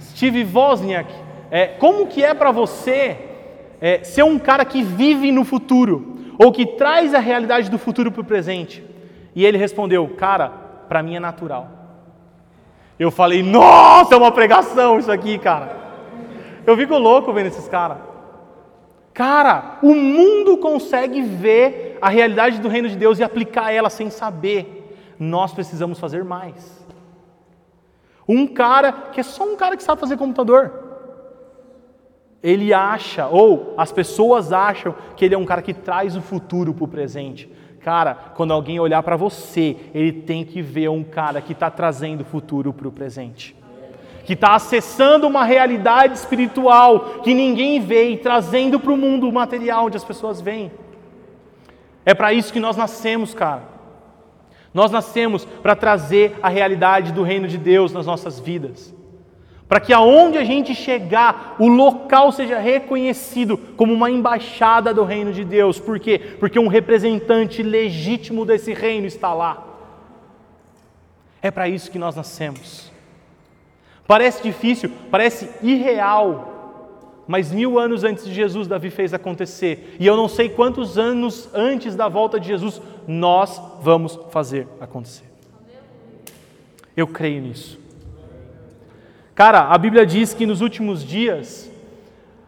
Steve 0.00 0.44
Wozniak, 0.44 1.12
é, 1.50 1.66
como 1.66 2.06
que 2.06 2.24
é 2.24 2.34
para 2.34 2.50
você 2.50 3.16
é, 3.80 4.02
ser 4.02 4.24
um 4.24 4.38
cara 4.38 4.64
que 4.64 4.82
vive 4.82 5.30
no 5.30 5.44
futuro, 5.44 6.16
ou 6.38 6.50
que 6.50 6.66
traz 6.66 7.14
a 7.14 7.20
realidade 7.20 7.70
do 7.70 7.78
futuro 7.78 8.10
para 8.10 8.20
o 8.20 8.24
presente? 8.24 8.84
E 9.34 9.44
ele 9.44 9.58
respondeu, 9.58 10.08
cara, 10.08 10.48
para 10.88 11.02
mim 11.02 11.16
é 11.16 11.20
natural. 11.20 11.68
Eu 12.98 13.10
falei, 13.10 13.42
nossa, 13.42 14.14
é 14.14 14.18
uma 14.18 14.30
pregação 14.30 14.98
isso 14.98 15.10
aqui, 15.10 15.38
cara. 15.38 15.83
Eu 16.66 16.76
fico 16.76 16.96
louco 16.96 17.32
vendo 17.32 17.46
esses 17.46 17.68
caras. 17.68 17.98
Cara, 19.12 19.78
o 19.82 19.94
mundo 19.94 20.58
consegue 20.58 21.22
ver 21.22 21.98
a 22.02 22.08
realidade 22.08 22.60
do 22.60 22.68
reino 22.68 22.88
de 22.88 22.96
Deus 22.96 23.18
e 23.18 23.22
aplicar 23.22 23.72
ela 23.72 23.88
sem 23.88 24.10
saber. 24.10 25.14
Nós 25.18 25.52
precisamos 25.52 25.98
fazer 26.00 26.24
mais. 26.24 26.84
Um 28.28 28.46
cara 28.46 28.92
que 29.12 29.20
é 29.20 29.22
só 29.22 29.44
um 29.44 29.56
cara 29.56 29.76
que 29.76 29.82
sabe 29.82 30.00
fazer 30.00 30.16
computador. 30.16 30.82
ele 32.42 32.74
acha, 32.74 33.26
ou 33.26 33.72
as 33.78 33.90
pessoas 33.90 34.52
acham, 34.52 34.94
que 35.16 35.24
ele 35.24 35.34
é 35.34 35.38
um 35.38 35.46
cara 35.46 35.62
que 35.62 35.72
traz 35.72 36.14
o 36.14 36.20
futuro 36.20 36.74
para 36.74 36.84
o 36.84 36.88
presente. 36.88 37.50
Cara, 37.80 38.14
quando 38.34 38.52
alguém 38.52 38.78
olhar 38.78 39.02
para 39.02 39.16
você, 39.16 39.76
ele 39.94 40.12
tem 40.12 40.44
que 40.44 40.60
ver 40.60 40.90
um 40.90 41.02
cara 41.02 41.40
que 41.40 41.52
está 41.52 41.70
trazendo 41.70 42.20
o 42.20 42.24
futuro 42.24 42.70
para 42.72 42.88
o 42.88 42.92
presente. 42.92 43.56
Que 44.24 44.32
está 44.32 44.54
acessando 44.54 45.26
uma 45.26 45.44
realidade 45.44 46.14
espiritual 46.14 47.20
que 47.22 47.34
ninguém 47.34 47.80
vê 47.80 48.10
e 48.10 48.16
trazendo 48.16 48.80
para 48.80 48.92
o 48.92 48.96
mundo 48.96 49.30
material 49.30 49.86
onde 49.86 49.96
as 49.96 50.04
pessoas 50.04 50.40
veem. 50.40 50.72
É 52.04 52.14
para 52.14 52.32
isso 52.32 52.52
que 52.52 52.60
nós 52.60 52.76
nascemos, 52.76 53.34
cara. 53.34 53.62
Nós 54.72 54.90
nascemos 54.90 55.44
para 55.44 55.76
trazer 55.76 56.36
a 56.42 56.48
realidade 56.48 57.12
do 57.12 57.22
reino 57.22 57.46
de 57.46 57.58
Deus 57.58 57.92
nas 57.92 58.06
nossas 58.06 58.40
vidas 58.40 58.94
para 59.74 59.80
que 59.80 59.92
aonde 59.92 60.38
a 60.38 60.44
gente 60.44 60.74
chegar, 60.74 61.56
o 61.58 61.66
local 61.66 62.30
seja 62.30 62.58
reconhecido 62.58 63.56
como 63.56 63.92
uma 63.92 64.10
embaixada 64.10 64.92
do 64.92 65.04
reino 65.04 65.32
de 65.32 65.44
Deus. 65.44 65.80
Por 65.80 65.98
quê? 65.98 66.18
Porque 66.38 66.58
um 66.58 66.68
representante 66.68 67.62
legítimo 67.62 68.44
desse 68.44 68.74
reino 68.74 69.06
está 69.06 69.32
lá. 69.32 69.66
É 71.40 71.50
para 71.50 71.68
isso 71.68 71.90
que 71.90 71.98
nós 71.98 72.14
nascemos. 72.14 72.92
Parece 74.06 74.42
difícil, 74.42 74.90
parece 75.10 75.48
irreal, 75.62 76.54
mas 77.26 77.50
mil 77.50 77.78
anos 77.78 78.04
antes 78.04 78.24
de 78.24 78.34
Jesus, 78.34 78.68
Davi 78.68 78.90
fez 78.90 79.14
acontecer. 79.14 79.96
E 79.98 80.06
eu 80.06 80.16
não 80.16 80.28
sei 80.28 80.48
quantos 80.48 80.98
anos 80.98 81.48
antes 81.54 81.96
da 81.96 82.08
volta 82.08 82.38
de 82.38 82.48
Jesus 82.48 82.80
nós 83.06 83.60
vamos 83.80 84.18
fazer 84.30 84.68
acontecer. 84.80 85.24
Eu 86.96 87.06
creio 87.06 87.40
nisso. 87.40 87.78
Cara, 89.34 89.62
a 89.62 89.78
Bíblia 89.78 90.06
diz 90.06 90.32
que 90.32 90.46
nos 90.46 90.60
últimos 90.60 91.04
dias 91.04 91.70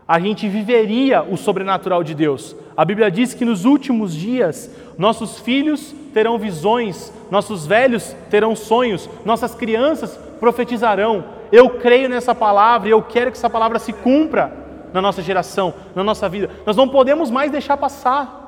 a 0.07 0.21
gente 0.21 0.49
viveria 0.49 1.23
o 1.23 1.37
sobrenatural 1.37 2.05
de 2.05 2.15
Deus. 2.15 2.55
A 2.77 2.85
Bíblia 2.85 3.11
diz 3.11 3.35
que 3.35 3.45
nos 3.45 3.65
últimos 3.65 4.15
dias 4.15 4.71
nossos 4.97 5.41
filhos 5.41 5.95
terão 6.15 6.39
visões, 6.39 7.13
nossos 7.31 7.67
velhos 7.67 8.15
terão 8.31 8.55
sonhos, 8.55 9.09
nossas 9.25 9.55
crianças 9.55 10.17
profetizarão. 10.39 11.36
Eu 11.51 11.79
creio 11.79 12.09
nessa 12.09 12.35
palavra 12.35 12.89
e 12.89 12.93
eu 12.93 13.03
quero 13.03 13.31
que 13.31 13.37
essa 13.37 13.51
palavra 13.51 13.79
se 13.79 13.93
cumpra 13.93 14.53
na 14.93 15.03
nossa 15.03 15.23
geração, 15.23 15.75
na 15.95 16.03
nossa 16.03 16.29
vida. 16.29 16.51
Nós 16.65 16.77
não 16.77 16.89
podemos 16.89 17.31
mais 17.31 17.51
deixar 17.51 17.77
passar. 17.77 18.45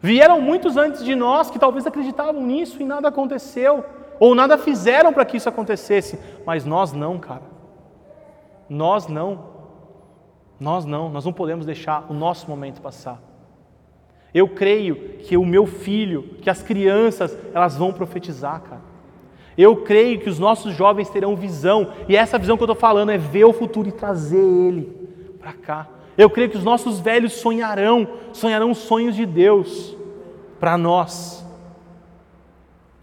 Vieram 0.00 0.40
muitos 0.40 0.76
antes 0.76 1.04
de 1.04 1.14
nós 1.14 1.50
que 1.50 1.58
talvez 1.58 1.86
acreditavam 1.86 2.42
nisso 2.42 2.80
e 2.80 2.84
nada 2.84 3.08
aconteceu 3.08 3.84
ou 4.20 4.34
nada 4.34 4.58
fizeram 4.58 5.12
para 5.12 5.24
que 5.24 5.36
isso 5.36 5.48
acontecesse, 5.48 6.18
mas 6.44 6.64
nós 6.64 6.92
não, 6.92 7.18
cara. 7.18 7.42
Nós 8.68 9.06
não. 9.06 9.56
Nós 10.58 10.84
não, 10.84 11.08
nós 11.08 11.24
não 11.24 11.32
podemos 11.32 11.64
deixar 11.64 12.06
o 12.08 12.14
nosso 12.14 12.48
momento 12.48 12.80
passar. 12.80 13.20
Eu 14.34 14.48
creio 14.48 15.18
que 15.20 15.36
o 15.36 15.44
meu 15.44 15.66
filho, 15.66 16.36
que 16.42 16.50
as 16.50 16.62
crianças, 16.62 17.36
elas 17.54 17.76
vão 17.76 17.92
profetizar, 17.92 18.60
cara. 18.60 18.87
Eu 19.58 19.74
creio 19.74 20.20
que 20.20 20.30
os 20.30 20.38
nossos 20.38 20.72
jovens 20.72 21.10
terão 21.10 21.34
visão, 21.34 21.92
e 22.08 22.14
essa 22.14 22.38
visão 22.38 22.56
que 22.56 22.62
eu 22.62 22.66
estou 22.66 22.76
falando 22.76 23.10
é 23.10 23.18
ver 23.18 23.44
o 23.44 23.52
futuro 23.52 23.88
e 23.88 23.92
trazer 23.92 24.38
ele 24.38 24.88
para 25.40 25.52
cá. 25.52 25.88
Eu 26.16 26.30
creio 26.30 26.48
que 26.48 26.56
os 26.56 26.62
nossos 26.62 27.00
velhos 27.00 27.32
sonharão, 27.32 28.06
sonharão 28.32 28.72
sonhos 28.72 29.16
de 29.16 29.26
Deus 29.26 29.96
para 30.60 30.78
nós. 30.78 31.44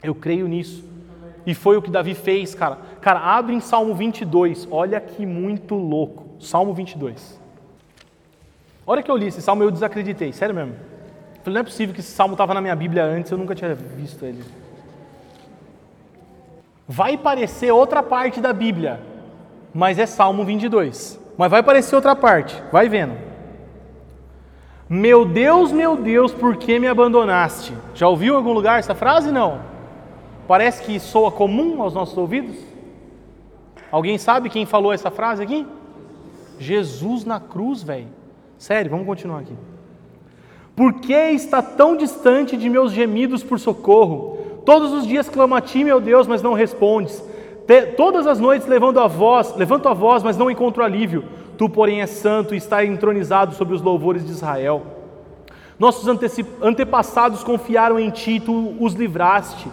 Eu 0.02 0.16
creio 0.16 0.48
nisso. 0.48 0.86
E 1.46 1.54
foi 1.54 1.76
o 1.76 1.82
que 1.82 1.92
Davi 1.92 2.16
fez, 2.16 2.56
cara. 2.56 2.78
Cara, 3.02 3.20
abre 3.20 3.54
em 3.54 3.60
Salmo 3.60 3.94
22. 3.94 4.68
Olha 4.72 5.00
que 5.02 5.26
muito 5.26 5.76
louco. 5.76 6.26
Salmo 6.40 6.74
22. 6.74 7.40
A 8.88 8.92
hora 8.92 9.04
que 9.04 9.12
eu 9.12 9.18
li 9.18 9.28
esse 9.28 9.42
salmo, 9.42 9.62
eu 9.62 9.72
desacreditei. 9.72 10.32
Sério 10.32 10.56
mesmo. 10.56 10.76
falei, 11.44 11.56
não 11.56 11.62
é 11.62 11.64
possível 11.64 11.94
que 11.94 12.00
esse 12.00 12.12
salmo 12.12 12.34
estava 12.34 12.54
na 12.54 12.62
minha 12.62 12.76
Bíblia 12.76 13.04
antes, 13.04 13.30
eu 13.30 13.38
nunca 13.38 13.54
tinha 13.54 13.76
visto 13.76 14.24
ele. 14.24 14.44
Vai 16.88 17.18
parecer 17.18 17.72
outra 17.72 18.04
parte 18.04 18.40
da 18.40 18.54
Bíblia, 18.54 19.02
mas 19.74 19.98
é 19.98 20.06
Salmo 20.06 20.44
22. 20.44 21.20
Mas 21.38 21.52
vai 21.52 21.64
parecer 21.64 21.96
outra 21.96 22.16
parte, 22.16 22.62
vai 22.72 22.88
vendo. 22.88 23.18
Meu 24.88 25.26
Deus, 25.26 25.72
meu 25.72 25.98
Deus, 25.98 26.32
por 26.32 26.58
que 26.58 26.80
me 26.80 26.88
abandonaste? 26.88 27.74
Já 27.96 28.08
ouviu 28.08 28.36
em 28.36 28.38
algum 28.38 28.54
lugar 28.54 28.80
essa 28.80 28.94
frase? 28.94 29.32
Não. 29.32 29.60
Parece 30.48 30.84
que 30.84 31.00
soa 31.00 31.32
comum 31.32 31.82
aos 31.82 31.94
nossos 31.94 32.16
ouvidos? 32.16 32.56
Alguém 33.92 34.18
sabe 34.18 34.50
quem 34.50 34.66
falou 34.66 34.94
essa 34.94 35.10
frase 35.10 35.42
aqui? 35.42 35.66
Jesus 36.60 37.26
na 37.26 37.40
cruz, 37.40 37.82
velho. 37.82 38.08
Sério, 38.60 38.92
vamos 38.92 39.08
continuar 39.08 39.40
aqui. 39.40 39.56
Por 40.76 40.94
que 40.96 41.14
está 41.14 41.62
tão 41.62 41.98
distante 41.98 42.56
de 42.56 42.70
meus 42.70 42.92
gemidos 42.92 43.44
por 43.44 43.60
socorro? 43.60 44.38
Todos 44.66 44.92
os 44.92 45.08
dias 45.08 45.30
clamo 45.30 45.54
a 45.56 45.62
ti, 45.62 45.84
meu 45.84 46.02
Deus, 46.02 46.28
mas 46.28 46.42
não 46.42 46.54
respondes. 46.54 47.24
todas 47.96 48.26
as 48.26 48.40
noites 48.40 48.68
levando 48.68 49.00
a 49.00 49.08
voz, 49.08 49.56
levanto 49.56 49.88
a 49.88 49.94
voz, 49.94 50.24
mas 50.24 50.38
não 50.38 50.50
encontro 50.50 50.84
alívio. 50.84 51.24
Tu, 51.58 51.70
porém, 51.70 52.02
és 52.02 52.10
santo 52.10 52.54
e 52.54 52.58
está 52.58 52.84
entronizado 52.84 53.54
sobre 53.54 53.76
os 53.76 53.82
louvores 53.82 54.26
de 54.26 54.32
Israel. 54.32 54.84
Nossos 55.78 56.08
antepassados 56.62 57.44
confiaram 57.44 58.00
em 58.00 58.10
ti, 58.10 58.40
tu 58.40 58.76
os 58.80 58.94
livraste. 58.94 59.68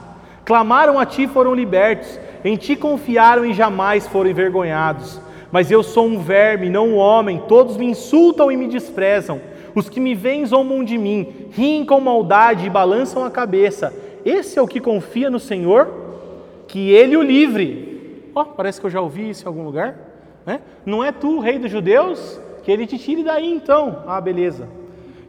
Clamaram 0.45 0.99
a 0.99 1.07
ti 1.07 1.28
foram 1.28 1.55
libertos, 1.55 2.18
em 2.45 2.57
ti 2.57 2.74
confiaram 2.74 3.47
e 3.47 3.55
jamais 3.55 4.07
foram 4.09 4.30
envergonhados. 4.30 5.20
Mas 5.51 5.70
eu 5.70 5.82
sou 5.82 6.07
um 6.07 6.18
verme, 6.18 6.68
não 6.68 6.88
um 6.88 6.97
homem, 6.97 7.43
todos 7.47 7.76
me 7.76 7.86
insultam 7.86 8.51
e 8.51 8.57
me 8.57 8.66
desprezam. 8.66 9.40
Os 9.74 9.88
que 9.88 10.01
me 10.01 10.14
veem 10.14 10.45
zombam 10.45 10.84
de 10.84 10.99
mim, 10.99 11.49
riem 11.53 11.84
com 11.84 12.01
maldade 12.01 12.66
e 12.66 12.70
balançam 12.70 13.24
a 13.24 13.30
cabeça. 13.30 13.93
Esse 14.25 14.59
é 14.59 14.62
o 14.62 14.68
que 14.68 14.81
confia 14.81 15.31
no 15.31 15.41
Senhor? 15.41 15.89
Que 16.68 16.91
Ele 16.91 17.16
o 17.16 17.23
livre. 17.23 18.31
Ó, 18.35 18.43
oh, 18.43 18.45
parece 18.47 18.81
que 18.81 18.87
eu 18.87 18.91
já 18.91 19.01
ouvi 19.01 19.31
isso 19.31 19.45
em 19.45 19.49
algum 19.49 19.64
lugar. 19.64 19.97
Né? 20.47 20.61
Não 20.85 21.05
é 21.05 21.12
tu, 21.12 21.39
rei 21.39 21.59
dos 21.59 21.70
judeus? 21.70 22.41
Que 22.62 22.70
Ele 22.70 22.87
te 22.87 22.99
tire 22.99 23.23
daí 23.23 23.51
então. 23.51 24.05
Ah, 24.07 24.20
beleza. 24.20 24.68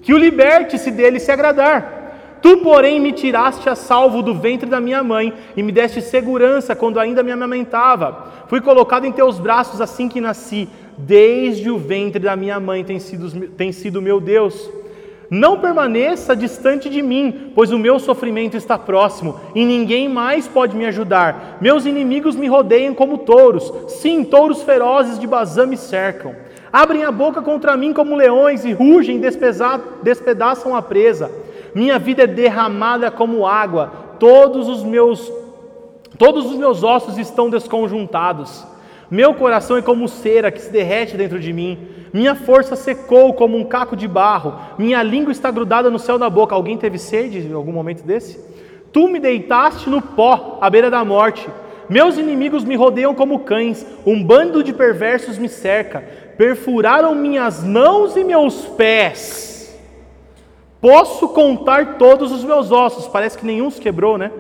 Que 0.02 0.14
o 0.14 0.18
liberte 0.18 0.78
se 0.78 0.92
dele 0.92 1.20
se 1.20 1.32
agradar. 1.32 2.02
Tu, 2.42 2.58
porém, 2.58 3.00
me 3.00 3.14
tiraste 3.14 3.70
a 3.70 3.76
salvo 3.76 4.22
do 4.22 4.36
ventre 4.36 4.70
da 4.70 4.82
minha 4.82 5.02
mãe 5.02 5.34
e 5.56 5.64
me 5.64 5.72
deste 5.72 6.02
segurança 6.02 6.76
quando 6.76 7.00
ainda 7.00 7.24
me 7.24 7.32
amamentava. 7.32 8.28
Fui 8.48 8.60
colocado 8.60 9.06
em 9.06 9.14
teus 9.14 9.40
braços 9.40 9.80
assim 9.80 10.10
que 10.10 10.20
nasci. 10.20 10.68
Desde 10.98 11.72
o 11.72 11.78
ventre 11.78 12.20
da 12.20 12.36
minha 12.36 12.60
mãe 12.60 12.84
tem 12.84 13.00
sido, 13.00 13.48
tem 13.52 13.72
sido 13.72 14.02
meu 14.02 14.20
Deus. 14.20 14.70
Não 15.34 15.60
permaneça 15.60 16.36
distante 16.36 16.90
de 16.90 17.02
mim, 17.02 17.52
pois 17.56 17.72
o 17.72 17.80
meu 17.80 17.98
sofrimento 17.98 18.56
está 18.56 18.78
próximo 18.78 19.40
e 19.56 19.66
ninguém 19.66 20.08
mais 20.08 20.48
pode 20.48 20.76
me 20.76 20.86
ajudar. 20.86 21.58
Meus 21.60 21.86
inimigos 21.86 22.36
me 22.36 22.48
rodeiam 22.48 22.94
como 22.94 23.18
touros, 23.18 23.72
sim, 23.88 24.24
touros 24.24 24.62
ferozes 24.62 25.18
de 25.18 25.26
Bazã 25.26 25.66
me 25.66 25.78
cercam. 25.78 26.36
Abrem 26.72 27.04
a 27.04 27.12
boca 27.12 27.42
contra 27.42 27.76
mim 27.76 27.94
como 27.94 28.16
leões 28.16 28.64
e 28.66 28.74
rugem, 28.74 29.20
despedaçam 29.20 30.76
a 30.76 30.82
presa 30.82 31.30
minha 31.74 31.98
vida 31.98 32.24
é 32.24 32.28
derramada 32.28 33.10
como 33.10 33.48
água, 33.48 33.92
todos 34.20 34.68
os 34.70 34.84
meus 34.84 35.32
todos 36.18 36.46
os 36.46 36.56
meus 36.56 36.84
ossos 36.84 37.18
estão 37.18 37.50
desconjuntados. 37.50 38.64
Meu 39.14 39.36
coração 39.36 39.78
é 39.78 39.82
como 39.84 40.08
cera 40.08 40.50
que 40.50 40.60
se 40.60 40.72
derrete 40.72 41.16
dentro 41.16 41.40
de 41.40 41.54
mim. 41.54 41.78
Minha 42.12 42.34
força 42.34 42.76
secou 42.76 43.32
como 43.36 43.56
um 43.56 43.64
caco 43.64 43.96
de 43.96 44.08
barro. 44.08 44.56
Minha 44.76 45.04
língua 45.04 45.32
está 45.32 45.52
grudada 45.52 45.92
no 45.92 46.00
céu 46.00 46.18
da 46.18 46.28
boca. 46.32 46.56
Alguém 46.56 46.80
teve 46.80 46.98
sede 46.98 47.38
em 47.38 47.54
algum 47.54 47.72
momento 47.72 48.02
desse? 48.02 48.44
Tu 48.92 49.08
me 49.08 49.20
deitaste 49.20 49.88
no 49.88 50.02
pó, 50.02 50.58
à 50.60 50.68
beira 50.68 50.90
da 50.90 51.06
morte. 51.06 51.48
Meus 51.88 52.18
inimigos 52.18 52.64
me 52.64 52.76
rodeiam 52.76 53.14
como 53.14 53.42
cães. 53.42 53.86
Um 54.04 54.24
bando 54.24 54.64
de 54.64 54.74
perversos 54.74 55.38
me 55.38 55.48
cerca. 55.48 56.04
Perfuraram 56.36 57.14
minhas 57.14 57.64
mãos 57.64 58.18
e 58.18 58.24
meus 58.24 58.66
pés. 58.66 59.80
Posso 60.82 61.28
contar 61.30 62.00
todos 62.00 62.32
os 62.32 62.44
meus 62.44 62.72
ossos, 62.72 63.08
parece 63.08 63.38
que 63.38 63.46
nenhum 63.46 63.70
se 63.70 63.80
quebrou, 63.80 64.18
né? 64.18 64.32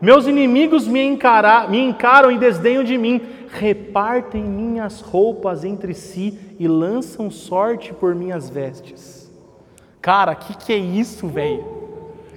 Meus 0.00 0.26
inimigos 0.28 0.86
me, 0.86 1.00
encarar, 1.00 1.68
me 1.68 1.80
encaram 1.80 2.30
e 2.30 2.38
desdenham 2.38 2.84
de 2.84 2.96
mim, 2.96 3.20
repartem 3.52 4.42
minhas 4.44 5.00
roupas 5.00 5.64
entre 5.64 5.94
si 5.94 6.38
e 6.58 6.68
lançam 6.68 7.30
sorte 7.30 7.92
por 7.92 8.14
minhas 8.14 8.50
vestes. 8.50 9.30
Cara, 10.00 10.34
que 10.34 10.56
que 10.56 10.72
é 10.72 10.76
isso, 10.76 11.26
velho? 11.26 11.64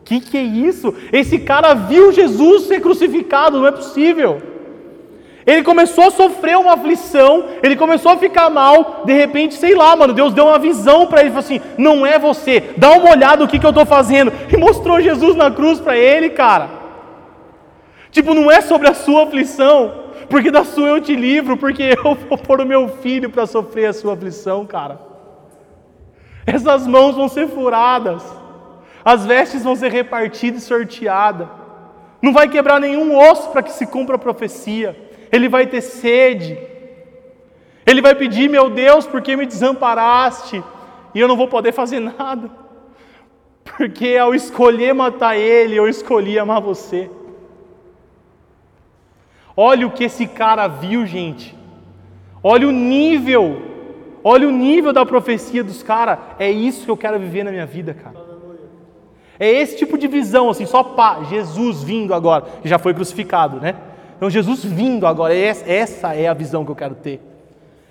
Que 0.04 0.20
que 0.20 0.38
é 0.38 0.42
isso? 0.42 0.94
Esse 1.12 1.40
cara 1.40 1.74
viu 1.74 2.12
Jesus 2.12 2.64
ser 2.64 2.82
crucificado, 2.82 3.60
não 3.60 3.68
é 3.68 3.72
possível. 3.72 4.42
Ele 5.46 5.64
começou 5.64 6.06
a 6.06 6.12
sofrer 6.12 6.58
uma 6.58 6.74
aflição, 6.74 7.46
ele 7.64 7.76
começou 7.76 8.12
a 8.12 8.18
ficar 8.18 8.50
mal, 8.50 9.04
de 9.06 9.14
repente, 9.14 9.56
sei 9.56 9.74
lá, 9.74 9.96
mano, 9.96 10.14
Deus 10.14 10.34
deu 10.34 10.46
uma 10.46 10.60
visão 10.60 11.08
para 11.08 11.22
ele, 11.22 11.30
falou 11.30 11.40
assim: 11.46 11.62
não 11.78 12.06
é 12.06 12.20
você, 12.20 12.72
dá 12.78 12.92
uma 12.92 13.10
olhada 13.10 13.44
no 13.44 13.48
que, 13.48 13.58
que 13.58 13.66
eu 13.66 13.72
estou 13.72 13.86
fazendo, 13.86 14.32
e 14.52 14.58
mostrou 14.58 15.02
Jesus 15.02 15.36
na 15.36 15.50
cruz 15.50 15.80
para 15.80 15.98
ele, 15.98 16.30
cara. 16.30 16.70
Tipo, 18.12 18.34
não 18.34 18.52
é 18.52 18.62
sobre 18.62 18.88
a 18.88 18.94
sua 18.94 19.24
aflição, 19.24 20.01
porque 20.32 20.50
da 20.50 20.64
sua 20.64 20.88
eu 20.88 21.02
te 21.02 21.14
livro, 21.14 21.58
porque 21.58 21.84
eu 22.04 22.16
vou 22.16 22.38
pôr 22.38 22.62
o 22.62 22.66
meu 22.66 22.88
filho 22.88 23.30
para 23.30 23.46
sofrer 23.46 23.88
a 23.88 23.94
sua 23.94 24.14
aflição, 24.14 24.66
cara. 24.66 25.00
Essas 26.46 26.88
mãos 26.88 27.16
vão 27.16 27.28
ser 27.28 27.48
furadas, 27.50 28.24
as 29.06 29.26
vestes 29.26 29.64
vão 29.64 29.76
ser 29.76 29.92
repartidas 29.92 30.64
e 30.64 30.66
sorteadas, 30.66 31.48
não 32.22 32.34
vai 32.34 32.48
quebrar 32.48 32.80
nenhum 32.80 33.16
osso 33.16 33.50
para 33.50 33.62
que 33.62 33.72
se 33.72 33.86
cumpra 33.86 34.16
a 34.16 34.20
profecia, 34.20 34.98
ele 35.32 35.48
vai 35.48 35.68
ter 35.68 35.82
sede, 35.82 36.58
ele 37.86 38.02
vai 38.02 38.16
pedir, 38.16 38.50
meu 38.50 38.70
Deus, 38.70 39.06
por 39.06 39.22
que 39.22 39.36
me 39.36 39.46
desamparaste? 39.46 40.64
E 41.14 41.20
eu 41.20 41.28
não 41.28 41.36
vou 41.36 41.48
poder 41.48 41.74
fazer 41.74 42.00
nada, 42.00 42.50
porque 43.64 44.18
ao 44.18 44.34
escolher 44.34 44.94
matar 44.94 45.38
ele, 45.38 45.76
eu 45.76 45.88
escolhi 45.88 46.40
amar 46.40 46.62
você. 46.62 47.10
Olha 49.64 49.86
o 49.86 49.92
que 49.92 50.06
esse 50.06 50.26
cara 50.26 50.68
viu, 50.68 51.06
gente. 51.06 51.56
Olha 52.42 52.68
o 52.68 52.72
nível. 52.72 53.62
Olha 54.24 54.48
o 54.48 54.52
nível 54.52 54.92
da 54.92 55.06
profecia 55.06 55.64
dos 55.64 55.84
caras. 55.84 56.18
É 56.40 56.50
isso 56.50 56.84
que 56.84 56.90
eu 56.90 56.98
quero 56.98 57.20
viver 57.20 57.44
na 57.44 57.52
minha 57.52 57.68
vida, 57.68 57.94
cara. 57.94 58.16
É 59.40 59.48
esse 59.48 59.78
tipo 59.78 60.00
de 60.00 60.08
visão, 60.08 60.50
assim, 60.50 60.66
só 60.66 60.82
pá, 60.82 61.22
Jesus 61.30 61.84
vindo 61.84 62.12
agora, 62.12 62.46
que 62.60 62.68
já 62.68 62.80
foi 62.80 62.92
crucificado, 62.96 63.60
né? 63.60 63.76
Então, 64.18 64.32
Jesus 64.32 64.66
vindo 64.66 65.06
agora, 65.06 65.32
essa 65.36 66.16
é 66.16 66.28
a 66.28 66.34
visão 66.34 66.66
que 66.66 66.72
eu 66.72 66.76
quero 66.76 66.96
ter. 66.96 67.22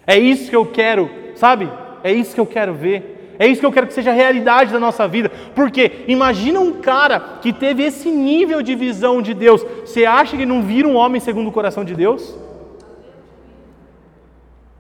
É 0.05 0.19
isso 0.19 0.51
que 0.51 0.57
eu 0.57 0.67
quero, 0.67 1.09
sabe? 1.37 1.71
É 2.03 2.13
isso 2.13 2.35
que 2.35 2.41
eu 2.41 2.47
quero 2.47 2.75
ver. 2.75 3.20
É 3.41 3.47
isso 3.47 3.59
que 3.59 3.67
eu 3.67 3.73
quero 3.73 3.87
que 3.87 3.95
seja 3.95 4.11
a 4.11 4.15
realidade 4.15 4.71
da 4.71 4.79
nossa 4.79 5.09
vida. 5.09 5.31
Porque 5.55 6.05
imagina 6.07 6.61
um 6.61 6.75
cara 6.75 7.39
que 7.41 7.55
teve 7.55 7.83
esse 7.83 8.11
nível 8.11 8.61
de 8.61 8.75
visão 8.75 9.23
de 9.23 9.33
Deus. 9.33 9.65
Você 9.81 10.05
acha 10.05 10.37
que 10.37 10.45
não 10.45 10.61
vira 10.61 10.87
um 10.87 10.95
homem 10.95 11.19
segundo 11.23 11.49
o 11.49 11.53
coração 11.53 11.83
de 11.83 11.95
Deus? 11.95 12.37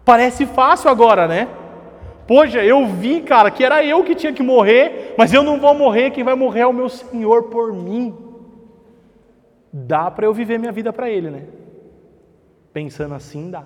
Parece 0.05 0.45
fácil 0.45 0.91
agora, 0.91 1.27
né? 1.27 1.49
Poxa, 2.27 2.63
eu 2.63 2.87
vi, 2.87 3.23
cara, 3.23 3.51
que 3.51 3.65
era 3.65 3.83
eu 3.83 4.05
que 4.05 4.15
tinha 4.15 4.33
que 4.33 4.43
morrer, 4.43 5.15
mas 5.17 5.33
eu 5.33 5.43
não 5.43 5.59
vou 5.59 5.75
morrer, 5.75 6.11
quem 6.11 6.23
vai 6.23 6.35
morrer 6.35 6.61
é 6.61 6.67
o 6.67 6.73
meu 6.73 6.91
Senhor 6.91 7.45
por 7.45 7.73
mim. 7.73 8.15
Dá 9.73 10.11
para 10.11 10.27
eu 10.27 10.35
viver 10.35 10.59
minha 10.59 10.71
vida 10.71 10.93
para 10.93 11.09
Ele, 11.09 11.31
né? 11.31 11.45
Pensando 12.75 13.15
assim, 13.15 13.51
dá. 13.51 13.65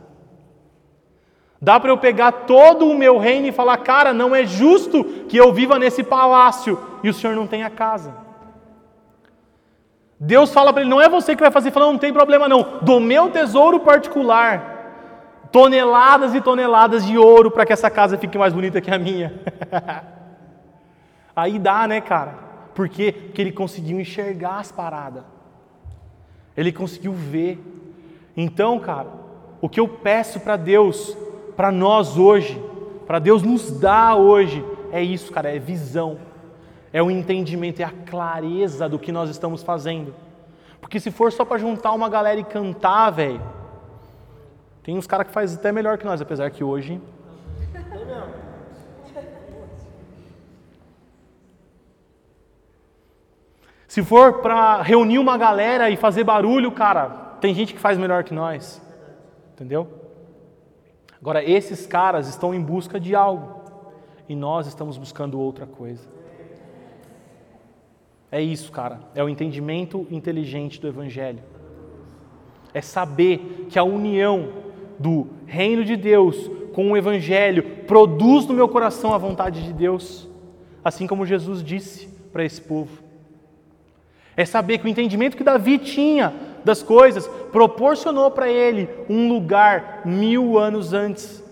Dá 1.65 1.81
para 1.81 1.91
eu 1.91 1.97
pegar 1.97 2.31
todo 2.31 2.87
o 2.87 2.95
meu 2.95 3.17
reino 3.17 3.47
e 3.47 3.53
falar, 3.53 3.79
cara, 3.79 4.13
não 4.13 4.35
é 4.35 4.45
justo 4.45 5.03
que 5.03 5.35
eu 5.35 5.51
viva 5.51 5.79
nesse 5.79 6.03
palácio 6.03 6.79
e 7.03 7.09
o 7.09 7.15
senhor 7.15 7.35
não 7.35 7.47
tenha 7.47 7.71
casa. 7.71 8.15
Deus 10.21 10.53
fala 10.53 10.75
para 10.75 10.83
ele, 10.83 10.91
não 10.91 11.01
é 11.01 11.09
você 11.09 11.35
que 11.35 11.41
vai 11.41 11.51
fazer, 11.51 11.71
fala, 11.71 11.87
não 11.87 11.97
tem 11.97 12.13
problema 12.13 12.47
não, 12.47 12.81
do 12.83 13.01
meu 13.01 13.31
tesouro 13.31 13.81
particular, 13.81 15.49
toneladas 15.51 16.35
e 16.35 16.41
toneladas 16.43 17.07
de 17.07 17.17
ouro 17.17 17.51
para 17.51 17.65
que 17.65 17.73
essa 17.73 17.89
casa 17.89 18.19
fique 18.19 18.37
mais 18.37 18.53
bonita 18.53 18.83
que 18.83 18.91
a 18.91 18.99
minha. 18.99 19.33
Aí 21.35 21.59
dá, 21.59 21.89
né, 21.89 21.99
cara? 21.99 22.35
Por 22.75 22.91
quê? 22.91 23.11
Porque 23.11 23.41
ele 23.41 23.53
conseguiu 23.53 23.99
enxergar 23.99 24.59
as 24.59 24.71
paradas. 24.71 25.23
Ele 26.55 26.71
conseguiu 26.71 27.15
ver. 27.15 27.59
Então, 28.37 28.79
cara, 28.79 29.09
o 29.63 29.69
que 29.69 29.81
eu 29.81 29.89
peço 29.89 30.41
para 30.41 30.59
Deus 30.59 31.17
para 31.57 31.71
nós 31.71 32.17
hoje, 32.17 32.61
para 33.07 33.19
Deus 33.19 33.43
nos 33.43 33.71
dar 33.71 34.17
hoje, 34.17 34.65
é 34.91 35.03
isso, 35.03 35.33
cara, 35.33 35.55
é 35.55 35.59
visão, 35.59 36.19
é 36.93 37.03
o 37.03 37.11
entendimento, 37.11 37.81
é 37.81 37.85
a 37.85 37.91
clareza 37.91 38.89
do 38.89 38.99
que 38.99 39.13
nós 39.13 39.31
estamos 39.31 39.63
fazendo. 39.63 40.15
Porque 40.81 41.01
se 41.01 41.11
for 41.11 41.33
só 41.33 41.45
para 41.45 41.59
juntar 41.59 41.93
uma 41.93 42.09
galera 42.09 42.39
e 42.39 42.45
cantar, 42.45 43.11
velho, 43.11 43.41
tem 44.83 44.97
uns 44.97 45.07
caras 45.07 45.27
que 45.27 45.33
fazem 45.33 45.59
até 45.59 45.73
melhor 45.73 45.97
que 45.99 46.05
nós, 46.05 46.21
apesar 46.21 46.51
que 46.51 46.63
hoje. 46.63 47.01
Se 53.89 54.03
for 54.03 54.41
para 54.43 54.83
reunir 54.83 55.19
uma 55.19 55.39
galera 55.39 55.89
e 55.89 55.97
fazer 55.97 56.25
barulho, 56.25 56.73
cara, 56.73 57.09
tem 57.41 57.55
gente 57.55 57.73
que 57.73 57.81
faz 57.81 57.97
melhor 57.97 58.25
que 58.25 58.35
nós. 58.35 58.83
Entendeu? 59.53 60.04
Agora, 61.25 61.43
esses 61.43 61.87
caras 61.87 62.29
estão 62.29 62.55
em 62.55 62.61
busca 62.61 63.01
de 63.01 63.15
algo 63.15 63.63
e 64.29 64.37
nós 64.37 64.67
estamos 64.67 64.99
buscando 64.99 65.41
outra 65.41 65.65
coisa. 65.65 66.07
É 68.31 68.43
isso, 68.43 68.71
cara. 68.71 69.01
É 69.15 69.25
o 69.25 69.29
entendimento 69.31 70.07
inteligente 70.11 70.79
do 70.79 70.87
Evangelho. 70.87 71.43
É 72.75 72.83
saber 72.83 73.69
que 73.71 73.79
a 73.79 73.83
união 73.83 74.51
do 74.99 75.29
reino 75.47 75.83
de 75.83 75.97
Deus 75.97 76.51
com 76.75 76.93
o 76.93 76.97
Evangelho 76.97 77.63
produz 77.87 78.45
no 78.45 78.53
meu 78.53 78.69
coração 78.69 79.15
a 79.15 79.17
vontade 79.17 79.65
de 79.65 79.73
Deus, 79.73 80.29
assim 80.85 81.07
como 81.07 81.25
Jesus 81.25 81.65
disse 81.65 82.07
para 82.35 82.45
esse 82.45 82.61
povo. 82.61 83.03
É 84.37 84.45
saber 84.45 84.77
que 84.77 84.85
o 84.85 84.91
entendimento 84.91 85.39
que 85.39 85.43
Davi 85.43 85.79
tinha 85.79 86.35
das 86.65 86.83
coisas 86.83 87.29
proporcionou 87.53 88.31
para 88.31 88.49
ele 88.49 88.89
um 89.09 89.29
lugar 89.29 90.03
mil 90.05 90.59
anos 90.59 90.93
antes 90.93 91.45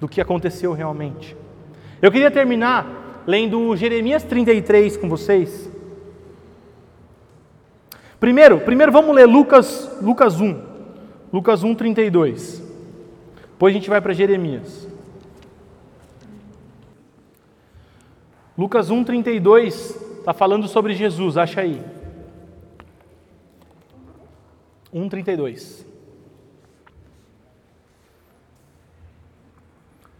do 0.00 0.08
que 0.08 0.20
aconteceu 0.20 0.72
realmente. 0.72 1.36
Eu 2.02 2.10
queria 2.10 2.30
terminar 2.30 3.22
lendo 3.26 3.76
Jeremias 3.76 4.24
33 4.24 4.96
com 4.96 5.08
vocês. 5.08 5.70
Primeiro, 8.18 8.60
primeiro 8.60 8.90
vamos 8.90 9.14
ler 9.14 9.26
Lucas, 9.26 9.98
Lucas 10.02 10.40
1. 10.40 10.70
Lucas 11.32 11.62
1, 11.62 11.74
32. 11.74 12.62
Depois 13.52 13.72
a 13.72 13.78
gente 13.78 13.88
vai 13.88 14.00
para 14.00 14.12
Jeremias. 14.12 14.88
Lucas 18.58 18.90
1, 18.90 19.04
32 19.04 20.18
está 20.18 20.34
falando 20.34 20.66
sobre 20.68 20.92
Jesus, 20.94 21.36
acha 21.36 21.60
aí. 21.60 21.80
1,32. 24.94 25.84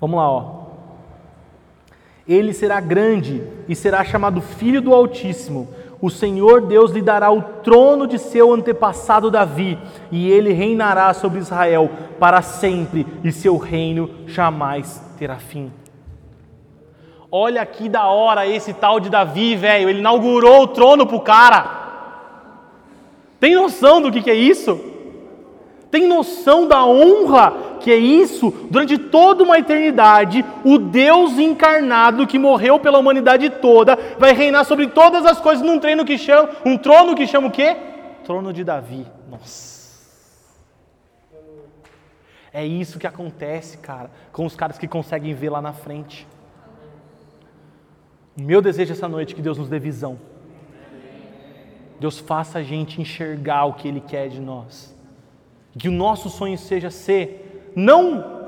Vamos 0.00 0.16
lá, 0.16 0.30
ó. 0.30 0.60
Ele 2.26 2.52
será 2.52 2.80
grande 2.80 3.42
e 3.68 3.74
será 3.74 4.04
chamado 4.04 4.40
Filho 4.40 4.80
do 4.80 4.94
Altíssimo. 4.94 5.68
O 6.00 6.08
Senhor 6.08 6.62
Deus 6.62 6.92
lhe 6.92 7.02
dará 7.02 7.30
o 7.30 7.42
trono 7.42 8.06
de 8.06 8.18
seu 8.18 8.54
antepassado 8.54 9.30
Davi, 9.30 9.78
e 10.10 10.30
ele 10.30 10.52
reinará 10.52 11.12
sobre 11.12 11.40
Israel 11.40 11.90
para 12.18 12.40
sempre, 12.40 13.06
e 13.22 13.30
seu 13.30 13.58
reino 13.58 14.08
jamais 14.26 15.04
terá 15.18 15.36
fim. 15.36 15.70
Olha 17.30 17.64
que 17.66 17.88
da 17.88 18.06
hora 18.06 18.46
esse 18.46 18.72
tal 18.72 18.98
de 18.98 19.10
Davi, 19.10 19.54
velho. 19.54 19.88
Ele 19.88 20.00
inaugurou 20.00 20.62
o 20.62 20.68
trono 20.68 21.06
pro 21.06 21.20
cara. 21.20 21.89
Tem 23.40 23.54
noção 23.54 24.02
do 24.02 24.12
que, 24.12 24.20
que 24.20 24.30
é 24.30 24.34
isso? 24.34 24.78
Tem 25.90 26.06
noção 26.06 26.68
da 26.68 26.84
honra 26.84 27.70
que 27.80 27.90
é 27.90 27.96
isso? 27.96 28.50
Durante 28.70 28.98
toda 28.98 29.42
uma 29.42 29.58
eternidade, 29.58 30.44
o 30.62 30.78
Deus 30.78 31.38
encarnado 31.38 32.26
que 32.26 32.38
morreu 32.38 32.78
pela 32.78 32.98
humanidade 32.98 33.48
toda 33.48 33.98
vai 34.18 34.34
reinar 34.34 34.64
sobre 34.64 34.86
todas 34.88 35.24
as 35.24 35.40
coisas 35.40 35.64
num 35.64 35.78
treino 35.78 36.04
que 36.04 36.18
chama, 36.18 36.50
um 36.64 36.76
trono 36.76 37.16
que 37.16 37.26
chama 37.26 37.48
o 37.48 37.50
quê? 37.50 37.76
Trono 38.22 38.52
de 38.52 38.62
Davi. 38.62 39.06
Nossa. 39.28 39.80
É 42.52 42.64
isso 42.64 42.98
que 42.98 43.06
acontece, 43.06 43.78
cara, 43.78 44.10
com 44.32 44.44
os 44.44 44.54
caras 44.54 44.76
que 44.76 44.86
conseguem 44.86 45.34
ver 45.34 45.50
lá 45.50 45.62
na 45.62 45.72
frente. 45.72 46.28
O 48.38 48.42
meu 48.42 48.60
desejo 48.60 48.92
essa 48.92 49.08
noite 49.08 49.32
é 49.32 49.36
que 49.36 49.42
Deus 49.42 49.56
nos 49.56 49.68
dê 49.68 49.78
visão 49.78 50.18
Deus 52.00 52.18
faça 52.18 52.58
a 52.58 52.62
gente 52.62 53.00
enxergar 53.00 53.66
o 53.66 53.74
que 53.74 53.86
Ele 53.86 54.00
quer 54.00 54.28
de 54.28 54.40
nós. 54.40 54.96
Que 55.78 55.86
o 55.86 55.92
nosso 55.92 56.30
sonho 56.30 56.56
seja 56.56 56.90
ser, 56.90 57.70
não 57.76 58.40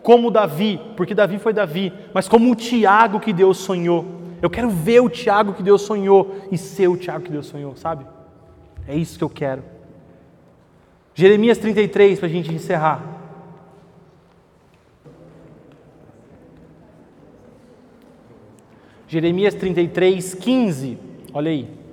como 0.00 0.30
Davi, 0.30 0.80
porque 0.96 1.14
Davi 1.14 1.38
foi 1.38 1.52
Davi, 1.52 1.92
mas 2.14 2.28
como 2.28 2.52
o 2.52 2.54
Tiago 2.54 3.18
que 3.18 3.32
Deus 3.32 3.58
sonhou. 3.58 4.06
Eu 4.40 4.48
quero 4.48 4.70
ver 4.70 5.00
o 5.00 5.08
Tiago 5.08 5.54
que 5.54 5.62
Deus 5.62 5.82
sonhou 5.82 6.36
e 6.52 6.56
ser 6.56 6.88
o 6.88 6.96
Tiago 6.96 7.24
que 7.24 7.32
Deus 7.32 7.46
sonhou, 7.46 7.74
sabe? 7.74 8.06
É 8.86 8.94
isso 8.94 9.18
que 9.18 9.24
eu 9.24 9.30
quero. 9.30 9.64
Jeremias 11.14 11.58
33, 11.58 12.18
para 12.20 12.28
a 12.28 12.30
gente 12.30 12.52
encerrar. 12.52 13.02
Jeremias 19.08 19.54
33, 19.54 20.34
15. 20.34 20.98
Olha 21.32 21.50
aí. 21.50 21.83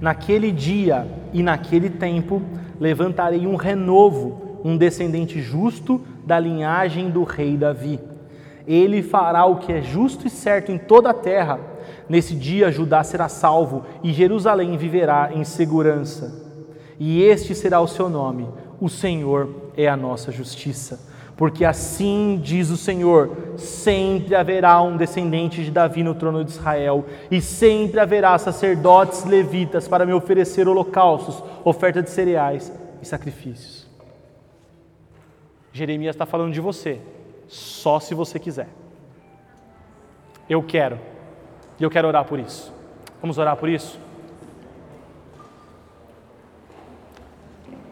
Naquele 0.00 0.50
dia 0.50 1.06
e 1.32 1.42
naquele 1.42 1.90
tempo 1.90 2.42
levantarei 2.80 3.46
um 3.46 3.56
renovo, 3.56 4.60
um 4.64 4.76
descendente 4.76 5.40
justo 5.40 6.00
da 6.24 6.38
linhagem 6.38 7.10
do 7.10 7.22
rei 7.22 7.56
Davi. 7.56 8.00
Ele 8.66 9.02
fará 9.02 9.44
o 9.44 9.56
que 9.56 9.72
é 9.72 9.82
justo 9.82 10.26
e 10.26 10.30
certo 10.30 10.70
em 10.70 10.78
toda 10.78 11.10
a 11.10 11.14
terra. 11.14 11.58
Nesse 12.08 12.34
dia, 12.34 12.70
Judá 12.70 13.02
será 13.02 13.28
salvo 13.28 13.84
e 14.02 14.12
Jerusalém 14.12 14.76
viverá 14.76 15.30
em 15.34 15.44
segurança. 15.44 16.48
E 16.98 17.22
este 17.22 17.54
será 17.54 17.80
o 17.80 17.88
seu 17.88 18.08
nome: 18.08 18.48
O 18.80 18.88
Senhor 18.88 19.48
é 19.76 19.88
a 19.88 19.96
nossa 19.96 20.30
justiça. 20.30 21.09
Porque 21.40 21.64
assim 21.64 22.38
diz 22.42 22.68
o 22.68 22.76
Senhor: 22.76 23.54
sempre 23.56 24.34
haverá 24.34 24.78
um 24.82 24.98
descendente 24.98 25.64
de 25.64 25.70
Davi 25.70 26.02
no 26.02 26.14
trono 26.14 26.44
de 26.44 26.50
Israel, 26.50 27.06
e 27.30 27.40
sempre 27.40 27.98
haverá 27.98 28.36
sacerdotes 28.36 29.24
levitas 29.24 29.88
para 29.88 30.04
me 30.04 30.12
oferecer 30.12 30.68
holocaustos, 30.68 31.42
oferta 31.64 32.02
de 32.02 32.10
cereais 32.10 32.70
e 33.00 33.06
sacrifícios. 33.06 33.88
Jeremias 35.72 36.14
está 36.14 36.26
falando 36.26 36.52
de 36.52 36.60
você, 36.60 37.00
só 37.48 37.98
se 37.98 38.14
você 38.14 38.38
quiser. 38.38 38.68
Eu 40.46 40.62
quero, 40.62 40.98
e 41.78 41.82
eu 41.82 41.88
quero 41.88 42.06
orar 42.06 42.26
por 42.26 42.38
isso. 42.38 42.70
Vamos 43.18 43.38
orar 43.38 43.56
por 43.56 43.70
isso? 43.70 43.98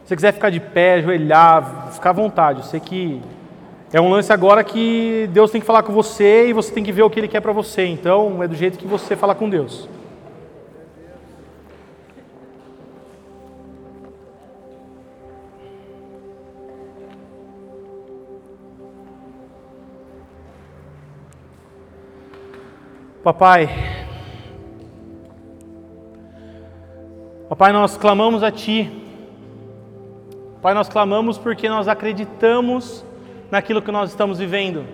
Se 0.02 0.08
você 0.10 0.16
quiser 0.16 0.34
ficar 0.34 0.50
de 0.50 0.60
pé, 0.60 0.96
ajoelhar, 0.96 1.92
ficar 1.92 2.10
à 2.10 2.12
vontade. 2.12 2.58
Eu 2.60 2.64
sei 2.66 2.80
que 2.80 3.22
é 3.90 4.00
um 4.00 4.10
lance 4.10 4.30
agora 4.30 4.62
que 4.62 5.28
Deus 5.32 5.50
tem 5.50 5.60
que 5.60 5.66
falar 5.66 5.82
com 5.82 5.92
você 5.94 6.48
e 6.48 6.52
você 6.52 6.72
tem 6.72 6.84
que 6.84 6.92
ver 6.92 7.02
o 7.02 7.10
que 7.10 7.18
Ele 7.18 7.28
quer 7.28 7.40
para 7.40 7.52
você. 7.52 7.86
Então, 7.86 8.42
é 8.42 8.48
do 8.48 8.54
jeito 8.54 8.78
que 8.78 8.86
você 8.86 9.16
fala 9.16 9.34
com 9.34 9.48
Deus. 9.48 9.88
Papai, 23.24 23.68
Papai, 27.48 27.72
nós 27.72 27.96
clamamos 27.96 28.42
a 28.42 28.50
Ti. 28.50 28.90
Pai, 30.60 30.74
nós 30.74 30.88
clamamos 30.88 31.38
porque 31.38 31.68
nós 31.68 31.88
acreditamos 31.88 33.04
naquilo 33.50 33.82
que 33.82 33.90
nós 33.90 34.10
estamos 34.10 34.38
vivendo. 34.38 34.84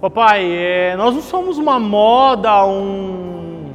Papai, 0.00 0.44
é, 0.44 0.96
nós 0.96 1.14
não 1.14 1.22
somos 1.22 1.56
uma 1.56 1.78
moda, 1.78 2.64
um, 2.66 3.72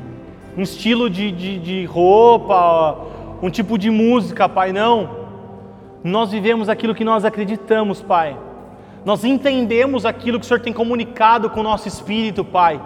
um 0.57 0.61
estilo 0.61 1.09
de, 1.09 1.31
de, 1.31 1.59
de 1.59 1.85
roupa, 1.85 2.97
um 3.41 3.49
tipo 3.49 3.77
de 3.77 3.89
música, 3.89 4.47
Pai, 4.47 4.71
não. 4.71 5.17
Nós 6.03 6.31
vivemos 6.31 6.69
aquilo 6.69 6.93
que 6.95 7.03
nós 7.03 7.25
acreditamos, 7.25 8.01
Pai. 8.01 8.37
Nós 9.03 9.23
entendemos 9.23 10.05
aquilo 10.05 10.39
que 10.39 10.45
o 10.45 10.47
Senhor 10.47 10.59
tem 10.59 10.73
comunicado 10.73 11.49
com 11.49 11.61
o 11.61 11.63
nosso 11.63 11.87
espírito, 11.87 12.43
Pai. 12.43 12.79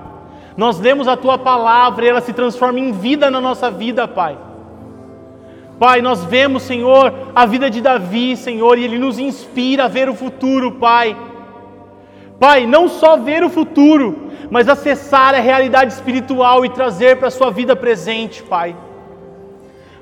Nós 0.56 0.80
lemos 0.80 1.08
a 1.08 1.18
Tua 1.18 1.38
palavra 1.38 2.06
e 2.06 2.10
ela 2.10 2.22
se 2.22 2.34
transforma 2.34 2.80
em 2.80 2.92
vida 2.92 3.30
na 3.30 3.42
nossa 3.42 3.70
vida, 3.70 4.08
Pai. 4.08 4.38
Pai, 5.80 6.02
nós 6.02 6.24
vemos, 6.24 6.64
Senhor, 6.64 7.14
a 7.34 7.46
vida 7.46 7.70
de 7.70 7.82
Davi, 7.82 8.38
Senhor, 8.38 8.78
e 8.78 8.84
ele 8.84 8.98
nos 8.98 9.18
inspira 9.20 9.86
a 9.86 9.88
ver 9.88 10.08
o 10.08 10.14
futuro, 10.14 10.74
Pai. 10.74 11.16
Pai, 12.40 12.66
não 12.66 12.88
só 12.88 13.18
ver 13.18 13.44
o 13.44 13.50
futuro, 13.50 14.30
mas 14.50 14.70
acessar 14.70 15.34
a 15.34 15.40
realidade 15.40 15.94
espiritual 15.94 16.66
e 16.66 16.70
trazer 16.70 17.18
para 17.18 17.30
a 17.30 17.32
sua 17.32 17.50
vida 17.50 17.76
presente, 17.76 18.44
Pai. 18.44 18.76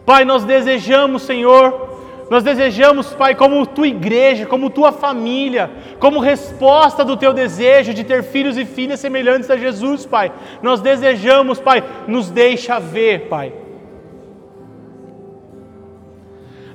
Pai, 0.05 0.25
nós 0.25 0.43
desejamos, 0.43 1.21
Senhor, 1.21 1.89
nós 2.29 2.43
desejamos, 2.43 3.13
Pai, 3.13 3.35
como 3.35 3.65
tua 3.65 3.87
igreja, 3.87 4.45
como 4.45 4.69
tua 4.69 4.91
família, 4.91 5.69
como 5.99 6.19
resposta 6.19 7.05
do 7.05 7.15
teu 7.15 7.33
desejo 7.33 7.93
de 7.93 8.03
ter 8.03 8.23
filhos 8.23 8.57
e 8.57 8.65
filhas 8.65 8.99
semelhantes 8.99 9.49
a 9.49 9.57
Jesus, 9.57 10.05
Pai. 10.05 10.31
Nós 10.61 10.81
desejamos, 10.81 11.59
Pai, 11.59 11.83
nos 12.07 12.29
deixa 12.29 12.79
ver, 12.79 13.27
Pai. 13.27 13.53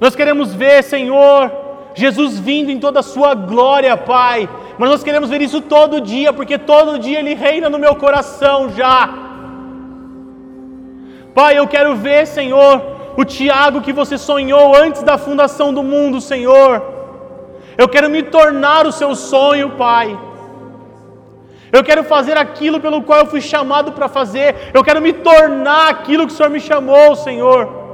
Nós 0.01 0.15
queremos 0.15 0.55
ver, 0.55 0.83
Senhor, 0.83 1.51
Jesus 1.95 2.39
vindo 2.39 2.71
em 2.71 2.79
toda 2.79 3.01
a 3.01 3.03
sua 3.03 3.35
glória, 3.35 3.97
Pai. 3.97 4.49
Mas 4.79 4.91
nós 4.91 5.03
queremos 5.03 5.31
ver 5.31 5.41
isso 5.41 5.61
todo 5.63 6.01
dia, 6.01 6.33
porque 6.33 6.59
todo 6.59 6.99
dia 6.99 7.19
Ele 7.21 7.35
reina 7.35 7.71
no 7.71 7.79
meu 7.79 7.95
coração 7.97 8.71
já. 8.71 9.09
Pai, 11.35 11.59
eu 11.59 11.67
quero 11.67 11.95
ver, 11.97 12.27
Senhor, 12.27 12.83
o 13.17 13.25
Tiago 13.25 13.81
que 13.81 13.93
você 13.93 14.19
sonhou 14.19 14.77
antes 14.77 15.03
da 15.03 15.17
fundação 15.17 15.73
do 15.73 15.83
mundo, 15.83 16.21
Senhor. 16.21 16.83
Eu 17.79 17.89
quero 17.89 18.11
me 18.11 18.23
tornar 18.23 18.87
o 18.87 18.93
seu 18.93 19.15
sonho, 19.15 19.71
Pai. 19.71 20.19
Eu 21.73 21.83
quero 21.83 22.05
fazer 22.05 22.37
aquilo 22.37 22.81
pelo 22.81 23.03
qual 23.03 23.21
eu 23.21 23.27
fui 23.27 23.41
chamado 23.41 23.93
para 23.93 24.09
fazer. 24.09 24.71
Eu 24.73 24.85
quero 24.85 25.01
me 25.01 25.13
tornar 25.13 25.89
aquilo 25.89 26.27
que 26.27 26.33
o 26.33 26.37
Senhor 26.37 26.51
me 26.51 26.61
chamou, 26.61 27.17
Senhor. 27.17 27.86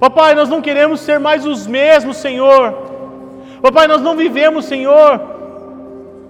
Papai, 0.00 0.34
nós 0.34 0.48
não 0.48 0.62
queremos 0.62 1.00
ser 1.00 1.20
mais 1.20 1.44
os 1.44 1.66
mesmos, 1.66 2.16
Senhor. 2.16 2.72
Papai, 3.60 3.86
nós 3.86 4.00
não 4.00 4.16
vivemos, 4.16 4.64
Senhor, 4.64 5.20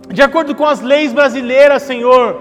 de 0.09 0.21
acordo 0.21 0.57
com 0.57 0.67
as 0.67 0.81
leis 0.81 1.13
brasileiras, 1.13 1.83
Senhor. 1.83 2.37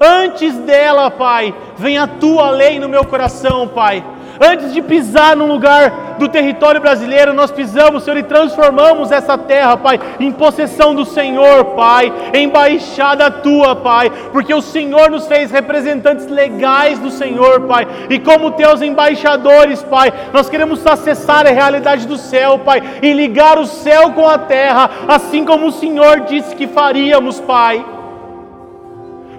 Antes 0.00 0.54
dela, 0.58 1.10
Pai, 1.10 1.52
vem 1.76 1.98
a 1.98 2.06
tua 2.06 2.50
lei 2.50 2.78
no 2.78 2.88
meu 2.88 3.04
coração, 3.04 3.66
Pai. 3.66 4.04
Antes 4.40 4.72
de 4.72 4.80
pisar 4.80 5.36
num 5.36 5.46
lugar 5.46 6.16
do 6.18 6.28
território 6.28 6.80
brasileiro, 6.80 7.32
nós 7.32 7.50
pisamos, 7.50 8.02
Senhor, 8.02 8.18
e 8.18 8.22
transformamos 8.22 9.10
essa 9.10 9.36
terra, 9.36 9.76
Pai, 9.76 9.98
em 10.20 10.30
possessão 10.30 10.94
do 10.94 11.04
Senhor, 11.04 11.64
Pai, 11.76 12.12
embaixada 12.34 13.30
tua, 13.30 13.76
Pai, 13.76 14.10
porque 14.32 14.52
o 14.52 14.62
Senhor 14.62 15.10
nos 15.10 15.26
fez 15.26 15.50
representantes 15.50 16.26
legais 16.26 16.98
do 16.98 17.10
Senhor, 17.10 17.62
Pai, 17.62 17.86
e 18.10 18.18
como 18.18 18.52
teus 18.52 18.82
embaixadores, 18.82 19.82
Pai, 19.82 20.12
nós 20.32 20.48
queremos 20.48 20.86
acessar 20.86 21.46
a 21.46 21.50
realidade 21.50 22.06
do 22.06 22.16
céu, 22.16 22.58
Pai, 22.58 22.82
e 23.02 23.12
ligar 23.12 23.58
o 23.58 23.66
céu 23.66 24.12
com 24.12 24.28
a 24.28 24.38
terra, 24.38 24.90
assim 25.08 25.44
como 25.44 25.66
o 25.66 25.72
Senhor 25.72 26.20
disse 26.20 26.54
que 26.54 26.66
faríamos, 26.66 27.40
Pai. 27.40 27.97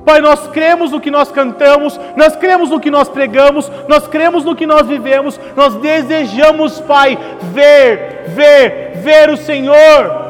Pai, 0.06 0.22
nós 0.22 0.48
cremos 0.48 0.92
no 0.92 1.00
que 1.00 1.12
nós 1.12 1.32
cantamos, 1.32 2.00
nós 2.16 2.36
cremos 2.36 2.70
no 2.70 2.80
que 2.80 2.90
nós 2.90 3.10
pregamos, 3.10 3.70
nós 3.88 4.08
cremos 4.08 4.46
no 4.46 4.56
que 4.56 4.66
nós 4.66 4.88
vivemos, 4.88 5.40
nós 5.56 5.76
desejamos, 5.76 6.80
Pai, 6.82 7.18
ver, 7.42 8.26
ver, 8.28 8.94
ver 8.96 9.30
o 9.30 9.38
Senhor. 9.38 10.30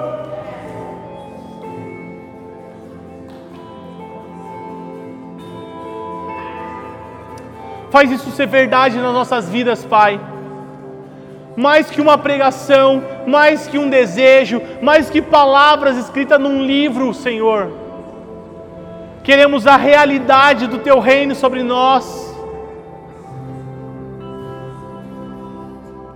Faz 7.92 8.12
isso 8.12 8.30
ser 8.32 8.48
verdade 8.48 8.98
nas 8.98 9.14
nossas 9.14 9.50
vidas, 9.50 9.84
Pai. 9.84 10.20
Mais 11.56 11.90
que 11.90 12.00
uma 12.00 12.18
pregação, 12.18 13.04
mais 13.28 13.68
que 13.68 13.78
um 13.78 13.90
desejo, 13.90 14.62
mais 14.82 15.10
que 15.10 15.22
palavras 15.22 15.98
escritas 15.98 16.40
num 16.40 16.64
livro, 16.64 17.14
Senhor 17.14 17.79
queremos 19.24 19.68
a 19.68 19.78
realidade 19.78 20.68
do 20.68 20.80
Teu 20.80 21.00
reino 21.00 21.36
sobre 21.36 21.64
nós. 21.64 22.30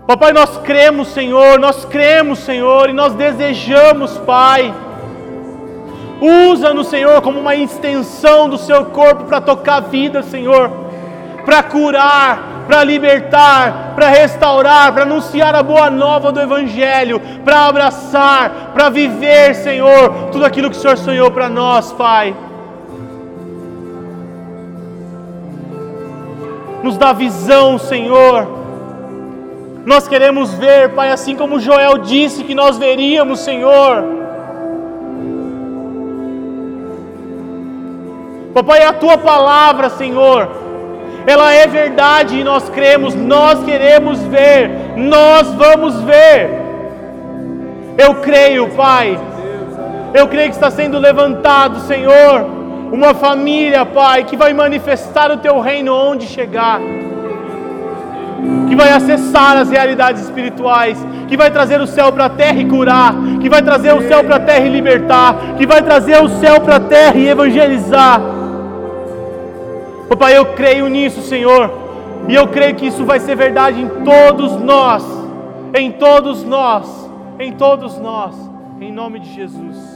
Papai, 0.05 0.33
nós 0.33 0.57
cremos, 0.57 1.07
Senhor, 1.07 1.57
nós 1.57 1.85
cremos, 1.85 2.39
Senhor, 2.39 2.89
e 2.89 2.93
nós 2.93 3.13
desejamos, 3.13 4.17
Pai. 4.19 4.73
Usa-nos, 6.21 6.87
Senhor, 6.87 7.21
como 7.21 7.39
uma 7.39 7.55
extensão 7.55 8.49
do 8.49 8.57
Seu 8.57 8.85
corpo 8.85 9.23
para 9.23 9.39
tocar 9.39 9.75
a 9.75 9.79
vida, 9.79 10.21
Senhor, 10.21 10.69
para 11.45 11.63
curar, 11.63 12.65
para 12.67 12.83
libertar, 12.83 13.93
para 13.95 14.09
restaurar, 14.09 14.93
para 14.93 15.03
anunciar 15.03 15.55
a 15.55 15.63
boa 15.63 15.89
nova 15.89 16.31
do 16.31 16.41
Evangelho, 16.41 17.21
para 17.43 17.65
abraçar, 17.65 18.71
para 18.73 18.89
viver, 18.89 19.55
Senhor, 19.55 20.29
tudo 20.31 20.45
aquilo 20.45 20.69
que 20.69 20.77
o 20.77 20.79
Senhor 20.79 20.97
sonhou 20.97 21.31
para 21.31 21.49
nós, 21.49 21.93
Pai. 21.93 22.35
Nos 26.83 26.97
dá 26.97 27.13
visão, 27.13 27.79
Senhor. 27.79 28.45
Nós 29.85 30.05
queremos 30.07 30.53
ver, 30.53 30.89
Pai, 30.89 31.09
assim 31.11 31.35
como 31.35 31.59
Joel 31.59 31.97
disse 31.99 32.43
que 32.43 32.53
nós 32.53 32.77
veríamos, 32.77 33.39
Senhor. 33.39 34.03
Papai, 38.53 38.83
a 38.83 38.93
tua 38.93 39.17
palavra, 39.17 39.89
Senhor, 39.89 40.49
ela 41.25 41.53
é 41.53 41.65
verdade 41.65 42.37
e 42.37 42.43
nós 42.43 42.69
cremos, 42.69 43.15
nós 43.15 43.63
queremos 43.63 44.19
ver, 44.23 44.69
nós 44.97 45.51
vamos 45.53 46.01
ver. 46.01 46.49
Eu 47.97 48.15
creio, 48.15 48.69
Pai, 48.71 49.17
eu 50.13 50.27
creio 50.27 50.49
que 50.49 50.55
está 50.55 50.69
sendo 50.69 50.99
levantado, 50.99 51.79
Senhor 51.79 52.62
uma 52.93 53.15
família, 53.15 53.83
Pai, 53.87 54.23
que 54.23 54.37
vai 54.37 54.53
manifestar 54.53 55.31
o 55.31 55.37
Teu 55.37 55.59
reino 55.59 55.91
onde 55.91 56.27
chegar. 56.27 56.79
que 58.67 58.75
vai 58.75 58.91
acessar 58.91 59.55
as 59.55 59.69
realidades 59.69 60.21
espirituais, 60.23 60.97
que 61.29 61.37
vai 61.37 61.49
trazer 61.49 61.79
o 61.79 61.87
céu 61.87 62.11
para 62.11 62.25
a 62.25 62.29
terra 62.29 62.59
e 62.59 62.65
curar, 62.65 63.13
que 63.41 63.47
vai 63.47 63.61
trazer 63.61 63.93
o 63.93 64.01
céu 64.01 64.21
para 64.21 64.35
a 64.35 64.39
terra 64.39 64.65
e 64.65 64.69
libertar, 64.69 65.55
que 65.57 65.65
vai 65.65 65.81
trazer 65.81 66.21
o 66.21 66.27
céu 66.27 66.59
para 66.59 66.75
a 66.75 66.79
terra 66.79 67.15
e 67.15 67.29
evangelizar. 67.29 68.19
Papai, 70.09 70.37
eu 70.37 70.47
creio 70.47 70.89
nisso, 70.89 71.21
Senhor, 71.21 71.71
e 72.27 72.35
eu 72.35 72.47
creio 72.47 72.75
que 72.75 72.87
isso 72.87 73.05
vai 73.05 73.19
ser 73.19 73.35
verdade 73.35 73.81
em 73.81 73.87
todos 74.03 74.59
nós, 74.59 75.05
em 75.73 75.89
todos 75.91 76.43
nós, 76.43 77.09
em 77.39 77.53
todos 77.53 77.97
nós, 77.97 78.35
em 78.81 78.91
nome 78.91 79.19
de 79.19 79.33
Jesus. 79.33 79.92